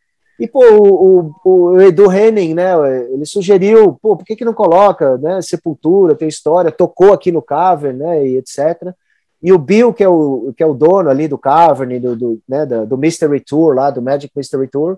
e 0.44 0.48
pô, 0.48 0.60
o, 0.60 1.34
o, 1.46 1.50
o, 1.50 1.82
Edu 1.82 2.12
Henning, 2.12 2.54
né? 2.54 2.74
Ele 3.14 3.26
sugeriu, 3.26 3.98
pô, 4.02 4.18
por 4.18 4.26
que, 4.26 4.36
que 4.36 4.44
não 4.44 4.54
coloca, 4.54 5.18
né? 5.18 5.42
Sepultura, 5.42 6.16
tem 6.16 6.28
história, 6.28 6.70
tocou 6.70 7.14
aqui 7.14 7.32
no 7.32 7.42
Cavern, 7.42 7.98
né? 7.98 8.28
E 8.28 8.36
etc. 8.36 8.94
E 9.42 9.54
o 9.54 9.58
Bill, 9.58 9.94
que 9.94 10.04
é 10.04 10.10
o, 10.10 10.54
que 10.54 10.62
é 10.62 10.66
o 10.66 10.74
dono 10.74 11.10
ali 11.10 11.30
do 11.30 11.38
Cavern, 11.38 11.98
do, 11.98 12.16
do, 12.18 12.42
né, 12.48 12.66
do 12.66 12.98
Mystery 12.98 13.40
Tour 13.40 13.74
lá, 13.74 13.90
do 13.90 14.02
Magic 14.02 14.34
Mystery 14.36 14.68
Tour, 14.68 14.98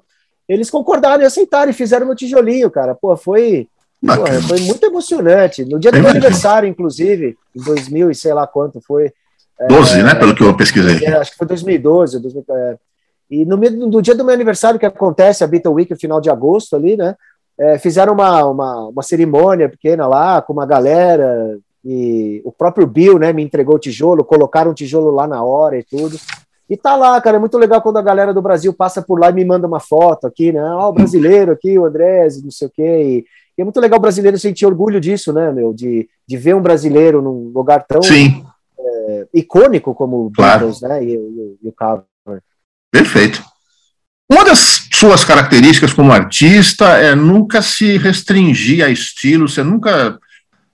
eles 0.49 0.71
concordaram 0.71 1.21
e 1.21 1.27
aceitaram 1.27 1.69
e 1.69 1.75
fizeram 1.75 2.07
no 2.07 2.15
tijolinho, 2.15 2.71
cara. 2.71 2.95
Pô, 2.95 3.15
foi, 3.15 3.67
pô, 4.01 4.25
foi 4.47 4.61
muito 4.61 4.83
emocionante. 4.83 5.63
No 5.63 5.79
dia 5.79 5.91
do 5.91 5.99
meu 5.99 6.09
aniversário, 6.09 6.67
inclusive, 6.67 7.37
em 7.55 7.63
2000 7.63 8.09
e 8.09 8.15
sei 8.15 8.33
lá 8.33 8.47
quanto 8.47 8.81
foi. 8.81 9.13
12, 9.69 9.99
é, 9.99 10.03
né? 10.03 10.15
Pelo 10.15 10.33
que 10.33 10.43
eu 10.43 10.57
pesquisei. 10.57 11.05
É, 11.05 11.17
acho 11.17 11.31
que 11.31 11.37
foi 11.37 11.45
2012. 11.45 12.19
2000, 12.19 12.45
é, 12.49 12.77
e 13.29 13.45
no, 13.45 13.57
no 13.57 14.01
dia 14.01 14.15
do 14.15 14.23
meu 14.23 14.33
aniversário, 14.33 14.79
que 14.79 14.85
acontece 14.85 15.43
a 15.43 15.47
Beatle 15.47 15.73
Week, 15.73 15.91
no 15.91 15.99
final 15.99 16.21
de 16.21 16.29
agosto 16.29 16.75
ali, 16.75 16.95
né? 16.95 17.15
É, 17.57 17.77
fizeram 17.77 18.13
uma, 18.13 18.45
uma, 18.45 18.87
uma 18.89 19.03
cerimônia 19.03 19.69
pequena 19.69 20.07
lá 20.07 20.41
com 20.41 20.51
uma 20.51 20.65
galera, 20.65 21.57
e 21.85 22.41
o 22.43 22.51
próprio 22.51 22.87
Bill, 22.87 23.19
né, 23.19 23.31
me 23.31 23.43
entregou 23.43 23.75
o 23.75 23.79
tijolo, 23.79 24.25
colocaram 24.25 24.71
o 24.71 24.73
tijolo 24.73 25.11
lá 25.11 25.27
na 25.27 25.43
hora 25.43 25.77
e 25.77 25.83
tudo. 25.83 26.17
E 26.67 26.75
tá 26.75 26.95
lá, 26.95 27.21
cara, 27.21 27.37
é 27.37 27.39
muito 27.39 27.59
legal 27.59 27.79
quando 27.79 27.97
a 27.97 28.01
galera 28.01 28.33
do 28.33 28.41
Brasil 28.41 28.73
passa 28.73 29.01
por 29.01 29.19
lá 29.19 29.29
e 29.29 29.33
me 29.33 29.45
manda 29.45 29.67
uma 29.67 29.79
foto 29.79 30.25
aqui, 30.25 30.51
né? 30.51 30.63
Ó, 30.63 30.87
oh, 30.87 30.89
o 30.89 30.93
brasileiro 30.93 31.51
aqui, 31.51 31.77
o 31.77 31.85
Andrés, 31.85 32.41
não 32.41 32.49
sei 32.49 32.67
o 32.67 32.71
quê. 32.71 33.25
E, 33.57 33.61
é 33.61 33.63
muito 33.63 33.79
legal 33.79 33.99
o 33.99 34.01
brasileiro 34.01 34.37
sentir 34.39 34.65
orgulho 34.65 34.99
disso, 34.99 35.31
né, 35.31 35.51
meu? 35.51 35.73
De, 35.73 36.09
de 36.27 36.37
ver 36.37 36.55
um 36.55 36.61
brasileiro 36.61 37.21
num 37.21 37.51
lugar 37.53 37.85
tão 37.85 38.01
é, 38.77 39.27
icônico 39.33 39.93
como 39.93 40.25
o 40.25 40.31
claro. 40.31 40.65
Beatles, 40.65 40.81
né? 40.81 41.03
E, 41.03 41.15
e, 41.15 41.57
e 41.63 41.69
o 41.69 41.71
Cover. 41.71 42.41
Perfeito. 42.95 43.43
Uma 44.31 44.45
das 44.45 44.87
suas 44.93 45.25
características 45.25 45.91
como 45.91 46.13
artista 46.13 46.85
é 46.97 47.13
nunca 47.13 47.61
se 47.61 47.97
restringir 47.97 48.85
a 48.85 48.89
estilo, 48.89 49.49
você 49.49 49.61
nunca 49.61 50.17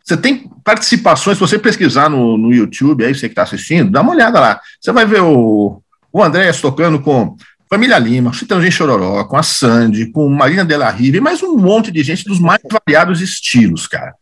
você 0.03 0.15
tem 0.15 0.47
participações, 0.63 1.37
se 1.37 1.41
você 1.41 1.57
pesquisar 1.57 2.09
no, 2.09 2.37
no 2.37 2.53
YouTube, 2.53 3.03
aí 3.03 3.15
você 3.15 3.27
que 3.27 3.31
está 3.31 3.41
assistindo, 3.41 3.89
dá 3.89 4.01
uma 4.01 4.11
olhada 4.11 4.39
lá. 4.39 4.61
Você 4.79 4.91
vai 4.91 5.03
ver 5.03 5.21
o, 5.21 5.81
o 6.13 6.23
Andrés 6.23 6.61
tocando 6.61 6.99
com 6.99 7.35
Família 7.67 7.97
Lima, 7.97 8.33
Chitãozinho 8.33 8.71
Chororó, 8.71 9.23
com 9.23 9.37
a 9.37 9.43
Sandy, 9.43 10.11
com 10.11 10.29
Marina 10.29 10.63
Della 10.63 10.91
Riva 10.91 11.17
e 11.17 11.21
mais 11.21 11.41
um 11.41 11.57
monte 11.57 11.91
de 11.91 12.03
gente 12.03 12.23
dos 12.25 12.39
mais 12.39 12.61
variados 12.71 13.19
estilos, 13.19 13.87
cara. 13.87 14.13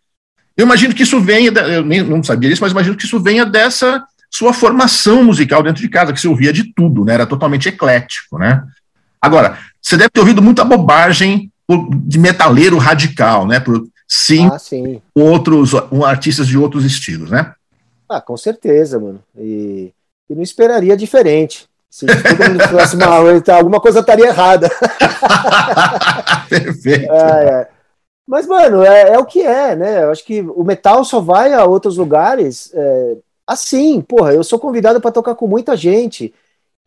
Eu 0.55 0.65
imagino 0.65 0.93
que 0.93 1.03
isso 1.03 1.19
venha, 1.19 1.51
eu 1.51 1.83
nem 1.83 2.01
não 2.01 2.23
sabia 2.23 2.49
disso, 2.49 2.61
mas 2.61 2.71
imagino 2.71 2.95
que 2.95 3.03
isso 3.03 3.19
venha 3.19 3.45
dessa 3.45 4.01
sua 4.29 4.53
formação 4.53 5.23
musical 5.23 5.63
dentro 5.63 5.81
de 5.81 5.89
casa, 5.89 6.13
que 6.13 6.19
você 6.19 6.27
ouvia 6.27 6.53
de 6.53 6.73
tudo, 6.73 7.03
né? 7.03 7.15
Era 7.15 7.25
totalmente 7.25 7.67
eclético, 7.67 8.37
né? 8.37 8.63
Agora, 9.21 9.57
você 9.81 9.97
deve 9.97 10.09
ter 10.09 10.19
ouvido 10.19 10.41
muita 10.41 10.63
bobagem 10.63 11.51
de 12.05 12.17
metaleiro 12.17 12.77
radical, 12.77 13.45
né? 13.45 13.59
Por 13.59 13.87
sim, 14.07 14.49
ah, 14.51 14.59
sim. 14.59 15.01
outros 15.13 15.73
um, 15.91 16.03
artistas 16.03 16.47
de 16.47 16.57
outros 16.57 16.85
estilos, 16.85 17.29
né? 17.29 17.53
Ah, 18.07 18.21
com 18.21 18.37
certeza, 18.37 18.99
mano. 18.99 19.21
E, 19.37 19.91
e 20.29 20.35
não 20.35 20.41
esperaria 20.41 20.95
diferente. 20.95 21.67
Se 21.89 22.05
todo 22.05 22.49
mundo 22.49 23.03
uma, 23.05 23.33
então, 23.33 23.55
alguma 23.55 23.79
coisa 23.79 23.99
estaria 23.99 24.27
errada. 24.27 24.69
Perfeito. 26.47 27.11
É, 27.11 27.45
é. 27.45 27.67
Mas, 28.27 28.45
mano, 28.45 28.83
é, 28.83 29.13
é, 29.13 29.17
o 29.17 29.25
que 29.25 29.41
é, 29.41 29.75
né? 29.75 30.03
Eu 30.03 30.11
acho 30.11 30.23
que 30.23 30.41
o 30.41 30.63
metal 30.63 31.03
só 31.03 31.19
vai 31.19 31.51
a 31.51 31.65
outros 31.65 31.97
lugares 31.97 32.71
é, 32.75 33.17
assim. 33.49 34.01
Porra, 34.01 34.33
eu 34.33 34.43
sou 34.43 34.59
convidado 34.59 35.01
para 35.01 35.11
tocar 35.11 35.35
com 35.35 35.47
muita 35.47 35.75
gente. 35.75 36.33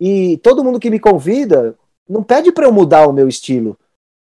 E 0.01 0.37
todo 0.39 0.65
mundo 0.65 0.81
que 0.81 0.91
me 0.91 0.99
convida 0.99 1.75
não 2.09 2.23
pede 2.23 2.53
para 2.53 2.67
eu 2.67 2.73
mudar 2.73 3.07
o 3.07 3.13
meu 3.13 3.29
estilo. 3.29 3.79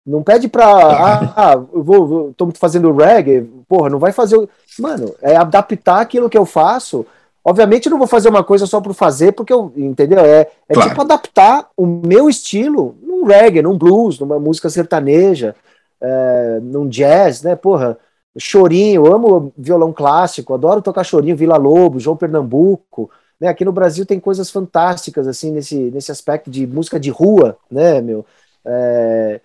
Não 0.06 0.22
pede 0.22 0.48
pra. 0.48 0.64
Ah, 0.66 1.34
ah 1.36 1.52
eu 1.52 1.82
vou, 1.82 2.06
vou, 2.06 2.34
tô 2.34 2.50
fazendo 2.54 2.92
reggae, 2.92 3.42
porra, 3.68 3.90
não 3.90 3.98
vai 3.98 4.12
fazer. 4.12 4.48
Mano, 4.78 5.14
é 5.20 5.36
adaptar 5.36 6.00
aquilo 6.00 6.30
que 6.30 6.38
eu 6.38 6.46
faço. 6.46 7.04
Obviamente, 7.44 7.86
eu 7.86 7.90
não 7.90 7.98
vou 7.98 8.06
fazer 8.06 8.28
uma 8.28 8.44
coisa 8.44 8.66
só 8.66 8.80
por 8.80 8.94
fazer, 8.94 9.32
porque 9.32 9.52
eu. 9.52 9.72
Entendeu? 9.76 10.20
É, 10.20 10.50
é 10.68 10.74
claro. 10.74 10.88
tipo 10.88 11.02
adaptar 11.02 11.68
o 11.76 11.86
meu 11.86 12.28
estilo 12.28 12.96
num 13.02 13.24
reggae, 13.24 13.62
num 13.62 13.76
blues, 13.76 14.18
numa 14.18 14.38
música 14.38 14.68
sertaneja, 14.70 15.54
é, 16.00 16.58
num 16.62 16.88
jazz, 16.88 17.42
né? 17.42 17.54
Porra, 17.54 17.98
chorinho, 18.38 19.12
amo 19.12 19.52
violão 19.56 19.92
clássico, 19.92 20.54
adoro 20.54 20.80
tocar 20.80 21.04
chorinho, 21.04 21.36
Vila 21.36 21.56
Lobo, 21.56 22.00
João 22.00 22.16
Pernambuco. 22.16 23.10
Né, 23.40 23.48
aqui 23.48 23.64
no 23.64 23.72
Brasil 23.72 24.04
tem 24.04 24.18
coisas 24.18 24.50
fantásticas 24.50 25.28
assim 25.28 25.52
nesse, 25.52 25.76
nesse 25.76 26.10
aspecto 26.10 26.50
de 26.50 26.66
música 26.66 26.98
de 26.98 27.10
rua, 27.10 27.56
né, 27.70 28.00
meu? 28.00 28.26
É, 28.64 29.40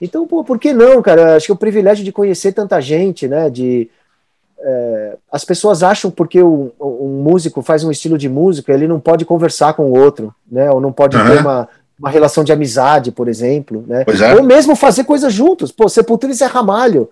então, 0.00 0.26
pô, 0.26 0.42
por 0.42 0.58
que 0.58 0.72
não, 0.72 1.00
cara? 1.00 1.36
Acho 1.36 1.46
que 1.46 1.52
é 1.52 1.54
o 1.54 1.58
privilégio 1.58 2.04
de 2.04 2.12
conhecer 2.12 2.52
tanta 2.52 2.80
gente, 2.80 3.28
né? 3.28 3.48
De, 3.48 3.88
é, 4.58 5.16
as 5.30 5.44
pessoas 5.44 5.82
acham 5.82 6.10
porque 6.10 6.42
um, 6.42 6.70
um, 6.80 7.22
músico 7.22 7.62
faz 7.62 7.84
um 7.84 7.90
estilo 7.90 8.18
de 8.18 8.28
música, 8.28 8.72
ele 8.72 8.88
não 8.88 8.98
pode 8.98 9.24
conversar 9.24 9.74
com 9.74 9.90
o 9.90 9.98
outro, 9.98 10.34
né? 10.50 10.70
Ou 10.70 10.80
não 10.80 10.92
pode 10.92 11.16
uhum. 11.16 11.26
ter 11.26 11.40
uma, 11.40 11.68
uma 11.98 12.10
relação 12.10 12.42
de 12.42 12.52
amizade, 12.52 13.12
por 13.12 13.28
exemplo, 13.28 13.84
né? 13.86 14.04
É. 14.08 14.34
Ou 14.34 14.42
mesmo 14.42 14.74
fazer 14.74 15.04
coisas 15.04 15.32
juntos. 15.32 15.70
Pô, 15.70 15.88
Sepultura 15.88 16.32
e 16.32 16.36
Zé 16.36 16.46
Ramalho. 16.46 17.10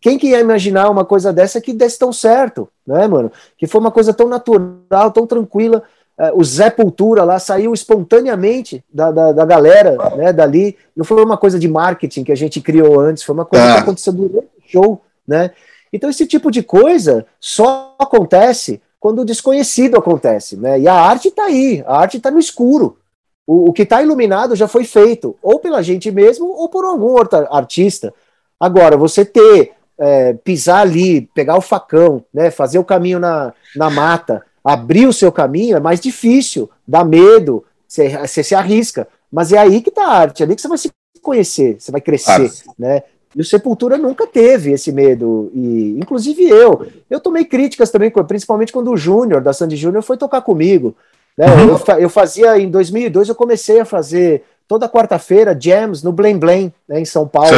Quem 0.00 0.18
que 0.18 0.28
ia 0.28 0.40
imaginar 0.40 0.90
uma 0.90 1.04
coisa 1.04 1.32
dessa 1.32 1.60
que 1.60 1.72
desse 1.72 1.98
tão 1.98 2.12
certo, 2.12 2.68
né, 2.86 3.06
mano? 3.06 3.32
Que 3.56 3.66
foi 3.66 3.80
uma 3.80 3.90
coisa 3.90 4.12
tão 4.12 4.28
natural, 4.28 5.10
tão 5.10 5.26
tranquila 5.26 5.82
uh, 6.18 6.38
o 6.38 6.44
Zé 6.44 6.68
Pultura 6.68 7.24
lá 7.24 7.38
saiu 7.38 7.72
espontaneamente 7.72 8.84
da, 8.92 9.10
da, 9.10 9.32
da, 9.32 9.44
galera, 9.44 9.96
né, 10.16 10.32
dali. 10.32 10.76
Não 10.94 11.04
foi 11.04 11.24
uma 11.24 11.36
coisa 11.36 11.58
de 11.58 11.68
marketing 11.68 12.24
que 12.24 12.32
a 12.32 12.36
gente 12.36 12.60
criou 12.60 13.00
antes, 13.00 13.22
foi 13.22 13.34
uma 13.34 13.44
coisa 13.44 13.64
que 13.64 13.72
ah. 13.72 13.80
aconteceu 13.80 14.12
durante 14.12 14.46
o 14.46 14.62
show, 14.66 15.02
né? 15.26 15.52
Então 15.92 16.10
esse 16.10 16.26
tipo 16.26 16.50
de 16.50 16.62
coisa 16.62 17.24
só 17.40 17.94
acontece 17.98 18.82
quando 19.00 19.20
o 19.20 19.24
desconhecido 19.24 19.96
acontece, 19.96 20.56
né? 20.56 20.78
E 20.78 20.88
a 20.88 20.94
arte 20.94 21.28
está 21.28 21.44
aí, 21.44 21.82
a 21.86 21.98
arte 21.98 22.16
está 22.16 22.30
no 22.30 22.38
escuro. 22.38 22.98
O, 23.46 23.70
o 23.70 23.72
que 23.72 23.82
está 23.82 24.02
iluminado 24.02 24.54
já 24.54 24.68
foi 24.68 24.84
feito, 24.84 25.36
ou 25.40 25.58
pela 25.58 25.82
gente 25.82 26.10
mesmo, 26.10 26.46
ou 26.46 26.68
por 26.68 26.84
algum 26.84 27.12
outro 27.12 27.46
artista. 27.50 28.12
Agora, 28.60 28.96
você 28.96 29.24
ter, 29.24 29.72
é, 29.98 30.32
pisar 30.32 30.80
ali, 30.80 31.22
pegar 31.34 31.56
o 31.56 31.62
facão, 31.62 32.24
né, 32.32 32.50
fazer 32.50 32.78
o 32.78 32.84
caminho 32.84 33.18
na, 33.18 33.52
na 33.74 33.90
mata, 33.90 34.44
abrir 34.62 35.06
o 35.06 35.12
seu 35.12 35.32
caminho 35.32 35.76
é 35.76 35.80
mais 35.80 36.00
difícil, 36.00 36.70
dá 36.86 37.04
medo, 37.04 37.64
você, 37.86 38.16
você 38.18 38.42
se 38.42 38.54
arrisca. 38.54 39.08
Mas 39.30 39.52
é 39.52 39.58
aí 39.58 39.80
que 39.80 39.88
está 39.88 40.06
a 40.06 40.12
arte, 40.12 40.42
é 40.42 40.46
ali 40.46 40.54
que 40.54 40.62
você 40.62 40.68
vai 40.68 40.78
se 40.78 40.90
conhecer, 41.20 41.76
você 41.78 41.90
vai 41.90 42.00
crescer, 42.00 42.50
né? 42.78 43.02
E 43.36 43.40
o 43.40 43.44
Sepultura 43.44 43.98
nunca 43.98 44.26
teve 44.26 44.72
esse 44.72 44.90
medo, 44.90 45.50
e 45.54 45.98
inclusive 45.98 46.48
eu. 46.48 46.86
Eu 47.10 47.20
tomei 47.20 47.44
críticas 47.44 47.90
também, 47.90 48.10
principalmente 48.10 48.72
quando 48.72 48.90
o 48.90 48.96
Júnior, 48.96 49.42
da 49.42 49.52
Sandy 49.52 49.76
Júnior, 49.76 50.02
foi 50.02 50.16
tocar 50.16 50.40
comigo. 50.40 50.96
Né? 51.36 51.46
Uhum. 51.46 51.68
Eu, 51.68 51.98
eu, 51.98 52.08
fazia, 52.08 52.58
em 52.58 52.70
2002, 52.70 53.28
eu 53.28 53.34
comecei 53.34 53.80
a 53.80 53.84
fazer 53.84 54.44
toda 54.66 54.88
quarta-feira, 54.88 55.56
jams 55.58 56.02
no 56.02 56.10
Blém 56.10 56.38
Blém, 56.38 56.72
né, 56.88 57.00
em 57.00 57.04
São 57.04 57.28
Paulo. 57.28 57.50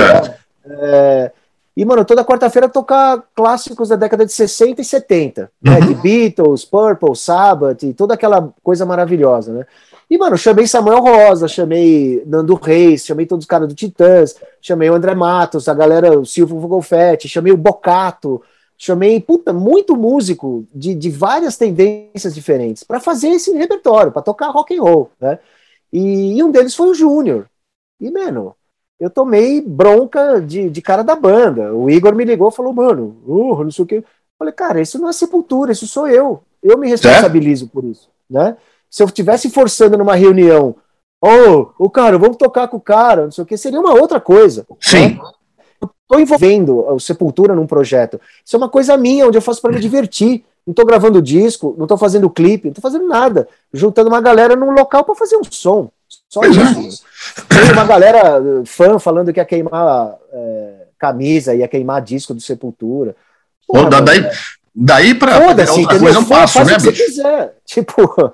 É, 0.67 1.33
e, 1.81 1.85
mano, 1.87 2.05
toda 2.05 2.23
quarta-feira 2.23 2.69
tocar 2.69 3.25
clássicos 3.35 3.89
da 3.89 3.97
década 3.97 4.27
de 4.27 4.33
60 4.35 4.83
e 4.83 4.85
70, 4.85 5.51
né, 5.63 5.79
uhum. 5.79 5.87
de 5.87 5.95
Beatles, 5.95 6.63
Purple, 6.63 7.17
Sabbath, 7.17 7.83
e 7.85 7.95
toda 7.95 8.13
aquela 8.13 8.53
coisa 8.63 8.85
maravilhosa, 8.85 9.51
né? 9.55 9.67
E, 10.11 10.19
mano, 10.19 10.37
chamei 10.37 10.67
Samuel 10.67 11.01
Rosa, 11.01 11.49
chamei 11.49 12.23
Nando 12.27 12.53
Reis, 12.53 13.07
chamei 13.07 13.25
todos 13.25 13.45
os 13.45 13.49
caras 13.49 13.67
do 13.67 13.75
Titãs, 13.75 14.37
chamei 14.61 14.91
o 14.91 14.95
André 14.95 15.15
Matos, 15.15 15.69
a 15.69 15.73
galera, 15.73 16.21
o 16.21 16.27
Silvio 16.27 16.55
Golfetti, 16.69 17.27
chamei 17.31 17.51
o 17.51 17.57
Bocato, 17.57 18.43
chamei, 18.77 19.19
puta, 19.19 19.51
muito 19.51 19.97
músico 19.97 20.67
de, 20.75 20.95
de 20.95 21.09
várias 21.09 21.57
tendências 21.57 22.35
diferentes 22.35 22.85
para 22.85 23.01
fazer 23.01 23.29
esse 23.29 23.57
repertório, 23.57 24.13
para 24.13 24.21
tocar 24.21 24.51
rock 24.51 24.77
and 24.77 24.83
roll, 24.83 25.11
né? 25.19 25.39
E, 25.91 26.37
e 26.37 26.45
um 26.45 26.51
deles 26.51 26.75
foi 26.75 26.91
o 26.91 26.95
Júnior. 26.95 27.49
E, 27.99 28.11
mano, 28.11 28.55
eu 29.01 29.09
tomei 29.09 29.63
bronca 29.63 30.41
de, 30.41 30.69
de 30.69 30.83
cara 30.83 31.03
da 31.03 31.17
banda. 31.17 31.75
O 31.75 31.89
Igor 31.89 32.15
me 32.15 32.25
ligou 32.25 32.51
e 32.51 32.55
falou, 32.55 32.73
mano, 32.73 33.17
uh, 33.27 33.65
não 33.65 33.71
sei 33.71 33.85
o 33.85 33.89
que. 33.89 33.95
Eu 33.97 34.05
falei, 34.39 34.53
cara, 34.53 34.81
isso 34.81 34.99
não 34.99 35.09
é 35.09 35.13
sepultura, 35.13 35.73
isso 35.73 35.87
sou 35.87 36.07
eu. 36.07 36.43
Eu 36.63 36.77
me 36.77 36.89
responsabilizo 36.89 37.65
é? 37.65 37.69
por 37.69 37.85
isso, 37.85 38.11
né? 38.29 38.57
Se 38.91 39.03
eu 39.03 39.07
estivesse 39.07 39.49
forçando 39.49 39.97
numa 39.97 40.15
reunião, 40.15 40.77
oh, 41.21 41.69
o 41.79 41.89
cara, 41.89 42.19
vamos 42.19 42.37
tocar 42.37 42.69
com 42.69 42.77
o 42.77 42.81
cara, 42.81 43.25
não 43.25 43.31
sei 43.31 43.43
o 43.43 43.47
que, 43.47 43.57
seria 43.57 43.81
uma 43.81 43.95
outra 43.95 44.21
coisa. 44.21 44.67
Sim. 44.81 45.15
Né? 45.15 45.21
estou 46.11 46.21
envolvendo 46.21 46.79
o 46.93 46.99
Sepultura 46.99 47.55
num 47.55 47.67
projeto. 47.67 48.21
Isso 48.45 48.57
é 48.57 48.59
uma 48.59 48.69
coisa 48.69 48.97
minha, 48.97 49.27
onde 49.27 49.39
eu 49.39 49.43
faço 49.43 49.63
para 49.63 49.73
me 49.73 49.81
divertir. 49.81 50.45
Não 50.67 50.73
estou 50.73 50.85
gravando 50.85 51.23
disco, 51.23 51.75
não 51.79 51.85
estou 51.85 51.97
fazendo 51.97 52.29
clipe, 52.29 52.67
não 52.67 52.73
estou 52.73 52.83
fazendo 52.83 53.07
nada. 53.07 53.49
Juntando 53.73 54.09
uma 54.09 54.21
galera 54.21 54.57
num 54.57 54.73
local 54.73 55.05
para 55.05 55.15
fazer 55.15 55.37
um 55.37 55.45
som. 55.49 55.91
Só 56.31 56.43
isso. 56.45 57.05
Tem 57.49 57.73
uma 57.73 57.85
galera 57.85 58.41
uh, 58.41 58.65
fã 58.65 59.01
falando 59.01 59.33
que 59.33 59.41
ia 59.41 59.45
queimar 59.45 60.17
é, 60.33 60.87
camisa, 60.97 61.55
ia 61.57 61.67
queimar 61.67 62.01
disco 62.01 62.33
do 62.33 62.41
Sepultura. 62.41 63.17
Porra, 63.67 63.91
Pô, 63.91 64.01
daí, 64.01 64.31
daí 64.73 65.15
para 65.15 65.41
outra 65.41 65.67
coisa 65.67 66.19
é 66.19 66.21
um 66.21 66.25
passo, 66.25 66.65
né, 66.65 66.77
bicho? 66.79 67.05
Quiser. 67.05 67.57
Tipo, 67.67 68.33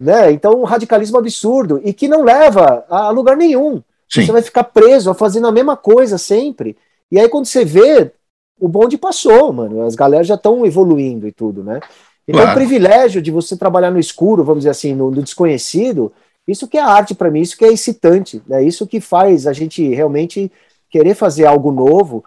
né? 0.00 0.32
Então, 0.32 0.58
um 0.58 0.64
radicalismo 0.64 1.18
absurdo 1.18 1.82
e 1.84 1.92
que 1.92 2.08
não 2.08 2.24
leva 2.24 2.84
a 2.88 3.10
lugar 3.10 3.36
nenhum. 3.36 3.82
Sim. 4.08 4.24
Você 4.24 4.32
vai 4.32 4.42
ficar 4.42 4.64
preso 4.64 5.12
fazendo 5.12 5.46
a 5.46 5.52
mesma 5.52 5.76
coisa 5.76 6.16
sempre. 6.16 6.76
E 7.10 7.20
aí, 7.20 7.28
quando 7.28 7.44
você 7.44 7.62
vê, 7.62 8.10
o 8.58 8.68
bonde 8.68 8.96
passou, 8.96 9.52
mano. 9.52 9.84
As 9.84 9.94
galera 9.94 10.24
já 10.24 10.34
estão 10.34 10.64
evoluindo 10.64 11.28
e 11.28 11.32
tudo, 11.32 11.62
né? 11.62 11.78
Então, 12.26 12.40
claro. 12.40 12.52
o 12.52 12.54
privilégio 12.54 13.20
de 13.20 13.30
você 13.30 13.54
trabalhar 13.54 13.90
no 13.90 13.98
escuro, 13.98 14.44
vamos 14.44 14.60
dizer 14.60 14.70
assim, 14.70 14.94
no, 14.94 15.10
no 15.10 15.22
desconhecido, 15.22 16.10
isso 16.46 16.66
que 16.66 16.76
é 16.76 16.82
arte 16.82 17.14
para 17.14 17.30
mim, 17.30 17.40
isso 17.40 17.56
que 17.56 17.64
é 17.64 17.72
excitante, 17.72 18.42
né? 18.46 18.62
Isso 18.62 18.86
que 18.86 19.00
faz 19.00 19.46
a 19.46 19.52
gente 19.52 19.86
realmente 19.88 20.50
querer 20.90 21.14
fazer 21.14 21.46
algo 21.46 21.70
novo 21.70 22.24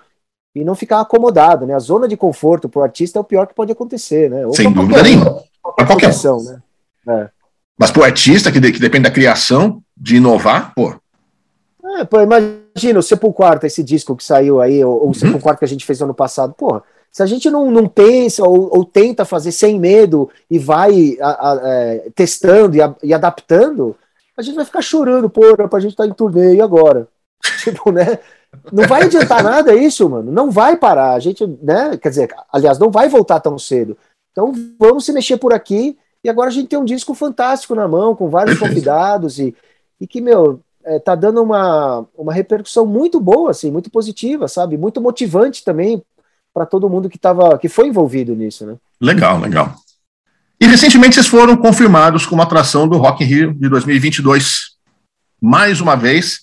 e 0.53 0.63
não 0.63 0.75
ficar 0.75 1.01
acomodado, 1.01 1.65
né? 1.65 1.73
A 1.73 1.79
zona 1.79 2.07
de 2.07 2.15
conforto 2.15 2.69
para 2.69 2.79
o 2.79 2.83
artista 2.83 3.19
é 3.19 3.21
o 3.21 3.25
pior 3.25 3.45
que 3.45 3.53
pode 3.53 3.71
acontecer, 3.71 4.29
né? 4.29 4.45
Ou 4.45 4.53
Sem 4.53 4.71
dúvida 4.71 5.03
nenhuma. 5.03 5.43
Para 5.75 5.85
qualquer 5.85 6.11
um. 6.27 6.43
Né? 6.43 6.61
É. 7.07 7.29
Mas 7.77 7.91
para 7.91 8.01
o 8.01 8.05
artista, 8.05 8.51
que, 8.51 8.59
de, 8.59 8.71
que 8.71 8.79
depende 8.79 9.03
da 9.03 9.11
criação, 9.11 9.81
de 9.97 10.15
inovar, 10.15 10.73
pô, 10.73 10.93
é, 11.97 12.03
pô, 12.03 12.19
imagina 12.21 12.99
o 12.99 13.03
Sepulquarta, 13.03 13.67
esse 13.67 13.83
disco 13.83 14.15
que 14.15 14.23
saiu 14.23 14.59
aí, 14.59 14.83
ou, 14.83 14.93
ou 14.93 15.03
o 15.03 15.07
uhum. 15.07 15.13
Sepulquarta 15.13 15.59
que 15.59 15.65
a 15.65 15.67
gente 15.67 15.85
fez 15.85 16.01
ano 16.01 16.13
passado, 16.13 16.53
porra, 16.53 16.83
se 17.11 17.23
a 17.23 17.25
gente 17.25 17.49
não, 17.49 17.71
não 17.71 17.87
pensa 17.87 18.43
ou, 18.43 18.75
ou 18.75 18.83
tenta 18.83 19.23
fazer 19.23 19.51
sem 19.51 19.79
medo 19.79 20.29
e 20.49 20.59
vai 20.59 21.17
a, 21.21 21.51
a, 21.51 21.61
é, 21.63 22.09
testando 22.13 22.75
e, 22.75 22.81
a, 22.81 22.93
e, 23.01 23.13
adaptando, 23.13 23.95
a 24.37 24.41
gente 24.41 24.55
vai 24.55 24.65
ficar 24.65 24.81
chorando, 24.81 25.29
porra, 25.29 25.67
pra 25.67 25.79
gente 25.79 25.91
estar 25.91 26.03
tá 26.03 26.09
em 26.09 26.13
turnê, 26.13 26.55
e 26.55 26.61
agora? 26.61 27.07
tipo, 27.63 27.91
né? 27.91 28.19
Não 28.71 28.87
vai 28.87 29.03
adiantar 29.03 29.43
nada 29.43 29.75
isso, 29.75 30.09
mano. 30.09 30.31
Não 30.31 30.49
vai 30.49 30.77
parar. 30.77 31.13
A 31.13 31.19
gente, 31.19 31.45
né? 31.61 31.97
Quer 31.97 32.09
dizer, 32.09 32.35
aliás, 32.51 32.79
não 32.79 32.89
vai 32.89 33.09
voltar 33.09 33.39
tão 33.39 33.57
cedo. 33.57 33.97
Então 34.31 34.51
vamos 34.79 35.05
se 35.05 35.13
mexer 35.13 35.37
por 35.37 35.53
aqui. 35.53 35.97
E 36.23 36.29
agora 36.29 36.49
a 36.49 36.51
gente 36.51 36.67
tem 36.67 36.79
um 36.79 36.85
disco 36.85 37.13
fantástico 37.13 37.75
na 37.75 37.87
mão, 37.87 38.15
com 38.15 38.29
vários 38.29 38.57
convidados, 38.57 39.37
e, 39.37 39.55
e 40.01 40.07
que, 40.07 40.19
meu, 40.19 40.59
é, 40.83 40.97
tá 40.97 41.13
dando 41.13 41.41
uma, 41.41 42.05
uma 42.17 42.33
repercussão 42.33 42.85
muito 42.85 43.19
boa, 43.19 43.51
assim, 43.51 43.71
muito 43.71 43.91
positiva, 43.91 44.47
sabe? 44.47 44.75
Muito 44.75 44.99
motivante 44.99 45.63
também 45.63 46.03
para 46.51 46.65
todo 46.65 46.89
mundo 46.89 47.09
que, 47.09 47.19
tava, 47.19 47.57
que 47.59 47.69
foi 47.69 47.87
envolvido 47.87 48.33
nisso, 48.33 48.65
né? 48.65 48.75
Legal, 48.99 49.39
legal. 49.39 49.75
E 50.59 50.67
recentemente 50.67 51.15
vocês 51.15 51.27
foram 51.27 51.57
confirmados 51.57 52.25
como 52.25 52.41
atração 52.41 52.87
do 52.87 52.97
Rock 52.97 53.23
in 53.23 53.27
Rio 53.27 53.53
de 53.53 53.67
2022. 53.67 54.75
Mais 55.41 55.81
uma 55.81 55.95
vez. 55.95 56.41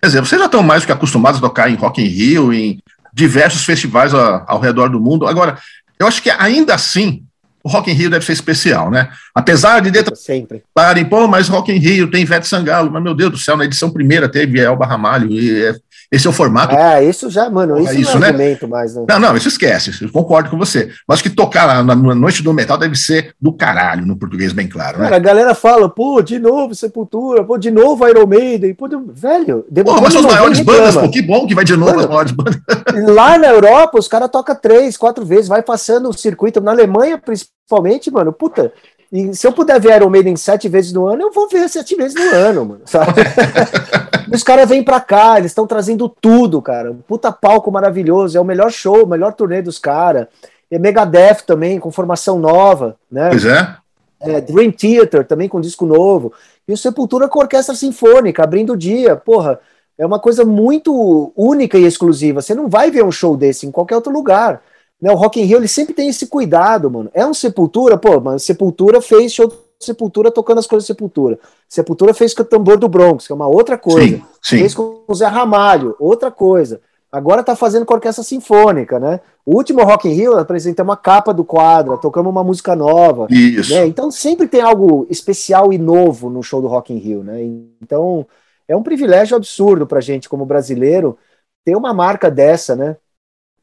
Quer 0.00 0.08
dizer, 0.08 0.20
vocês 0.20 0.40
já 0.40 0.46
estão 0.46 0.62
mais 0.62 0.82
do 0.82 0.86
que 0.86 0.92
acostumados 0.92 1.38
a 1.38 1.42
tocar 1.42 1.70
em 1.70 1.74
Rock 1.74 2.02
in 2.02 2.06
Rio, 2.06 2.52
em 2.52 2.80
diversos 3.12 3.64
festivais 3.64 4.14
ao, 4.14 4.44
ao 4.48 4.60
redor 4.60 4.88
do 4.88 5.00
mundo. 5.00 5.26
Agora, 5.26 5.58
eu 5.98 6.06
acho 6.06 6.22
que 6.22 6.30
ainda 6.30 6.74
assim 6.74 7.24
o 7.62 7.68
Rock 7.68 7.90
in 7.90 7.94
Rio 7.94 8.10
deve 8.10 8.24
ser 8.24 8.32
especial, 8.32 8.90
né? 8.90 9.10
Apesar 9.34 9.80
de 9.80 9.90
dentro 9.90 10.16
sempre 10.16 10.64
parem, 10.74 11.04
pô, 11.04 11.28
mas 11.28 11.48
Rock 11.48 11.70
in 11.70 11.78
Rio 11.78 12.10
tem 12.10 12.22
Ivete 12.22 12.48
Sangalo, 12.48 12.90
mas 12.90 13.02
meu 13.02 13.14
Deus 13.14 13.30
do 13.30 13.38
céu, 13.38 13.56
na 13.56 13.64
edição 13.64 13.90
primeira 13.90 14.28
teve 14.28 14.60
Elba 14.60 14.86
Ramalho 14.86 15.30
e 15.30 15.64
é, 15.64 15.76
esse 16.12 16.26
é 16.26 16.30
o 16.30 16.32
formato. 16.32 16.76
É, 16.76 17.02
isso 17.02 17.30
já, 17.30 17.48
mano, 17.48 17.80
isso, 17.80 17.94
isso 17.94 18.18
não 18.18 18.26
é 18.26 18.32
né? 18.32 18.58
mais. 18.68 18.94
Não. 18.94 19.06
não, 19.08 19.18
não, 19.18 19.34
isso 19.34 19.48
esquece, 19.48 20.04
eu 20.04 20.12
concordo 20.12 20.50
com 20.50 20.58
você. 20.58 20.90
Mas 21.08 21.22
que 21.22 21.30
tocar 21.30 21.82
na, 21.82 21.94
na, 21.94 22.14
Noite 22.14 22.42
do 22.42 22.52
Metal 22.52 22.76
deve 22.76 22.94
ser 22.96 23.34
do 23.40 23.50
caralho, 23.50 24.04
no 24.04 24.14
português 24.14 24.52
bem 24.52 24.68
claro, 24.68 24.98
né? 24.98 25.04
Cara, 25.04 25.16
a 25.16 25.18
galera 25.18 25.54
fala, 25.54 25.88
pô, 25.88 26.20
de 26.20 26.38
novo 26.38 26.74
Sepultura, 26.74 27.42
pô, 27.42 27.56
de 27.56 27.70
novo 27.70 28.06
Iron 28.06 28.26
Maiden, 28.26 28.74
pô, 28.74 28.88
de... 28.88 28.96
velho... 29.10 29.64
Pô, 29.82 30.02
mas 30.02 30.12
são 30.12 30.20
as 30.20 30.34
maiores 30.34 30.60
bandas, 30.60 30.94
pô, 30.94 31.08
que 31.08 31.22
bom 31.22 31.46
que 31.46 31.54
vai 31.54 31.64
de 31.64 31.76
novo 31.76 31.92
mano, 31.92 32.02
as 32.02 32.06
maiores 32.06 32.32
bandas. 32.32 32.60
Lá 33.08 33.38
na 33.38 33.48
Europa, 33.48 33.98
os 33.98 34.06
caras 34.06 34.28
tocam 34.28 34.54
três, 34.54 34.98
quatro 34.98 35.24
vezes, 35.24 35.48
vai 35.48 35.62
passando 35.62 36.10
o 36.10 36.12
circuito, 36.12 36.60
na 36.60 36.72
Alemanha, 36.72 37.16
principalmente, 37.16 38.10
mano, 38.10 38.34
puta, 38.34 38.70
e 39.10 39.34
se 39.34 39.46
eu 39.46 39.52
puder 39.52 39.80
ver 39.80 39.96
Iron 39.96 40.10
Maiden 40.10 40.36
sete 40.36 40.68
vezes 40.68 40.92
no 40.92 41.06
ano, 41.06 41.22
eu 41.22 41.32
vou 41.32 41.48
ver 41.48 41.70
sete 41.70 41.94
vezes 41.94 42.14
no 42.14 42.36
ano, 42.36 42.66
mano, 42.66 42.82
sabe? 42.84 43.12
os 44.34 44.42
caras 44.42 44.68
vêm 44.68 44.82
pra 44.82 45.00
cá, 45.00 45.38
eles 45.38 45.50
estão 45.50 45.66
trazendo 45.66 46.08
tudo, 46.08 46.60
cara. 46.62 46.94
puta 47.06 47.30
palco 47.32 47.70
maravilhoso, 47.70 48.36
é 48.36 48.40
o 48.40 48.44
melhor 48.44 48.70
show, 48.70 49.04
o 49.04 49.08
melhor 49.08 49.32
turnê 49.32 49.62
dos 49.62 49.78
caras. 49.78 50.26
É 50.70 50.78
Megadeth 50.78 51.42
também, 51.46 51.78
com 51.78 51.90
formação 51.90 52.38
nova, 52.38 52.96
né? 53.10 53.28
Pois 53.28 53.44
é. 53.44 53.76
é. 54.20 54.40
Dream 54.40 54.72
Theater 54.72 55.26
também 55.26 55.48
com 55.48 55.60
disco 55.60 55.84
novo. 55.84 56.32
E 56.66 56.72
o 56.72 56.76
Sepultura 56.76 57.28
com 57.28 57.40
orquestra 57.40 57.74
sinfônica, 57.74 58.42
abrindo 58.42 58.72
o 58.72 58.76
dia. 58.76 59.14
Porra, 59.14 59.60
é 59.98 60.06
uma 60.06 60.18
coisa 60.18 60.44
muito 60.44 61.32
única 61.36 61.76
e 61.78 61.84
exclusiva. 61.84 62.40
Você 62.40 62.54
não 62.54 62.68
vai 62.68 62.90
ver 62.90 63.04
um 63.04 63.12
show 63.12 63.36
desse 63.36 63.66
em 63.66 63.70
qualquer 63.70 63.96
outro 63.96 64.12
lugar. 64.12 64.62
Né, 65.00 65.10
o 65.10 65.16
Rock 65.16 65.40
in 65.40 65.44
Rio 65.44 65.58
ele 65.58 65.68
sempre 65.68 65.92
tem 65.92 66.08
esse 66.08 66.28
cuidado, 66.28 66.90
mano. 66.90 67.10
É 67.12 67.26
um 67.26 67.34
Sepultura, 67.34 67.98
pô, 67.98 68.20
mas 68.20 68.44
Sepultura 68.44 69.02
fez 69.02 69.32
show 69.32 69.52
Sepultura 69.84 70.30
tocando 70.30 70.58
as 70.58 70.66
coisas 70.66 70.84
de 70.84 70.92
Sepultura. 70.92 71.38
Sepultura 71.68 72.14
fez 72.14 72.34
com 72.34 72.42
o 72.42 72.44
tambor 72.44 72.78
do 72.78 72.88
Bronx, 72.88 73.26
que 73.26 73.32
é 73.32 73.36
uma 73.36 73.46
outra 73.46 73.78
coisa. 73.78 74.16
Sim, 74.16 74.24
sim. 74.42 74.58
Fez 74.58 74.74
com 74.74 75.02
o 75.06 75.14
Zé 75.14 75.26
Ramalho, 75.26 75.96
outra 75.98 76.30
coisa. 76.30 76.80
Agora 77.10 77.42
tá 77.42 77.54
fazendo 77.54 77.84
com 77.84 77.92
a 77.92 77.96
orquestra 77.96 78.24
sinfônica, 78.24 78.98
né? 78.98 79.20
O 79.44 79.56
último 79.56 79.84
Rock 79.84 80.08
in 80.08 80.12
Rio 80.12 80.38
apresentamos 80.38 80.90
uma 80.90 80.96
capa 80.96 81.34
do 81.34 81.44
quadro, 81.44 81.98
tocamos 81.98 82.30
uma 82.30 82.42
música 82.42 82.74
nova. 82.74 83.26
Isso. 83.28 83.74
Né? 83.74 83.86
Então 83.86 84.10
sempre 84.10 84.48
tem 84.48 84.62
algo 84.62 85.06
especial 85.10 85.72
e 85.72 85.78
novo 85.78 86.30
no 86.30 86.42
show 86.42 86.62
do 86.62 86.68
Rock 86.68 86.92
in 86.92 86.98
Rio, 86.98 87.22
né? 87.22 87.42
Então 87.82 88.26
é 88.66 88.74
um 88.74 88.82
privilégio 88.82 89.36
absurdo 89.36 89.86
pra 89.86 90.00
gente 90.00 90.28
como 90.28 90.46
brasileiro 90.46 91.18
ter 91.64 91.76
uma 91.76 91.92
marca 91.92 92.30
dessa, 92.30 92.74
né? 92.74 92.96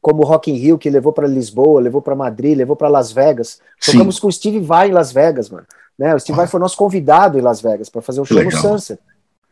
como 0.00 0.22
o 0.22 0.26
Rock 0.26 0.50
in 0.50 0.54
Rio, 0.54 0.78
que 0.78 0.88
levou 0.88 1.12
para 1.12 1.28
Lisboa, 1.28 1.80
levou 1.80 2.00
para 2.00 2.14
Madrid, 2.14 2.56
levou 2.56 2.74
para 2.74 2.88
Las 2.88 3.12
Vegas. 3.12 3.60
Tocamos 3.84 4.18
com 4.18 4.28
o 4.28 4.32
Steve 4.32 4.58
Vai 4.58 4.88
em 4.88 4.92
Las 4.92 5.12
Vegas, 5.12 5.50
mano. 5.50 5.66
Né? 6.00 6.14
O 6.14 6.18
Steve 6.18 6.34
Vai 6.34 6.46
foi 6.46 6.58
nosso 6.58 6.78
convidado 6.78 7.38
em 7.38 7.42
Las 7.42 7.60
Vegas 7.60 7.90
para 7.90 8.00
fazer 8.00 8.22
um 8.22 8.24
show 8.24 8.38
Legal. 8.38 8.54
no 8.54 8.58
Sunset. 8.58 8.98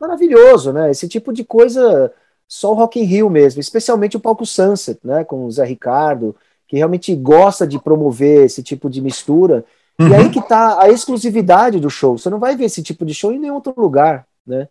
Maravilhoso, 0.00 0.72
né? 0.72 0.90
Esse 0.90 1.06
tipo 1.06 1.30
de 1.30 1.44
coisa 1.44 2.10
só 2.48 2.72
o 2.72 2.74
Rock 2.74 2.98
in 2.98 3.02
Rio 3.02 3.28
mesmo, 3.28 3.60
especialmente 3.60 4.16
o 4.16 4.20
palco 4.20 4.46
Sunset, 4.46 4.98
né? 5.04 5.24
Com 5.24 5.44
o 5.44 5.50
Zé 5.50 5.66
Ricardo, 5.66 6.34
que 6.66 6.78
realmente 6.78 7.14
gosta 7.14 7.66
de 7.66 7.78
promover 7.78 8.46
esse 8.46 8.62
tipo 8.62 8.88
de 8.88 9.02
mistura. 9.02 9.62
Uhum. 10.00 10.08
E 10.08 10.14
aí 10.14 10.30
que 10.30 10.40
tá 10.40 10.80
a 10.80 10.88
exclusividade 10.88 11.78
do 11.78 11.90
show. 11.90 12.16
Você 12.16 12.30
não 12.30 12.38
vai 12.38 12.56
ver 12.56 12.64
esse 12.64 12.82
tipo 12.82 13.04
de 13.04 13.12
show 13.12 13.30
em 13.30 13.38
nenhum 13.38 13.56
outro 13.56 13.74
lugar, 13.76 14.26
né? 14.46 14.68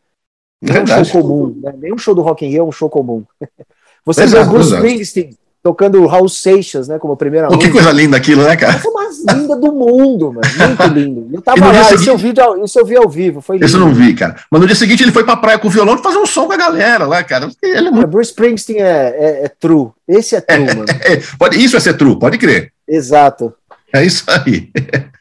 Não 0.60 0.76
é 0.76 0.82
um 0.82 1.06
show 1.06 1.22
comum, 1.22 1.60
né? 1.62 1.76
Nenhum 1.78 1.98
show 2.00 2.16
do 2.16 2.24
Rock 2.24 2.44
in 2.44 2.50
Rio 2.50 2.62
é 2.62 2.64
um 2.64 2.72
show 2.72 2.90
comum. 2.90 3.24
Você 4.04 4.26
vê 4.26 4.40
o 4.40 4.50
Bruce 4.50 4.74
Springsteen 4.74 5.38
tocando 5.68 6.06
Raul 6.06 6.30
Seixas, 6.30 6.88
né, 6.88 6.98
como 6.98 7.18
primeira 7.18 7.50
Pô, 7.50 7.58
Que 7.58 7.70
coisa 7.70 7.92
linda 7.92 8.16
aquilo, 8.16 8.42
né, 8.42 8.56
cara? 8.56 8.80
Coisa 8.80 8.90
mais 8.92 9.18
linda 9.20 9.54
do 9.58 9.74
mundo, 9.74 10.32
mano. 10.32 10.48
Muito 10.58 10.94
lindo. 10.94 11.30
Eu 11.34 11.42
tava 11.42 11.74
lá, 11.74 11.84
seguinte... 11.84 12.08
eu, 12.08 12.18
vi, 12.18 12.34
eu 12.74 12.86
vi 12.86 12.96
ao 12.96 13.10
vivo, 13.10 13.42
foi 13.42 13.58
lindo. 13.58 13.66
Isso 13.66 13.76
eu 13.76 13.82
não 13.82 13.94
vi, 13.94 14.14
cara. 14.14 14.38
Mas 14.50 14.62
no 14.62 14.66
dia 14.66 14.78
seguinte 14.78 15.04
ele 15.04 15.12
foi 15.12 15.26
pra 15.26 15.36
praia 15.36 15.60
com 15.60 15.68
o 15.68 15.72
violão 15.72 15.98
fazer 15.98 16.20
um 16.20 16.26
som 16.26 16.48
com 16.48 16.54
a 16.54 16.58
galera 16.58 17.06
lá, 17.06 17.22
cara. 17.22 17.50
Ele 17.62 17.90
é 17.90 17.92
muito... 17.92 18.08
Bruce 18.08 18.30
Springsteen 18.30 18.80
é, 18.80 18.86
é, 18.86 19.46
é, 19.46 19.52
true. 19.60 19.90
Esse 20.08 20.38
é 20.38 20.42
true, 20.42 20.70
é, 20.70 20.74
mano. 20.74 20.86
É, 21.04 21.22
pode, 21.38 21.62
isso 21.62 21.76
é 21.76 21.82
ser 21.82 21.96
true, 21.96 22.18
pode 22.18 22.38
crer. 22.38 22.72
Exato. 22.88 23.54
É 23.94 24.06
isso 24.06 24.24
aí. 24.30 24.70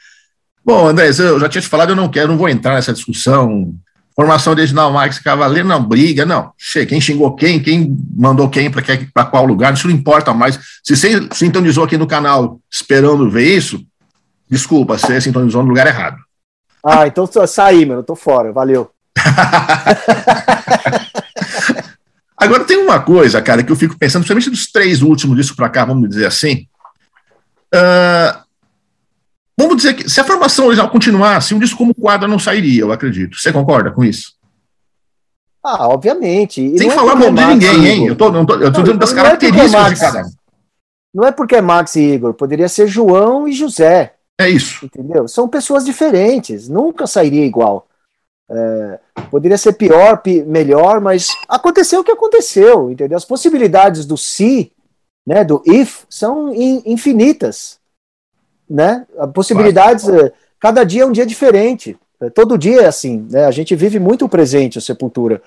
Bom, 0.64 0.86
André, 0.86 1.08
eu 1.08 1.40
já 1.40 1.48
tinha 1.48 1.62
te 1.62 1.68
falado, 1.68 1.90
eu 1.90 1.96
não 1.96 2.08
quero, 2.08 2.28
não 2.28 2.38
vou 2.38 2.48
entrar 2.48 2.74
nessa 2.74 2.92
discussão 2.92 3.74
formação 4.16 4.54
original 4.54 4.90
Max 4.90 5.18
Cavaleiro, 5.18 5.68
não, 5.68 5.84
briga, 5.84 6.24
não. 6.24 6.50
Chega, 6.56 6.86
quem 6.86 7.00
xingou 7.00 7.36
quem, 7.36 7.62
quem 7.62 7.94
mandou 8.16 8.48
quem 8.48 8.70
para 8.70 9.26
qual 9.26 9.44
lugar, 9.44 9.74
isso 9.74 9.86
não 9.86 9.94
importa 9.94 10.32
mais. 10.32 10.58
Se 10.82 10.96
você 10.96 11.28
sintonizou 11.32 11.84
aqui 11.84 11.98
no 11.98 12.06
canal 12.06 12.58
esperando 12.70 13.30
ver 13.30 13.54
isso, 13.54 13.84
desculpa, 14.48 14.96
você 14.96 15.20
sintonizou 15.20 15.62
no 15.62 15.68
lugar 15.68 15.86
errado. 15.86 16.16
Ah, 16.82 17.06
então 17.06 17.28
saí, 17.46 17.84
mano, 17.84 18.02
tô 18.02 18.16
fora, 18.16 18.50
valeu. 18.52 18.90
Agora 22.38 22.64
tem 22.64 22.78
uma 22.78 23.00
coisa, 23.00 23.42
cara, 23.42 23.62
que 23.62 23.72
eu 23.72 23.76
fico 23.76 23.98
pensando, 23.98 24.22
principalmente 24.22 24.50
dos 24.50 24.70
três 24.70 25.02
últimos 25.02 25.36
disso 25.36 25.54
para 25.54 25.68
cá, 25.68 25.84
vamos 25.84 26.08
dizer 26.08 26.26
assim. 26.26 26.66
Uh, 27.74 28.45
vamos 29.58 29.76
dizer 29.76 29.94
que 29.94 30.08
se 30.08 30.20
a 30.20 30.24
formação 30.24 30.66
original 30.66 30.90
continuasse, 30.90 31.54
um 31.54 31.58
disco 31.58 31.78
como 31.78 31.94
quadra 31.94 32.28
não 32.28 32.38
sairia, 32.38 32.82
eu 32.82 32.92
acredito. 32.92 33.36
Você 33.36 33.52
concorda 33.52 33.90
com 33.90 34.04
isso? 34.04 34.34
Ah, 35.64 35.88
obviamente. 35.88 36.64
E 36.64 36.78
Sem 36.78 36.88
é 36.88 36.94
falar 36.94 37.16
mal 37.16 37.32
de 37.32 37.44
ninguém, 37.44 37.86
hein? 37.86 38.06
Eu 38.06 38.14
tô, 38.14 38.30
não 38.30 38.46
tô, 38.46 38.54
eu 38.54 38.72
tô 38.72 38.82
dizendo 38.82 38.98
das 38.98 39.12
é 39.12 39.16
características 39.16 39.74
é 39.74 39.76
Max, 39.76 39.94
de 39.94 40.00
cada 40.00 40.26
um. 40.26 40.30
Não 41.12 41.24
é 41.24 41.32
porque 41.32 41.56
é 41.56 41.60
Max 41.60 41.96
e 41.96 42.02
Igor, 42.02 42.34
poderia 42.34 42.68
ser 42.68 42.86
João 42.86 43.48
e 43.48 43.52
José. 43.52 44.14
É 44.38 44.48
isso. 44.48 44.84
Entendeu? 44.84 45.26
São 45.26 45.48
pessoas 45.48 45.84
diferentes, 45.84 46.68
nunca 46.68 47.06
sairia 47.06 47.44
igual. 47.44 47.88
É, 48.48 49.00
poderia 49.30 49.58
ser 49.58 49.72
pior, 49.72 50.18
pi 50.18 50.42
melhor, 50.44 51.00
mas 51.00 51.28
aconteceu 51.48 52.00
o 52.00 52.04
que 52.04 52.12
aconteceu, 52.12 52.90
entendeu? 52.90 53.16
As 53.16 53.24
possibilidades 53.24 54.06
do 54.06 54.16
se, 54.16 54.72
né, 55.26 55.42
do 55.42 55.62
if, 55.66 56.04
são 56.08 56.54
in 56.54 56.82
infinitas, 56.86 57.80
né? 58.68 59.06
Possibilidades, 59.34 60.04
claro. 60.04 60.26
É, 60.26 60.32
cada 60.58 60.84
dia 60.84 61.02
é 61.02 61.06
um 61.06 61.12
dia 61.12 61.26
diferente. 61.26 61.96
É, 62.20 62.30
todo 62.30 62.58
dia 62.58 62.82
é 62.82 62.86
assim, 62.86 63.26
né? 63.30 63.44
A 63.44 63.50
gente 63.50 63.74
vive 63.74 63.98
muito 63.98 64.24
o 64.24 64.28
presente, 64.28 64.78
a 64.78 64.80
Sepultura. 64.80 65.42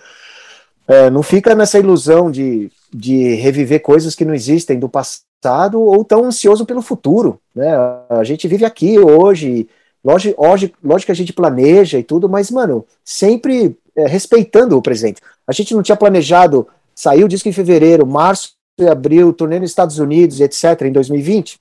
É, 0.87 1.09
não 1.09 1.21
fica 1.21 1.53
nessa 1.53 1.77
ilusão 1.77 2.31
de, 2.31 2.71
de 2.93 3.35
reviver 3.35 3.81
coisas 3.81 4.15
que 4.15 4.25
não 4.25 4.33
existem 4.33 4.79
do 4.79 4.89
passado 4.89 5.79
ou 5.79 6.03
tão 6.03 6.25
ansioso 6.25 6.65
pelo 6.65 6.81
futuro, 6.81 7.39
né? 7.55 7.69
A 8.09 8.23
gente 8.23 8.47
vive 8.47 8.65
aqui 8.65 8.99
hoje 8.99 9.67
Lógico, 10.03 10.41
lógico, 10.41 10.77
lógico 10.83 11.07
que 11.07 11.11
a 11.11 11.15
gente 11.15 11.33
planeja 11.33 11.99
e 11.99 12.03
tudo, 12.03 12.29
mas, 12.29 12.49
mano, 12.49 12.85
sempre 13.03 13.77
é, 13.95 14.07
respeitando 14.07 14.77
o 14.77 14.81
presente. 14.81 15.21
A 15.45 15.51
gente 15.51 15.73
não 15.73 15.83
tinha 15.83 15.95
planejado 15.95 16.67
sair 16.95 17.23
o 17.23 17.27
disco 17.27 17.49
em 17.49 17.53
fevereiro, 17.53 18.07
março 18.07 18.53
e 18.79 18.87
abril, 18.87 19.33
turnê 19.33 19.59
nos 19.59 19.69
Estados 19.69 19.99
Unidos, 19.99 20.39
etc., 20.39 20.83
em 20.83 20.91
2020. 20.91 21.59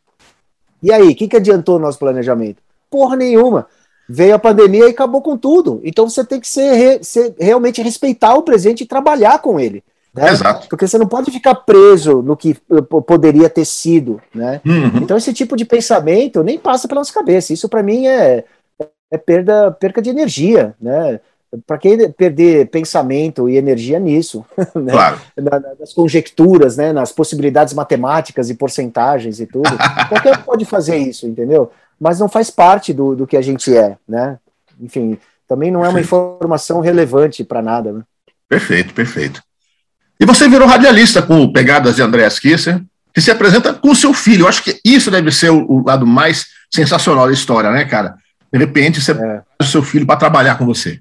E 0.83 0.93
aí, 0.93 1.09
o 1.09 1.15
que, 1.15 1.29
que 1.29 1.37
adiantou 1.37 1.77
o 1.77 1.81
nosso 1.81 1.99
planejamento? 1.99 2.63
Porra 2.91 3.17
nenhuma. 3.17 3.67
Veio 4.09 4.35
a 4.35 4.39
pandemia 4.39 4.87
e 4.87 4.91
acabou 4.91 5.21
com 5.21 5.37
tudo. 5.37 5.81
Então 5.85 6.09
você 6.09 6.25
tem 6.25 6.41
que 6.41 6.49
ser, 6.49 7.05
ser 7.05 7.35
realmente 7.39 7.83
respeitar 7.83 8.35
o 8.35 8.43
presente 8.43 8.83
e 8.83 8.87
trabalhar 8.87 9.39
com 9.41 9.61
ele. 9.61 9.85
Né? 10.15 10.31
Exato. 10.31 10.69
Porque 10.69 10.87
você 10.87 10.97
não 10.97 11.07
pode 11.07 11.31
ficar 11.31 11.55
preso 11.55 12.23
no 12.23 12.37
que 12.37 12.57
eh, 12.71 12.81
poderia 13.07 13.51
ter 13.51 13.67
sido, 13.67 14.21
né? 14.35 14.61
Uhum. 14.65 15.03
Então 15.03 15.17
esse 15.17 15.35
tipo 15.35 15.57
de 15.57 15.67
pensamento 15.67 16.43
nem 16.43 16.59
passa 16.59 16.89
pela 16.89 17.01
nossa 17.01 17.13
cabeça. 17.13 17.53
Isso 17.53 17.69
para 17.69 17.83
mim 17.83 18.07
é, 18.07 18.45
é 19.11 19.19
perda, 19.19 19.71
perca 19.73 20.01
de 20.01 20.09
energia, 20.09 20.75
né? 20.81 21.21
Para 21.67 21.79
que 21.79 22.09
perder 22.11 22.69
pensamento 22.69 23.49
e 23.49 23.57
energia 23.57 23.99
nisso? 23.99 24.45
Né? 24.75 24.93
Claro. 24.93 25.19
nas 25.79 25.93
conjecturas, 25.93 26.77
né? 26.77 26.93
nas 26.93 27.11
possibilidades 27.11 27.75
matemáticas 27.75 28.51
e 28.51 28.55
porcentagens 28.55 29.41
e 29.41 29.47
tudo. 29.47 29.71
Qualquer 30.09 30.39
um 30.39 30.43
pode 30.43 30.65
fazer 30.65 30.97
isso, 30.97 31.27
entendeu? 31.27 31.71
Mas 31.99 32.21
não 32.21 32.29
faz 32.29 32.51
parte 32.51 32.93
do, 32.93 33.17
do 33.17 33.27
que 33.27 33.37
a 33.37 33.43
gente 33.43 33.75
é, 33.77 33.97
né? 34.09 34.39
Enfim, 34.81 35.19
também 35.49 35.71
não 35.71 35.85
é 35.85 35.89
uma 35.89 36.01
informação 36.01 36.81
relevante 36.81 37.43
para 37.43 37.63
nada. 37.63 37.93
Né? 37.93 38.03
Perfeito, 38.49 38.95
perfeito. 38.95 39.43
E 40.21 40.27
você 40.27 40.49
virou 40.49 40.69
radialista 40.69 41.23
com 41.23 41.53
Pegadas 41.53 41.97
de 41.97 42.03
Andréas 42.03 42.39
Kisser, 42.39 42.81
que 43.15 43.21
se 43.21 43.31
apresenta 43.31 43.73
com 43.73 43.95
seu 43.95 44.13
filho. 44.13 44.43
Eu 44.43 44.49
acho 44.49 44.63
que 44.63 44.81
isso 44.85 45.11
deve 45.11 45.31
ser 45.33 45.51
o, 45.51 45.65
o 45.69 45.85
lado 45.85 46.07
mais 46.07 46.47
sensacional 46.71 47.27
da 47.27 47.33
história, 47.33 47.71
né, 47.71 47.85
cara? 47.85 48.17
De 48.53 48.59
repente 48.59 49.01
você 49.01 49.13
é. 49.13 49.43
o 49.61 49.65
seu 49.65 49.83
filho 49.83 50.07
para 50.07 50.17
trabalhar 50.17 50.57
com 50.57 50.67
você. 50.67 51.01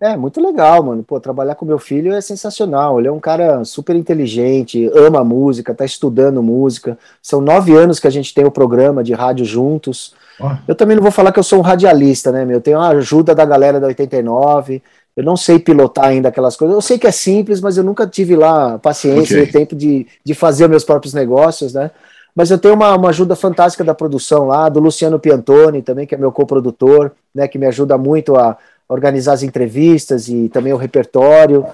É, 0.00 0.14
muito 0.14 0.42
legal, 0.42 0.82
mano. 0.82 1.02
Pô, 1.02 1.18
trabalhar 1.18 1.54
com 1.54 1.64
meu 1.64 1.78
filho 1.78 2.12
é 2.12 2.20
sensacional. 2.20 2.98
Ele 2.98 3.08
é 3.08 3.12
um 3.12 3.20
cara 3.20 3.64
super 3.64 3.96
inteligente, 3.96 4.90
ama 4.94 5.24
música, 5.24 5.74
tá 5.74 5.86
estudando 5.86 6.42
música. 6.42 6.98
São 7.22 7.40
nove 7.40 7.74
anos 7.74 7.98
que 7.98 8.06
a 8.06 8.10
gente 8.10 8.34
tem 8.34 8.44
o 8.44 8.50
programa 8.50 9.02
de 9.02 9.14
rádio 9.14 9.46
juntos. 9.46 10.14
Oh. 10.38 10.50
Eu 10.68 10.74
também 10.74 10.96
não 10.96 11.02
vou 11.02 11.12
falar 11.12 11.32
que 11.32 11.38
eu 11.38 11.42
sou 11.42 11.60
um 11.60 11.62
radialista, 11.62 12.30
né, 12.30 12.44
meu? 12.44 12.58
Eu 12.58 12.60
tenho 12.60 12.78
a 12.78 12.88
ajuda 12.88 13.34
da 13.34 13.44
galera 13.46 13.80
da 13.80 13.86
89. 13.86 14.82
Eu 15.16 15.24
não 15.24 15.34
sei 15.34 15.58
pilotar 15.58 16.04
ainda 16.04 16.28
aquelas 16.28 16.56
coisas. 16.56 16.74
Eu 16.74 16.82
sei 16.82 16.98
que 16.98 17.06
é 17.06 17.12
simples, 17.12 17.62
mas 17.62 17.78
eu 17.78 17.84
nunca 17.84 18.06
tive 18.06 18.36
lá 18.36 18.78
paciência 18.78 19.38
okay. 19.38 19.48
e 19.48 19.52
tempo 19.52 19.74
de, 19.74 20.06
de 20.22 20.34
fazer 20.34 20.68
meus 20.68 20.84
próprios 20.84 21.14
negócios, 21.14 21.72
né? 21.72 21.90
Mas 22.34 22.50
eu 22.50 22.58
tenho 22.58 22.74
uma, 22.74 22.94
uma, 22.94 23.08
ajuda 23.08 23.34
fantástica 23.34 23.82
da 23.82 23.94
produção 23.94 24.48
lá, 24.48 24.68
do 24.68 24.78
Luciano 24.78 25.18
Piantoni 25.18 25.80
também, 25.80 26.06
que 26.06 26.14
é 26.14 26.18
meu 26.18 26.30
coprodutor, 26.30 27.12
né? 27.34 27.48
Que 27.48 27.56
me 27.56 27.64
ajuda 27.64 27.96
muito 27.96 28.36
a 28.36 28.58
organizar 28.88 29.32
as 29.32 29.42
entrevistas 29.42 30.28
e 30.28 30.48
também 30.48 30.72
o 30.72 30.76
repertório. 30.76 31.66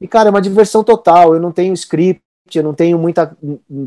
E, 0.00 0.08
cara, 0.08 0.28
é 0.28 0.30
uma 0.30 0.40
diversão 0.40 0.82
total. 0.82 1.34
Eu 1.34 1.40
não 1.40 1.52
tenho 1.52 1.74
script, 1.74 2.22
eu 2.54 2.62
não 2.62 2.74
tenho 2.74 2.98
muita 2.98 3.36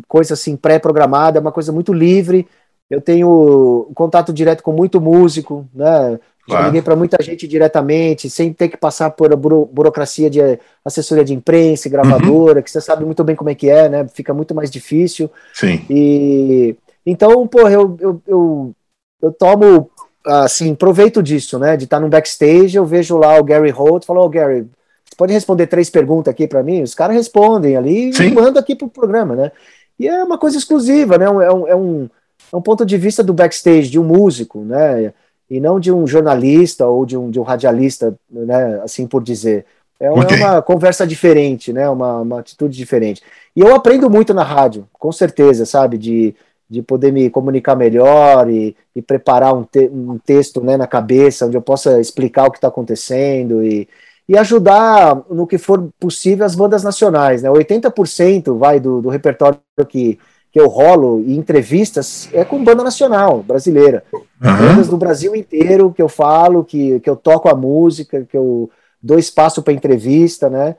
coisa 0.08 0.34
assim 0.34 0.56
pré-programada, 0.56 1.40
é 1.40 1.42
uma 1.42 1.52
coisa 1.52 1.72
muito 1.72 1.94
livre. 1.94 2.48
Eu 2.90 3.02
tenho 3.02 3.90
contato 3.96 4.32
direto 4.32 4.62
com 4.62 4.72
muito 4.72 5.02
músico, 5.02 5.68
né? 5.74 6.20
Claro. 6.46 6.66
liguei 6.66 6.82
para 6.82 6.96
muita 6.96 7.24
gente 7.24 7.48
diretamente, 7.48 8.30
sem 8.30 8.52
ter 8.52 8.68
que 8.68 8.76
passar 8.76 9.12
por 9.12 9.32
a 9.32 9.36
buro 9.36 9.66
burocracia 9.66 10.30
de 10.30 10.42
assessoria 10.84 11.24
de 11.24 11.34
imprensa, 11.34 11.88
gravadora, 11.88 12.58
uhum. 12.58 12.64
que 12.64 12.70
você 12.70 12.82
sabe 12.82 13.06
muito 13.06 13.24
bem 13.24 13.34
como 13.34 13.50
é 13.50 13.56
que 13.56 13.70
é, 13.70 13.88
né? 13.88 14.06
Fica 14.10 14.34
muito 14.34 14.54
mais 14.54 14.70
difícil. 14.70 15.32
Sim. 15.54 15.86
E 15.90 16.76
então, 17.06 17.48
pô, 17.48 17.70
eu, 17.70 17.98
eu, 18.00 18.22
eu, 18.28 18.76
eu 19.22 19.32
tomo 19.32 19.90
assim, 20.26 20.76
proveito 20.76 21.22
disso, 21.22 21.58
né? 21.60 21.76
De 21.78 21.86
estar 21.86 22.00
no 22.00 22.10
backstage, 22.10 22.76
eu 22.76 22.86
vejo 22.86 23.18
lá 23.18 23.38
o 23.38 23.44
Gary 23.44 23.70
Holt, 23.70 24.06
falou, 24.06 24.26
oh, 24.26 24.30
Gary, 24.30 24.68
você 25.06 25.16
pode 25.18 25.34
responder 25.34 25.68
três 25.68 25.90
perguntas 25.90 26.32
aqui 26.32 26.48
para 26.48 26.64
mim? 26.64 26.82
Os 26.82 26.96
caras 26.96 27.16
respondem 27.16 27.76
ali 27.76 28.14
Sim. 28.14 28.28
e 28.28 28.34
mandam 28.34 28.62
aqui 28.62 28.76
pro 28.76 28.88
programa, 28.88 29.36
né? 29.36 29.52
E 30.00 30.08
é 30.08 30.24
uma 30.24 30.38
coisa 30.38 30.58
exclusiva, 30.58 31.18
né? 31.18 31.26
É 31.26 31.30
um, 31.30 31.42
é 31.42 31.76
um, 31.76 32.10
é 32.52 32.56
um 32.56 32.62
ponto 32.62 32.86
de 32.86 32.98
vista 32.98 33.24
do 33.24 33.34
backstage, 33.34 33.90
de 33.90 34.00
um 34.00 34.04
músico, 34.04 34.60
né? 34.60 35.14
e 35.54 35.60
não 35.60 35.80
de 35.80 35.92
um 35.92 36.08
jornalista 36.08 36.88
ou 36.88 37.06
de 37.06 37.16
um, 37.16 37.30
de 37.30 37.40
um 37.40 37.44
radialista, 37.44 38.16
né, 38.28 38.82
assim 38.84 39.06
por 39.06 39.24
dizer. 39.24 39.66
É 40.00 40.10
uma, 40.10 40.24
okay. 40.24 40.38
uma 40.38 40.62
conversa 40.64 41.06
diferente, 41.06 41.72
né, 41.72 41.88
uma, 41.88 42.22
uma 42.22 42.40
atitude 42.40 42.76
diferente. 42.76 43.22
E 43.56 43.60
eu 43.60 43.76
aprendo 43.76 44.10
muito 44.10 44.34
na 44.34 44.44
rádio, 44.44 44.88
com 44.94 45.12
certeza, 45.12 45.64
sabe, 45.64 45.98
de, 45.98 46.34
de 46.74 46.82
poder 46.82 47.14
me 47.14 47.30
comunicar 47.30 47.76
melhor 47.76 48.50
e, 48.50 48.76
e 48.96 49.02
preparar 49.02 49.54
um, 49.54 49.64
te, 49.64 49.88
um 49.94 50.18
texto 50.18 50.60
né, 50.60 50.76
na 50.76 50.88
cabeça, 50.88 51.46
onde 51.46 51.56
eu 51.56 51.62
possa 51.62 52.02
explicar 52.02 52.48
o 52.48 52.52
que 52.52 52.58
está 52.58 52.68
acontecendo 52.68 53.64
e, 53.64 53.88
e 54.28 54.36
ajudar 54.36 55.22
no 55.30 55.46
que 55.46 55.60
for 55.60 55.88
possível 56.00 56.44
as 56.44 56.56
bandas 56.56 56.82
nacionais. 56.82 57.44
Né? 57.44 57.50
80% 57.50 58.58
vai 58.58 58.80
do, 58.80 59.04
do 59.04 59.10
repertório 59.10 59.60
que, 59.88 60.18
que 60.52 60.60
eu 60.60 60.68
rolo 60.68 61.20
em 61.20 61.36
entrevistas 61.36 62.28
é 62.34 62.44
com 62.44 62.64
banda 62.64 62.84
nacional 62.84 63.44
brasileira. 63.44 64.04
Uhum. 64.12 64.22
Bandas 64.42 64.88
do 64.88 64.98
Brasil 64.98 65.36
inteiro 65.36 65.94
que 65.94 66.02
eu 66.02 66.10
falo, 66.10 66.64
que, 66.64 67.00
que 67.02 67.10
eu 67.10 67.16
toco 67.16 67.50
a 67.50 67.56
música, 67.56 68.26
que 68.28 68.36
eu 68.36 68.68
dou 69.00 69.20
espaço 69.20 69.62
para 69.62 69.74
entrevista, 69.74 70.50
né? 70.50 70.76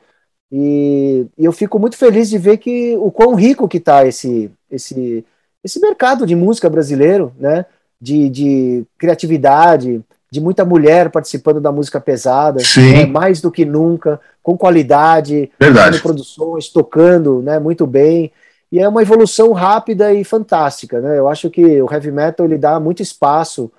E, 0.51 1.27
e, 1.39 1.45
eu 1.45 1.53
fico 1.53 1.79
muito 1.79 1.97
feliz 1.97 2.29
de 2.29 2.39
ver 2.39 2.59
que 2.59 2.97
o 2.99 3.11
quão 3.11 3.35
rico 3.35 3.67
que 3.69 3.79
está 3.79 4.07
esse, 4.07 4.51
esse, 4.71 5.25
esse 5.65 5.81
mercado 5.81 6.27
de 6.27 6.37
música 6.37 6.69
brasileiro, 6.69 7.33
né? 7.39 7.65
De, 8.01 8.29
de 8.29 8.85
criatividade, 8.99 10.03
de 10.31 10.41
muita 10.41 10.65
mulher 10.65 11.11
participando 11.11 11.61
da 11.61 11.73
música 11.73 12.01
pesada, 12.01 12.61
né? 12.77 13.07
mais 13.07 13.41
do 13.41 13.51
que 13.51 13.65
nunca, 13.65 14.21
com 14.43 14.59
qualidade, 14.59 15.51
Verdade. 15.59 16.01
produções, 16.01 16.69
tocando 16.69 17.41
né, 17.41 17.59
muito 17.59 17.87
bem 17.87 18.31
e 18.75 18.81
é 18.81 18.89
uma 18.89 19.03
evolução 19.03 19.53
rápida 19.53 20.13
e 20.13 20.25
fantástica, 20.25 21.01
né? 21.01 21.17
Eu 21.17 21.29
acho 21.29 21.49
que 21.49 21.81
o 21.81 21.89
heavy 21.89 22.11
metal 22.11 22.45
ele 22.45 22.59
dá 22.59 22.81
muito 22.81 23.01
espaço 23.01 23.71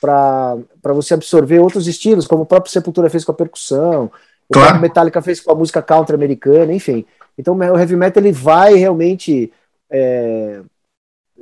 para 0.00 0.56
você 0.84 1.12
absorver 1.12 1.58
outros 1.58 1.86
estilos, 1.86 2.26
como 2.26 2.44
o 2.44 2.46
próprio 2.46 2.72
Sepultura 2.72 3.10
fez 3.10 3.26
com 3.26 3.32
a 3.32 3.34
percussão, 3.34 4.04
o 4.48 4.54
claro. 4.54 4.68
próprio 4.68 4.80
Metallica 4.80 5.20
fez 5.20 5.38
com 5.38 5.52
a 5.52 5.54
música 5.54 5.82
country 5.82 6.14
americana, 6.14 6.72
enfim. 6.72 7.04
Então 7.36 7.54
o 7.54 7.78
heavy 7.78 7.94
metal 7.94 8.22
ele 8.22 8.32
vai 8.32 8.74
realmente 8.74 9.52
é, 9.90 10.60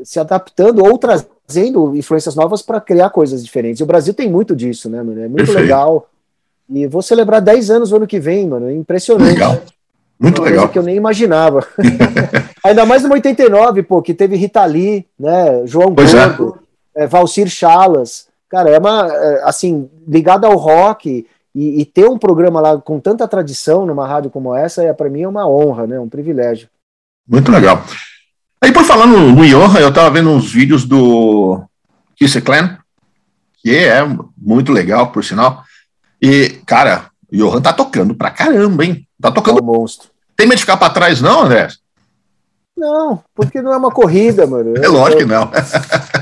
se 0.05 0.19
adaptando 0.21 0.85
ou 0.85 0.99
trazendo 0.99 1.97
influências 1.97 2.35
novas 2.35 2.63
para 2.63 2.81
criar 2.81 3.11
coisas 3.11 3.45
diferentes. 3.45 3.81
E 3.81 3.83
o 3.83 3.87
Brasil 3.87 4.13
tem 4.15 4.31
muito 4.31 4.55
disso, 4.55 4.89
né, 4.91 5.03
mano? 5.03 5.21
É 5.21 5.29
muito 5.29 5.37
Perfeito. 5.47 5.61
legal. 5.61 6.09
E 6.69 6.87
vou 6.87 7.03
celebrar 7.03 7.41
10 7.41 7.71
anos 7.71 7.91
no 7.91 7.99
ano 7.99 8.07
que 8.07 8.19
vem, 8.19 8.49
mano. 8.49 8.69
É 8.69 8.75
impressionante. 8.75 9.33
Legal. 9.35 9.61
Muito 10.19 10.41
Uma 10.41 10.51
legal. 10.51 10.69
que 10.69 10.79
eu 10.79 10.83
nem 10.83 10.97
imaginava. 10.97 11.67
Ainda 12.65 12.87
mais 12.87 13.03
no 13.03 13.13
89, 13.13 13.83
pô, 13.83 14.03
que 14.03 14.15
teve 14.15 14.35
Rita 14.37 14.65
Lee, 14.65 15.07
né? 15.19 15.67
João 15.67 15.95
pois 15.95 16.13
é. 16.15 16.29
Gordo, 16.29 16.59
é. 16.95 17.05
É, 17.05 17.07
Valcir 17.07 17.49
Chalas. 17.49 18.27
Cara, 18.49 18.71
é 18.71 18.79
uma, 18.79 19.09
é, 19.13 19.43
assim, 19.45 19.89
ligada 20.07 20.47
ao 20.47 20.57
rock 20.57 21.27
E, 21.55 21.81
e 21.81 21.85
ter 21.85 22.07
um 22.09 22.19
programa 22.19 22.61
lá 22.61 22.79
com 22.79 22.99
tanta 22.99 23.29
tradição 23.29 23.87
numa 23.87 24.07
rádio 24.07 24.31
como 24.31 24.55
essa, 24.55 24.83
é, 24.83 24.93
para 24.93 25.11
mim 25.11 25.23
é 25.23 25.29
uma 25.29 25.49
honra, 25.49 25.87
né? 25.87 26.01
Um 26.01 26.09
privilégio. 26.09 26.69
Muito 27.29 27.51
legal. 27.51 27.83
Aí, 28.67 28.73
por 28.73 28.83
falando 28.83 29.17
no 29.17 29.47
Johan, 29.47 29.79
eu 29.79 29.91
estava 29.91 30.11
vendo 30.11 30.29
uns 30.29 30.51
vídeos 30.53 30.85
do 30.85 31.63
Kiss 32.17 32.41
Clan, 32.41 32.77
que 33.63 33.73
é 33.73 34.05
muito 34.37 34.73
legal, 34.73 35.13
por 35.13 35.23
sinal. 35.23 35.63
E, 36.21 36.49
cara, 36.67 37.05
o 37.33 37.37
Johan 37.37 37.61
tá 37.61 37.73
tocando 37.73 38.13
pra 38.13 38.29
caramba, 38.29 38.85
hein? 38.85 39.07
Tá 39.23 39.31
tocando. 39.31 39.61
É 39.61 39.63
um 39.63 39.65
monstro. 39.67 40.09
Tem 40.37 40.49
medo 40.49 40.57
de 40.57 40.63
ficar 40.63 40.77
pra 40.79 40.91
trás, 40.91 41.21
não, 41.21 41.45
André? 41.45 41.69
Não, 42.77 43.23
porque 43.37 43.63
não 43.63 43.73
é 43.73 43.77
uma 43.77 43.93
corrida, 43.93 44.49
mano. 44.49 44.77
É 44.77 44.89
lógico 44.89 45.19
que 45.19 45.27
não. 45.27 45.49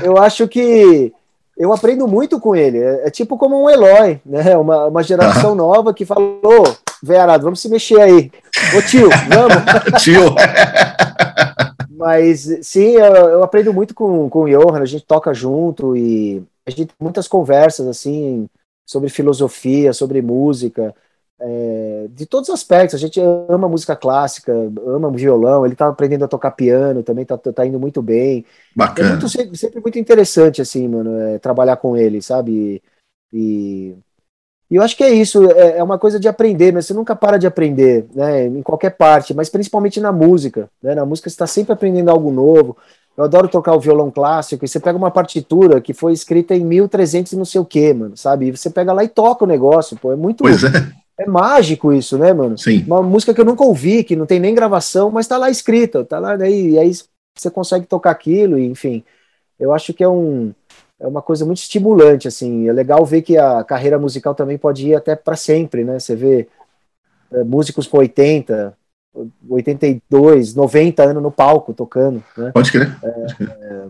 eu 0.03 0.15
acho 0.19 0.47
que 0.47 1.11
eu 1.57 1.73
aprendo 1.73 2.07
muito 2.07 2.39
com 2.39 2.55
ele. 2.55 2.77
É, 2.77 3.07
é 3.07 3.09
tipo 3.09 3.39
como 3.39 3.59
um 3.63 3.67
Eloy, 3.67 4.21
né? 4.23 4.55
Uma, 4.55 4.85
uma 4.85 5.01
geração 5.01 5.49
uhum. 5.49 5.55
nova 5.55 5.95
que 5.95 6.05
falou: 6.05 6.77
Verado, 7.01 7.43
vamos 7.43 7.59
se 7.59 7.69
mexer 7.69 7.99
aí. 7.99 8.31
Ô 8.77 8.83
tio, 8.83 9.09
vamos. 9.29 9.63
tio. 10.03 10.35
Mas 12.05 12.47
sim, 12.61 12.97
eu, 12.97 13.15
eu, 13.15 13.43
aprendo 13.43 13.73
muito 13.73 13.95
com, 13.95 14.29
com 14.29 14.43
o 14.43 14.47
Johan, 14.47 14.79
a 14.79 14.85
gente 14.85 15.03
toca 15.03 15.33
junto 15.33 15.97
e 15.97 16.45
a 16.63 16.69
gente 16.69 16.85
tem 16.85 16.95
muitas 16.99 17.27
conversas 17.27 17.87
assim 17.87 18.47
sobre 18.87 19.09
filosofia, 19.09 19.91
sobre 19.91 20.21
música 20.21 20.93
é, 21.39 22.05
de 22.11 22.27
todos 22.27 22.49
os 22.49 22.53
aspectos. 22.53 22.93
A 22.93 22.99
gente 22.99 23.19
ama 23.49 23.67
música 23.67 23.95
clássica, 23.95 24.53
ama 24.85 25.09
violão, 25.09 25.65
ele 25.65 25.73
está 25.73 25.87
aprendendo 25.87 26.25
a 26.25 26.27
tocar 26.27 26.51
piano, 26.51 27.01
também 27.01 27.23
está 27.23 27.39
tá 27.39 27.65
indo 27.65 27.79
muito 27.79 28.03
bem. 28.03 28.45
Bacana. 28.75 29.09
É 29.09 29.11
muito, 29.13 29.57
sempre, 29.57 29.81
muito 29.81 29.97
interessante, 29.97 30.61
assim, 30.61 30.87
mano, 30.87 31.19
é, 31.19 31.39
trabalhar 31.39 31.77
com 31.77 31.97
ele, 31.97 32.21
sabe? 32.21 32.83
E, 33.33 33.33
e 33.33 33.97
eu 34.71 34.81
acho 34.81 34.97
que 34.97 35.03
é 35.03 35.13
isso, 35.13 35.49
é, 35.51 35.77
é, 35.77 35.83
uma 35.83 35.99
coisa 35.99 36.19
de 36.19 36.27
aprender, 36.27 36.73
mas 36.73 36.85
você 36.85 36.93
nunca 36.93 37.15
para 37.15 37.37
de 37.37 37.45
aprender, 37.45 38.07
né? 38.13 38.45
Em 38.47 38.61
qualquer 38.61 38.91
parte, 38.91 39.33
mas 39.33 39.49
principalmente 39.49 39.99
na 39.99 40.11
música, 40.11 40.69
né? 40.81 40.95
Na 40.95 41.05
música 41.05 41.29
você 41.29 41.33
está 41.33 41.47
sempre 41.47 41.73
aprendendo 41.73 42.09
algo 42.09 42.31
novo. 42.31 42.75
Eu 43.17 43.23
adoro 43.23 43.47
tocar 43.47 43.73
o 43.73 43.79
violão 43.79 44.11
clássico, 44.11 44.65
e 44.65 44.67
você 44.67 44.79
pega 44.79 44.97
uma 44.97 45.11
partitura 45.11 45.79
que 45.79 45.93
foi 45.93 46.11
escrita 46.11 46.53
em 46.53 46.65
1300 46.65 47.31
e 47.31 47.37
não 47.37 47.45
sei 47.45 47.61
o 47.61 47.65
que, 47.65 47.93
mano, 47.93 48.17
sabe? 48.17 48.47
E 48.47 48.57
você 48.57 48.69
pega 48.69 48.91
lá 48.91 49.03
e 49.03 49.07
toca 49.07 49.45
o 49.45 49.47
negócio, 49.47 49.97
pô, 49.97 50.11
é 50.11 50.15
muito... 50.15 50.43
Pois 50.43 50.63
é 50.63 50.69
é 51.17 51.25
mágico 51.25 51.93
isso, 51.93 52.17
né, 52.17 52.33
mano? 52.33 52.57
Sim. 52.57 52.83
Uma 52.85 53.01
música 53.01 53.33
que 53.33 53.39
eu 53.39 53.45
nunca 53.45 53.63
ouvi, 53.63 54.03
que 54.03 54.15
não 54.15 54.25
tem 54.25 54.39
nem 54.39 54.53
gravação, 54.53 55.09
mas 55.09 55.27
tá 55.27 55.37
lá 55.37 55.49
escrita, 55.49 56.03
tá 56.03 56.19
lá, 56.19 56.35
daí, 56.35 56.71
e 56.71 56.79
aí 56.79 56.91
você 57.33 57.49
consegue 57.49 57.85
tocar 57.85 58.11
aquilo, 58.11 58.57
e, 58.57 58.65
enfim. 58.65 59.03
Eu 59.57 59.73
acho 59.73 59.93
que 59.93 60.03
é 60.03 60.09
um 60.09 60.53
é 60.99 61.07
uma 61.07 61.21
coisa 61.21 61.45
muito 61.45 61.57
estimulante, 61.57 62.27
assim. 62.27 62.67
É 62.67 62.73
legal 62.73 63.05
ver 63.05 63.21
que 63.21 63.37
a 63.37 63.63
carreira 63.63 63.99
musical 63.99 64.33
também 64.33 64.57
pode 64.57 64.87
ir 64.87 64.95
até 64.95 65.15
para 65.15 65.35
sempre, 65.35 65.83
né? 65.83 65.99
Você 65.99 66.15
vê 66.15 66.47
é, 67.31 67.43
músicos 67.43 67.87
com 67.87 67.97
80, 67.97 68.75
82, 69.49 70.55
90 70.55 71.03
anos 71.03 71.23
no 71.23 71.31
palco 71.31 71.73
tocando, 71.73 72.23
né? 72.37 72.51
Pode 72.53 72.71
crer. 72.71 72.97
É, 73.03 73.09
pode 73.09 73.35
crer. 73.35 73.49
É, 73.49 73.85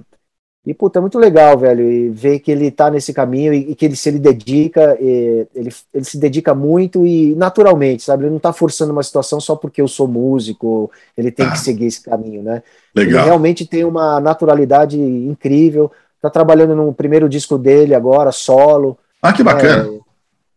e, 0.65 0.73
puta, 0.73 0.97
é 0.97 1.01
muito 1.01 1.19
legal, 1.19 1.55
velho, 1.59 1.87
e 1.87 2.09
ver 2.09 2.39
que 2.39 2.51
ele 2.51 2.71
tá 2.71 2.89
nesse 2.89 3.13
caminho 3.13 3.53
e, 3.53 3.71
e 3.71 3.75
que 3.75 3.85
ele 3.85 3.95
se 3.95 4.09
ele 4.09 4.17
dedica, 4.17 4.97
ele, 4.99 5.71
ele 5.93 6.03
se 6.03 6.17
dedica 6.17 6.55
muito 6.55 7.05
e 7.05 7.35
naturalmente, 7.35 8.01
sabe? 8.01 8.23
Ele 8.23 8.31
não 8.31 8.39
tá 8.39 8.51
forçando 8.51 8.91
uma 8.91 9.03
situação 9.03 9.39
só 9.39 9.55
porque 9.55 9.79
eu 9.79 9.87
sou 9.87 10.07
músico, 10.07 10.89
ele 11.15 11.29
tem 11.29 11.45
ah, 11.45 11.51
que 11.51 11.59
seguir 11.59 11.85
esse 11.85 12.01
caminho, 12.01 12.41
né? 12.41 12.63
Legal. 12.95 13.19
Ele 13.19 13.25
realmente 13.27 13.67
tem 13.67 13.83
uma 13.83 14.19
naturalidade 14.19 14.99
incrível, 14.99 15.91
tá 16.29 16.29
trabalhando 16.29 16.75
no 16.75 16.93
primeiro 16.93 17.27
disco 17.29 17.57
dele 17.57 17.95
agora, 17.95 18.31
solo. 18.31 18.97
Ah, 19.21 19.33
que 19.33 19.43
bacana. 19.43 19.89
É, 19.89 19.99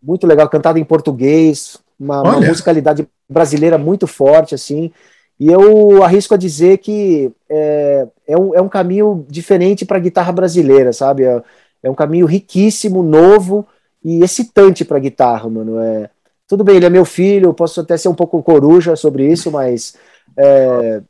muito 0.03 0.27
legal, 0.27 0.49
cantado 0.49 0.79
em 0.79 0.85
português, 0.85 1.79
uma, 1.99 2.23
uma 2.23 2.41
musicalidade 2.41 3.07
brasileira 3.29 3.77
muito 3.79 4.07
forte, 4.07 4.55
assim. 4.55 4.93
E 5.39 5.47
eu 5.47 6.03
arrisco 6.03 6.35
a 6.35 6.37
dizer 6.37 6.79
que 6.79 7.31
é, 7.49 8.07
é, 8.27 8.37
um, 8.37 8.55
é 8.55 8.61
um 8.61 8.69
caminho 8.69 9.25
diferente 9.29 9.85
para 9.85 9.97
a 9.97 10.01
guitarra 10.01 10.33
brasileira, 10.33 10.93
sabe? 10.93 11.25
É, 11.25 11.43
é, 11.83 11.91
um 11.91 11.95
caminho 11.95 12.27
riquíssimo, 12.27 13.03
novo 13.03 13.67
e 14.05 14.23
excitante 14.23 14.85
para 14.85 14.97
a 14.97 15.01
guitarra, 15.01 15.49
mano. 15.49 15.79
É, 15.79 16.11
tudo 16.47 16.65
bem, 16.65 16.77
ele 16.77 16.87
é 16.87 16.91
meu 16.91 17.05
filho, 17.05 17.55
posso 17.55 17.81
até 17.81 17.97
ser 17.97 18.09
um 18.09 18.15
pouco 18.15 18.43
coruja 18.43 18.97
sobre 18.97 19.31
isso, 19.31 19.51
mas 19.51 19.95
é, 20.37 21.03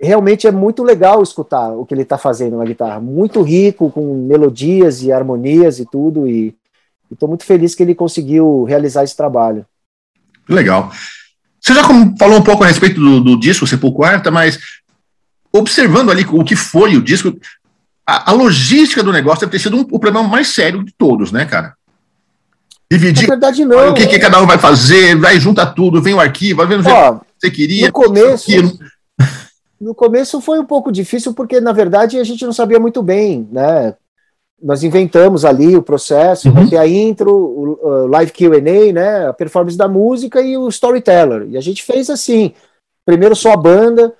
realmente 0.00 0.46
é 0.46 0.52
muito 0.52 0.82
legal 0.82 1.22
escutar 1.22 1.70
o 1.70 1.84
que 1.84 1.94
ele 1.94 2.02
está 2.02 2.18
fazendo 2.18 2.58
na 2.58 2.64
guitarra. 2.64 3.00
Muito 3.00 3.42
rico, 3.42 3.90
com 3.90 4.26
melodias 4.26 5.02
e 5.02 5.12
harmonias 5.12 5.78
e 5.78 5.86
tudo, 5.86 6.28
e 6.28 6.54
estou 7.10 7.28
muito 7.28 7.44
feliz 7.44 7.74
que 7.74 7.82
ele 7.82 7.94
conseguiu 7.94 8.64
realizar 8.64 9.04
esse 9.04 9.16
trabalho. 9.16 9.64
Legal. 10.48 10.90
Você 11.60 11.74
já 11.74 11.82
falou 11.82 12.38
um 12.38 12.42
pouco 12.42 12.62
a 12.62 12.66
respeito 12.66 13.00
do, 13.00 13.20
do 13.20 13.40
disco 13.40 13.66
Sepulcro 13.66 14.06
mas 14.32 14.58
observando 15.52 16.10
ali 16.10 16.24
o 16.28 16.44
que 16.44 16.54
foi 16.54 16.96
o 16.96 17.02
disco, 17.02 17.36
a, 18.06 18.30
a 18.30 18.32
logística 18.32 19.02
do 19.02 19.12
negócio 19.12 19.40
deve 19.40 19.52
ter 19.52 19.58
sido 19.58 19.76
um, 19.76 19.80
o 19.90 19.98
problema 19.98 20.28
mais 20.28 20.48
sério 20.48 20.84
de 20.84 20.92
todos, 20.96 21.32
né, 21.32 21.44
cara? 21.44 21.74
Dividir. 22.90 23.26
Na 23.26 23.34
verdade, 23.34 23.64
não. 23.64 23.90
O 23.90 23.94
que, 23.94 24.06
que, 24.06 24.18
cada 24.18 24.40
um 24.40 24.46
vai 24.46 24.58
fazer, 24.58 25.16
vai 25.16 25.40
juntar 25.40 25.66
tudo, 25.66 26.00
vem 26.00 26.14
o 26.14 26.20
arquivo, 26.20 26.58
vai 26.58 26.66
vendo 26.66 26.80
o 26.88 27.20
que 27.20 27.26
você 27.40 27.50
queria. 27.50 27.86
No 27.86 27.92
começo. 27.92 28.46
No 29.80 29.94
começo 29.94 30.40
foi 30.40 30.58
um 30.58 30.64
pouco 30.64 30.90
difícil, 30.90 31.34
porque, 31.34 31.60
na 31.60 31.72
verdade, 31.72 32.18
a 32.18 32.24
gente 32.24 32.44
não 32.44 32.52
sabia 32.52 32.80
muito 32.80 33.02
bem, 33.02 33.48
né? 33.50 33.94
nós 34.62 34.82
inventamos 34.82 35.44
ali 35.44 35.76
o 35.76 35.82
processo, 35.82 36.48
uhum. 36.48 36.68
ter 36.68 36.78
a 36.78 36.88
intro, 36.88 37.30
o, 37.32 38.06
live 38.06 38.32
Q&A, 38.32 38.92
né, 38.92 39.28
a 39.28 39.32
performance 39.32 39.76
da 39.76 39.86
música 39.86 40.40
e 40.40 40.56
o 40.56 40.68
storyteller. 40.68 41.46
E 41.50 41.56
a 41.56 41.60
gente 41.60 41.82
fez 41.82 42.08
assim, 42.08 42.52
primeiro 43.04 43.36
só 43.36 43.52
a 43.52 43.56
banda, 43.56 44.14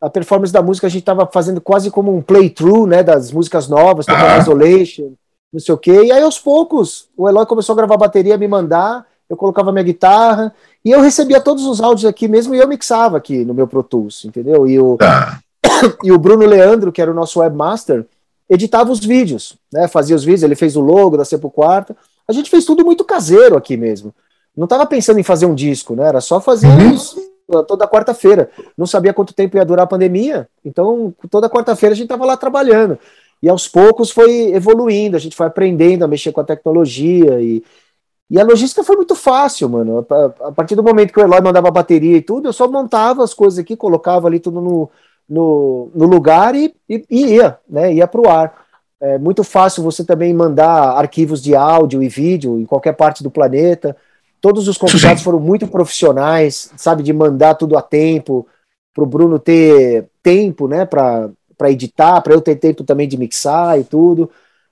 a 0.00 0.08
performance 0.08 0.52
da 0.52 0.62
música 0.62 0.86
a 0.86 0.90
gente 0.90 1.02
estava 1.02 1.28
fazendo 1.30 1.60
quase 1.60 1.90
como 1.90 2.14
um 2.14 2.22
playthrough, 2.22 2.86
né, 2.86 3.02
das 3.02 3.32
músicas 3.32 3.68
novas, 3.68 4.06
uhum. 4.06 4.38
Isolation, 4.38 5.12
não 5.52 5.60
sei 5.60 5.74
o 5.74 5.78
quê. 5.78 6.04
E 6.04 6.12
aí 6.12 6.22
aos 6.22 6.38
poucos, 6.38 7.08
o 7.16 7.28
Eloy 7.28 7.44
começou 7.46 7.72
a 7.72 7.76
gravar 7.76 7.96
bateria, 7.96 8.38
me 8.38 8.46
mandar, 8.46 9.04
eu 9.30 9.36
colocava 9.36 9.70
minha 9.70 9.84
guitarra 9.84 10.52
e 10.84 10.90
eu 10.90 11.00
recebia 11.00 11.40
todos 11.40 11.64
os 11.64 11.80
áudios 11.80 12.04
aqui 12.04 12.26
mesmo 12.26 12.52
e 12.52 12.58
eu 12.58 12.66
mixava 12.66 13.16
aqui 13.16 13.44
no 13.44 13.54
meu 13.54 13.68
Pro 13.68 13.84
Tools, 13.84 14.24
entendeu? 14.24 14.66
E 14.66 14.78
o, 14.80 14.98
ah. 15.00 15.38
e 16.02 16.10
o 16.10 16.18
Bruno 16.18 16.44
Leandro, 16.44 16.90
que 16.90 17.00
era 17.00 17.12
o 17.12 17.14
nosso 17.14 17.38
webmaster, 17.38 18.04
editava 18.48 18.90
os 18.90 18.98
vídeos, 18.98 19.56
né? 19.72 19.86
Fazia 19.86 20.16
os 20.16 20.24
vídeos, 20.24 20.42
ele 20.42 20.56
fez 20.56 20.74
o 20.74 20.80
logo 20.80 21.16
da 21.16 21.24
Cepo 21.24 21.48
Quarta. 21.48 21.96
A 22.26 22.32
gente 22.32 22.50
fez 22.50 22.64
tudo 22.64 22.84
muito 22.84 23.04
caseiro 23.04 23.56
aqui 23.56 23.76
mesmo. 23.76 24.12
Não 24.56 24.64
estava 24.64 24.84
pensando 24.84 25.20
em 25.20 25.22
fazer 25.22 25.46
um 25.46 25.54
disco, 25.54 25.94
né? 25.94 26.08
Era 26.08 26.20
só 26.20 26.40
fazer 26.40 26.66
uhum. 26.66 26.92
isso 26.92 27.30
toda 27.68 27.86
quarta-feira. 27.86 28.50
Não 28.76 28.86
sabia 28.86 29.14
quanto 29.14 29.32
tempo 29.32 29.56
ia 29.56 29.64
durar 29.64 29.84
a 29.84 29.88
pandemia, 29.88 30.48
então 30.64 31.14
toda 31.30 31.48
quarta-feira 31.48 31.92
a 31.92 31.96
gente 31.96 32.06
estava 32.06 32.24
lá 32.24 32.36
trabalhando. 32.36 32.98
E 33.40 33.48
aos 33.48 33.68
poucos 33.68 34.10
foi 34.10 34.52
evoluindo, 34.52 35.16
a 35.16 35.20
gente 35.20 35.36
foi 35.36 35.46
aprendendo 35.46 36.04
a 36.04 36.08
mexer 36.08 36.32
com 36.32 36.40
a 36.40 36.44
tecnologia 36.44 37.40
e, 37.40 37.62
e 38.30 38.38
a 38.38 38.44
logística 38.44 38.84
foi 38.84 38.94
muito 38.94 39.16
fácil, 39.16 39.68
mano. 39.68 40.06
A, 40.40 40.52
partir 40.52 40.76
do 40.76 40.84
momento 40.84 41.12
que 41.12 41.18
o 41.18 41.22
Eloy 41.22 41.40
mandava 41.40 41.70
bateria 41.70 42.16
e 42.16 42.22
tudo, 42.22 42.48
eu 42.48 42.52
só 42.52 42.70
montava 42.70 43.24
as 43.24 43.34
coisas 43.34 43.58
aqui, 43.58 43.76
colocava 43.76 44.28
ali 44.28 44.38
tudo 44.38 44.60
no, 44.60 44.88
no, 45.28 45.90
no 45.92 46.06
lugar 46.06 46.54
e, 46.54 46.72
e, 46.88 47.04
e 47.10 47.34
ia, 47.34 47.58
né? 47.68 47.92
Ia 47.92 48.06
para 48.06 48.20
o 48.20 48.28
ar. 48.28 48.54
É 49.00 49.18
muito 49.18 49.42
fácil 49.42 49.82
você 49.82 50.04
também 50.04 50.32
mandar 50.32 50.96
arquivos 50.96 51.42
de 51.42 51.56
áudio 51.56 52.02
e 52.02 52.08
vídeo 52.08 52.60
em 52.60 52.64
qualquer 52.64 52.92
parte 52.92 53.22
do 53.22 53.30
planeta. 53.30 53.96
Todos 54.40 54.68
os 54.68 54.78
convidados 54.78 55.22
foram 55.22 55.40
muito 55.40 55.66
profissionais, 55.66 56.70
sabe, 56.76 57.02
de 57.02 57.12
mandar 57.12 57.54
tudo 57.54 57.76
a 57.76 57.82
tempo, 57.82 58.46
para 58.94 59.04
o 59.04 59.06
Bruno 59.06 59.38
ter 59.38 60.08
tempo, 60.22 60.68
né, 60.68 60.84
para 60.84 61.30
editar, 61.68 62.20
para 62.20 62.34
eu 62.34 62.40
ter 62.40 62.56
tempo 62.56 62.84
também 62.84 63.08
de 63.08 63.18
mixar 63.18 63.78
e 63.78 63.84
tudo. 63.84 64.30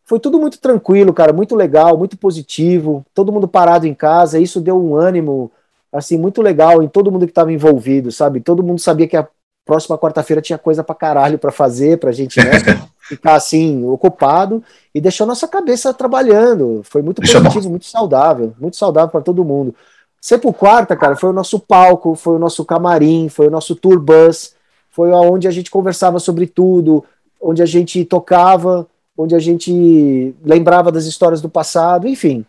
Foi 0.09 0.19
tudo 0.19 0.41
muito 0.41 0.59
tranquilo, 0.59 1.13
cara, 1.13 1.35
muito 1.35 1.55
legal, 1.55 1.99
muito 1.99 2.17
positivo. 2.17 3.05
Todo 3.13 3.31
mundo 3.31 3.47
parado 3.47 3.87
em 3.87 3.93
casa, 3.93 4.41
isso 4.41 4.59
deu 4.59 4.83
um 4.83 4.97
ânimo 4.97 5.53
assim 5.93 6.17
muito 6.17 6.41
legal 6.41 6.83
em 6.83 6.89
todo 6.89 7.13
mundo 7.13 7.27
que 7.27 7.31
estava 7.31 7.53
envolvido, 7.53 8.11
sabe? 8.11 8.41
Todo 8.41 8.63
mundo 8.63 8.81
sabia 8.81 9.07
que 9.07 9.19
a 9.19 9.29
próxima 9.67 9.99
quarta-feira 9.99 10.41
tinha 10.41 10.57
coisa 10.57 10.83
pra 10.83 10.95
caralho 10.95 11.39
pra 11.39 11.53
fazer, 11.53 11.99
pra 11.99 12.11
gente 12.11 12.39
né, 12.43 12.53
ficar 13.07 13.35
assim, 13.35 13.85
ocupado, 13.85 14.65
e 14.95 15.01
deixou 15.01 15.27
nossa 15.27 15.47
cabeça 15.47 15.93
trabalhando. 15.93 16.81
Foi 16.85 17.03
muito 17.03 17.21
positivo, 17.21 17.69
muito 17.69 17.85
saudável, 17.85 18.55
muito 18.59 18.79
saudável 18.79 19.11
para 19.11 19.21
todo 19.21 19.45
mundo. 19.45 19.75
Sempre 20.23 20.49
o 20.49 20.55
quarta, 20.55 20.97
cara, 20.97 21.17
foi 21.17 21.29
o 21.29 21.35
nosso 21.35 21.61
palco, 21.61 22.15
foi 22.15 22.37
o 22.37 22.39
nosso 22.39 22.65
camarim, 22.65 23.29
foi 23.29 23.49
o 23.49 23.51
nosso 23.51 23.77
tour 23.77 24.01
bus, 24.01 24.55
foi 24.89 25.11
onde 25.11 25.47
a 25.47 25.51
gente 25.51 25.71
conversava 25.71 26.19
sobre 26.19 26.47
tudo, 26.47 27.05
onde 27.39 27.63
a 27.63 27.67
gente 27.67 28.03
tocava, 28.07 28.87
onde 29.19 29.35
a 29.35 29.41
gente 29.41 30.33
lembrava 30.45 30.93
das 30.93 31.05
histórias 31.05 31.43
do 31.43 31.49
passado, 31.49 32.07
enfim. 32.07 32.47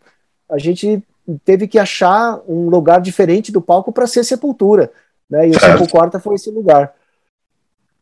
A 0.48 0.60
gente 0.60 1.04
teve 1.44 1.68
que 1.68 1.80
achar 1.80 2.40
um 2.48 2.70
lugar 2.70 3.02
diferente 3.02 3.52
do 3.52 3.60
palco 3.60 3.92
para 3.92 4.06
ser 4.06 4.24
sepultura. 4.24 4.92
Né? 5.28 5.48
E 5.48 5.52
o 5.52 5.60
Sepulcro 5.60 5.90
Quarta 5.90 6.20
foi 6.20 6.36
esse 6.36 6.52
lugar. 6.52 6.94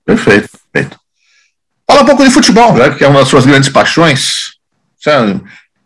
Perfeito, 0.05 0.49
perfeito. 0.72 0.99
Fala 1.89 2.03
um 2.03 2.05
pouco 2.05 2.24
de 2.24 2.30
futebol, 2.30 2.74
né, 2.74 2.93
que 2.95 3.03
é 3.03 3.07
uma 3.07 3.22
das 3.22 3.30
suas 3.30 3.45
grandes 3.45 3.70
paixões. 3.70 4.57
Você 4.97 5.11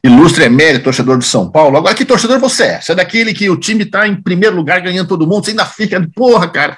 ilustre 0.03 0.45
emérito, 0.45 0.86
torcedor 0.86 1.17
do 1.17 1.23
São 1.23 1.51
Paulo. 1.51 1.77
Agora, 1.77 1.93
que 1.93 2.03
torcedor 2.03 2.39
você 2.39 2.63
é? 2.63 2.82
Você 2.82 2.91
é 2.91 2.95
daquele 2.95 3.36
que 3.36 3.47
o 3.51 3.57
time 3.57 3.84
está 3.84 4.07
em 4.07 4.19
primeiro 4.19 4.55
lugar 4.55 4.82
ganhando 4.82 5.07
todo 5.07 5.27
mundo, 5.27 5.45
você 5.45 5.51
ainda 5.51 5.65
fica, 5.65 6.03
porra, 6.15 6.49
cara, 6.49 6.75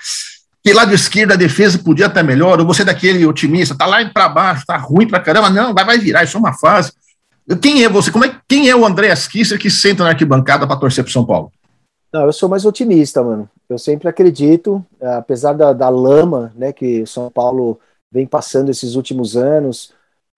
que 0.64 0.74
lado 0.74 0.94
esquerdo 0.94 1.34
a 1.34 1.36
defesa 1.36 1.78
podia 1.78 2.06
estar 2.06 2.24
melhor, 2.24 2.60
ou 2.60 2.66
você 2.66 2.84
é 2.84 2.86
daquele 2.86 3.26
otimista, 3.26 3.76
tá 3.76 3.86
lá 3.86 4.04
para 4.10 4.30
baixo, 4.30 4.66
tá 4.66 4.78
ruim 4.78 5.08
pra 5.08 5.20
caramba, 5.20 5.50
não, 5.50 5.74
vai, 5.74 5.84
vai 5.84 5.98
virar, 5.98 6.24
isso 6.24 6.38
é 6.38 6.40
uma 6.40 6.54
fase. 6.54 6.94
Quem 7.62 7.84
é 7.84 7.90
você? 7.90 8.10
Como 8.10 8.24
é, 8.24 8.40
quem 8.48 8.70
é 8.70 8.76
o 8.76 8.86
André 8.86 9.14
Kisser 9.30 9.60
que 9.60 9.70
senta 9.70 10.04
na 10.04 10.12
arquibancada 10.12 10.66
para 10.66 10.80
torcer 10.80 11.04
pro 11.04 11.12
São 11.12 11.26
Paulo? 11.26 11.52
Não, 12.14 12.26
eu 12.26 12.32
sou 12.32 12.48
mais 12.48 12.64
otimista, 12.64 13.22
mano. 13.22 13.50
Eu 13.68 13.78
sempre 13.78 14.08
acredito, 14.08 14.86
apesar 15.02 15.54
da, 15.54 15.74
da 15.74 15.90
lama 15.90 16.54
né, 16.56 16.72
que 16.72 17.02
o 17.02 17.08
São 17.08 17.30
Paulo 17.30 17.80
vem 18.12 18.26
passando 18.26 18.70
esses 18.70 18.96
últimos 18.96 19.36
anos, 19.36 19.92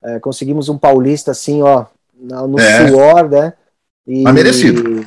é, 0.03 0.19
conseguimos 0.19 0.69
um 0.69 0.77
paulista 0.77 1.31
assim, 1.31 1.61
ó, 1.61 1.85
no 2.17 2.59
é. 2.59 2.87
suor, 2.87 3.29
né? 3.29 3.53
E, 4.07 4.23
Mas 4.23 4.33
merecido. 4.33 5.05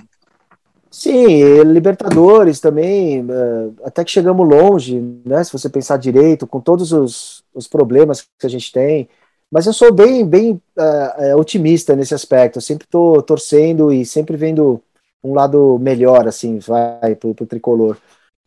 Sim, 0.90 1.62
Libertadores 1.64 2.60
também, 2.60 3.20
é, 3.20 3.86
até 3.86 4.02
que 4.04 4.10
chegamos 4.10 4.48
longe, 4.48 5.00
né? 5.24 5.44
Se 5.44 5.52
você 5.52 5.68
pensar 5.68 5.98
direito, 5.98 6.46
com 6.46 6.60
todos 6.60 6.92
os, 6.92 7.44
os 7.54 7.68
problemas 7.68 8.26
que 8.38 8.46
a 8.46 8.50
gente 8.50 8.72
tem. 8.72 9.08
Mas 9.50 9.66
eu 9.66 9.72
sou 9.72 9.92
bem, 9.92 10.26
bem 10.26 10.60
uh, 10.78 11.36
otimista 11.36 11.96
nesse 11.96 12.14
aspecto. 12.14 12.58
Eu 12.58 12.62
sempre 12.62 12.84
estou 12.84 13.22
torcendo 13.22 13.92
e 13.92 14.04
sempre 14.04 14.36
vendo 14.36 14.82
um 15.24 15.34
lado 15.34 15.78
melhor, 15.80 16.28
assim, 16.28 16.58
vai, 16.58 17.14
pro, 17.14 17.34
pro 17.34 17.46
tricolor. 17.46 17.96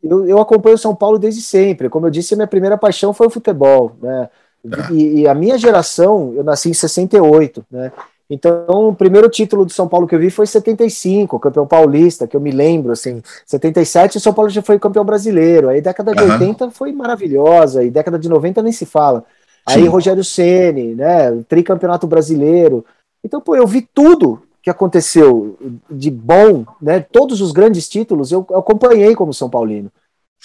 Eu, 0.02 0.28
eu 0.28 0.40
acompanho 0.40 0.76
o 0.76 0.80
São 0.80 0.96
Paulo 0.96 1.20
desde 1.20 1.42
sempre. 1.42 1.90
Como 1.90 2.06
eu 2.06 2.12
disse, 2.12 2.34
a 2.34 2.38
minha 2.38 2.48
primeira 2.48 2.78
paixão 2.78 3.14
foi 3.14 3.28
o 3.28 3.32
futebol, 3.32 3.96
né? 4.02 4.30
É. 4.64 4.94
E, 4.94 5.22
e, 5.22 5.28
a 5.28 5.34
minha 5.34 5.58
geração, 5.58 6.34
eu 6.36 6.44
nasci 6.44 6.70
em 6.70 6.74
68, 6.74 7.66
né? 7.70 7.92
Então, 8.34 8.88
o 8.88 8.96
primeiro 8.96 9.28
título 9.28 9.66
do 9.66 9.74
São 9.74 9.90
Paulo 9.90 10.08
que 10.08 10.16
eu 10.16 10.20
vi 10.20 10.30
foi 10.30 10.48
75, 10.48 11.38
campeão 11.38 11.68
paulista, 11.68 12.26
que 12.26 12.38
eu 12.38 12.40
me 12.40 12.50
lembro, 12.50 12.94
assim, 12.94 13.22
77 13.46 14.16
o 14.18 14.22
São 14.22 14.34
Paulo 14.34 14.50
já 14.50 14.62
foi 14.62 14.80
campeão 14.80 15.04
brasileiro, 15.04 15.68
aí 15.68 15.82
década 15.82 16.16
de 16.16 16.24
uhum. 16.24 16.32
80 16.32 16.72
foi 16.72 16.94
maravilhosa, 16.94 17.84
e 17.84 17.92
década 17.92 18.18
de 18.18 18.30
90 18.30 18.64
nem 18.64 18.72
se 18.72 18.86
fala. 18.86 19.26
Aí 19.66 19.82
Sim. 19.82 19.90
Rogério 19.90 20.24
Ceni, 20.24 20.96
né, 20.96 21.44
tricampeonato 21.50 22.08
brasileiro. 22.08 22.86
Então, 23.22 23.42
pô, 23.42 23.54
eu 23.54 23.68
vi 23.68 23.82
tudo 23.94 24.42
que 24.64 24.70
aconteceu 24.70 25.58
de 25.90 26.10
bom, 26.10 26.66
né, 26.82 27.02
todos 27.02 27.42
os 27.42 27.52
grandes 27.52 27.90
títulos 27.90 28.32
eu, 28.32 28.48
acompanhei 28.52 29.14
como 29.14 29.34
São 29.34 29.50
Paulino. 29.50 29.92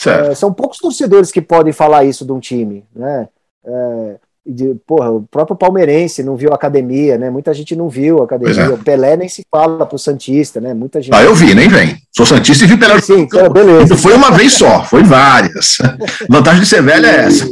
É, 0.07 0.35
são 0.35 0.53
poucos 0.53 0.79
torcedores 0.79 1.31
que 1.31 1.41
podem 1.41 1.73
falar 1.73 2.05
isso 2.05 2.27
de 2.27 2.33
um 2.33 2.41
time, 2.41 2.85
né? 2.93 3.29
É, 3.65 4.17
de, 4.47 4.77
porra, 4.87 5.11
o 5.11 5.23
próprio 5.23 5.57
palmeirense 5.57 6.23
não 6.23 6.37
viu 6.37 6.53
a 6.53 6.55
academia, 6.55 7.19
né? 7.19 7.29
Muita 7.31 7.53
gente 7.53 7.75
não 7.75 7.89
viu 7.89 8.21
a 8.21 8.25
academia. 8.25 8.63
É. 8.63 8.69
O 8.69 8.79
Pelé 8.79 9.17
nem 9.17 9.29
se 9.29 9.45
fala 9.51 9.85
pro 9.85 9.99
Santista, 9.99 10.61
né? 10.61 10.73
Muita 10.73 11.03
gente. 11.03 11.15
Ah, 11.15 11.23
eu 11.23 11.35
vi, 11.35 11.55
nem 11.55 11.69
vem. 11.69 11.97
Sou 12.15 12.25
Santista 12.25 12.65
e 12.65 12.69
vi 12.69 12.77
Pelé. 12.77 13.01
Sim, 13.01 13.21
então, 13.21 13.51
beleza. 13.51 13.97
Foi 13.97 14.15
uma 14.15 14.31
vez 14.31 14.53
só, 14.53 14.85
foi 14.85 15.03
várias. 15.03 15.79
vantagem 16.31 16.61
de 16.61 16.67
ser 16.67 16.83
velho 16.83 17.07
é 17.07 17.17
essa. 17.27 17.47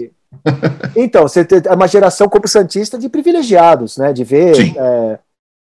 Então, 0.95 1.23
você 1.23 1.45
tem 1.45 1.61
uma 1.73 1.89
geração 1.89 2.29
como 2.29 2.47
Santista 2.47 2.97
de 2.97 3.09
privilegiados, 3.09 3.97
né? 3.97 4.13
De 4.13 4.23
ver 4.23 4.55
é, 4.77 5.19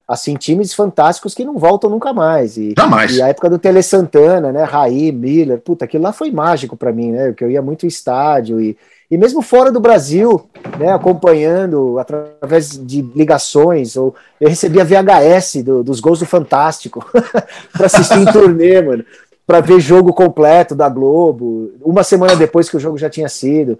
assim 0.07 0.35
times 0.35 0.73
fantásticos 0.73 1.33
que 1.33 1.45
não 1.45 1.57
voltam 1.57 1.89
nunca 1.89 2.13
mais. 2.13 2.57
E, 2.57 2.73
Jamais. 2.77 3.15
E 3.15 3.21
a 3.21 3.29
época 3.29 3.49
do 3.49 3.57
Tele 3.57 3.81
Santana, 3.81 4.51
né? 4.51 4.63
Raí, 4.63 5.11
Miller, 5.11 5.59
puta, 5.59 5.85
aquilo 5.85 6.03
lá 6.03 6.13
foi 6.13 6.31
mágico 6.31 6.77
para 6.77 6.91
mim, 6.91 7.11
né? 7.11 7.27
Porque 7.29 7.43
eu 7.43 7.51
ia 7.51 7.61
muito 7.61 7.85
em 7.85 7.89
estádio 7.89 8.61
e 8.61 8.77
e 9.09 9.17
mesmo 9.17 9.41
fora 9.41 9.71
do 9.71 9.79
Brasil, 9.79 10.49
né, 10.79 10.91
acompanhando 10.91 11.99
através 11.99 12.71
de 12.71 13.01
ligações, 13.01 13.95
ou 13.95 14.15
eu 14.39 14.49
recebia 14.49 14.85
VHS 14.85 15.63
do, 15.63 15.83
dos 15.83 15.99
gols 15.99 16.19
do 16.19 16.25
Fantástico 16.25 17.05
para 17.73 17.85
assistir 17.85 18.19
em 18.19 18.25
turnê, 18.25 18.81
mano, 18.83 19.05
para 19.45 19.59
ver 19.59 19.79
jogo 19.79 20.13
completo 20.13 20.73
da 20.73 20.89
Globo, 20.89 21.71
uma 21.81 22.03
semana 22.03 22.35
depois 22.35 22.69
que 22.69 22.77
o 22.77 22.79
jogo 22.79 22.97
já 22.97 23.09
tinha 23.09 23.29
sido. 23.29 23.77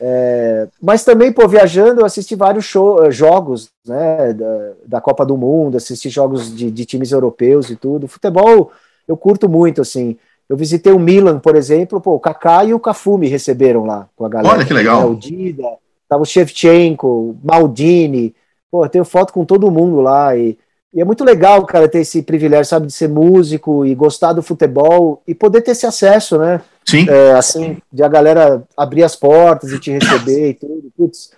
É, 0.00 0.66
mas 0.80 1.04
também, 1.04 1.30
pô, 1.30 1.46
viajando, 1.46 2.00
eu 2.00 2.06
assisti 2.06 2.34
vários 2.34 2.64
show, 2.64 3.04
eh, 3.04 3.10
jogos 3.10 3.70
né, 3.86 4.32
da, 4.32 4.72
da, 4.86 5.00
Copa 5.00 5.24
do 5.24 5.36
Mundo, 5.36 5.76
assisti 5.76 6.08
jogos 6.08 6.56
de, 6.56 6.70
de 6.70 6.84
times 6.86 7.12
europeus 7.12 7.70
e 7.70 7.76
tudo. 7.76 8.08
Futebol 8.08 8.72
eu 9.06 9.16
curto 9.16 9.48
muito, 9.48 9.80
assim. 9.80 10.16
Eu 10.52 10.56
visitei 10.58 10.92
o 10.92 10.98
Milan, 10.98 11.38
por 11.38 11.56
exemplo, 11.56 11.98
pô, 11.98 12.12
o 12.12 12.20
Kaká 12.20 12.62
e 12.62 12.74
o 12.74 12.78
Cafu 12.78 13.16
me 13.16 13.26
receberam 13.26 13.86
lá 13.86 14.06
com 14.14 14.26
a 14.26 14.28
galera. 14.28 14.54
Olha 14.54 14.66
que 14.66 14.74
legal. 14.74 15.10
O 15.10 15.16
Dida, 15.16 15.66
tava 16.06 16.24
o 16.24 16.26
Shevchenko, 16.26 17.38
Maldini, 17.42 18.34
pô, 18.70 18.84
eu 18.84 18.88
tenho 18.90 19.02
foto 19.02 19.32
com 19.32 19.46
todo 19.46 19.70
mundo 19.70 20.02
lá 20.02 20.36
e, 20.36 20.58
e, 20.92 21.00
é 21.00 21.06
muito 21.06 21.24
legal, 21.24 21.64
cara, 21.64 21.88
ter 21.88 22.00
esse 22.00 22.22
privilégio, 22.22 22.66
sabe, 22.66 22.86
de 22.86 22.92
ser 22.92 23.08
músico 23.08 23.86
e 23.86 23.94
gostar 23.94 24.34
do 24.34 24.42
futebol 24.42 25.22
e 25.26 25.34
poder 25.34 25.62
ter 25.62 25.70
esse 25.70 25.86
acesso, 25.86 26.36
né? 26.36 26.60
Sim. 26.86 27.08
É, 27.08 27.32
assim, 27.32 27.78
de 27.90 28.02
a 28.02 28.08
galera 28.08 28.62
abrir 28.76 29.04
as 29.04 29.16
portas 29.16 29.72
e 29.72 29.80
te 29.80 29.90
receber 29.90 30.50
e 30.50 30.54
tudo. 30.54 30.92
Putz, 30.94 31.30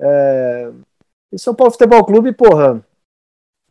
é... 0.00 0.70
E 1.30 1.38
São 1.38 1.54
Paulo 1.54 1.70
Futebol 1.70 2.02
Clube, 2.02 2.32
porra, 2.32 2.82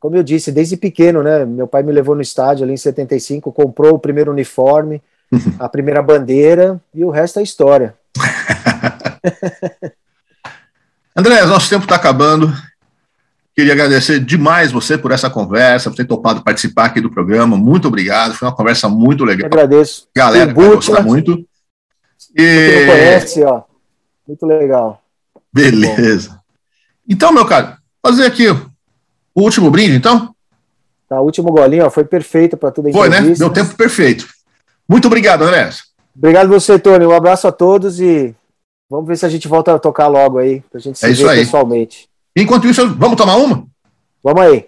como 0.03 0.17
eu 0.17 0.23
disse, 0.23 0.51
desde 0.51 0.75
pequeno, 0.75 1.23
né? 1.23 1.45
Meu 1.45 1.65
pai 1.65 1.81
me 1.81 1.93
levou 1.93 2.13
no 2.13 2.21
estádio 2.21 2.65
ali 2.65 2.73
em 2.73 2.77
75, 2.77 3.53
comprou 3.53 3.93
o 3.93 3.99
primeiro 3.99 4.33
uniforme, 4.33 5.01
a 5.57 5.69
primeira 5.69 6.01
bandeira 6.01 6.77
e 6.93 7.05
o 7.05 7.09
resto 7.09 7.39
é 7.39 7.41
história. 7.41 7.95
André, 11.15 11.45
nosso 11.45 11.69
tempo 11.69 11.85
está 11.85 11.95
acabando. 11.95 12.53
Queria 13.55 13.71
agradecer 13.71 14.19
demais 14.19 14.73
você 14.73 14.97
por 14.97 15.13
essa 15.13 15.29
conversa, 15.29 15.89
por 15.89 15.95
ter 15.95 16.03
topado 16.03 16.43
participar 16.43 16.87
aqui 16.87 16.99
do 16.99 17.09
programa. 17.09 17.55
Muito 17.55 17.87
obrigado. 17.87 18.33
Foi 18.33 18.45
uma 18.45 18.53
conversa 18.53 18.89
muito 18.89 19.23
legal. 19.23 19.49
Eu 19.49 19.57
agradeço. 19.57 20.09
Galera, 20.13 20.51
gostar 20.51 21.01
muito. 21.01 21.47
E... 22.37 22.41
Você 22.41 22.85
conhece, 22.87 23.41
ó. 23.45 23.61
Muito 24.27 24.45
legal. 24.45 25.01
Beleza. 25.53 26.41
Então, 27.07 27.31
meu 27.31 27.45
caro, 27.45 27.77
fazer 28.05 28.25
aqui 28.25 28.47
o 29.35 29.41
último 29.41 29.69
brinde, 29.69 29.95
então? 29.95 30.33
Tá, 31.07 31.19
o 31.19 31.25
último 31.25 31.51
golinho, 31.51 31.85
ó, 31.85 31.89
foi 31.89 32.03
perfeito 32.03 32.57
para 32.57 32.71
tudo 32.71 32.89
a 32.89 32.91
Foi, 32.91 33.09
né? 33.09 33.21
Deu 33.21 33.49
tempo 33.49 33.75
perfeito. 33.75 34.27
Muito 34.87 35.07
obrigado, 35.07 35.43
André. 35.43 35.69
Obrigado 36.15 36.49
você, 36.49 36.77
Tony. 36.77 37.05
Um 37.05 37.11
abraço 37.11 37.47
a 37.47 37.51
todos 37.51 37.99
e 37.99 38.35
vamos 38.89 39.07
ver 39.07 39.17
se 39.17 39.25
a 39.25 39.29
gente 39.29 39.47
volta 39.47 39.73
a 39.73 39.79
tocar 39.79 40.07
logo 40.07 40.37
aí, 40.37 40.61
pra 40.71 40.79
gente 40.79 40.97
se 40.97 41.05
é 41.05 41.09
ver 41.09 41.35
pessoalmente. 41.35 42.07
Enquanto 42.35 42.67
isso, 42.67 42.95
vamos 42.95 43.17
tomar 43.17 43.35
uma? 43.35 43.65
Vamos 44.23 44.41
aí. 44.41 44.65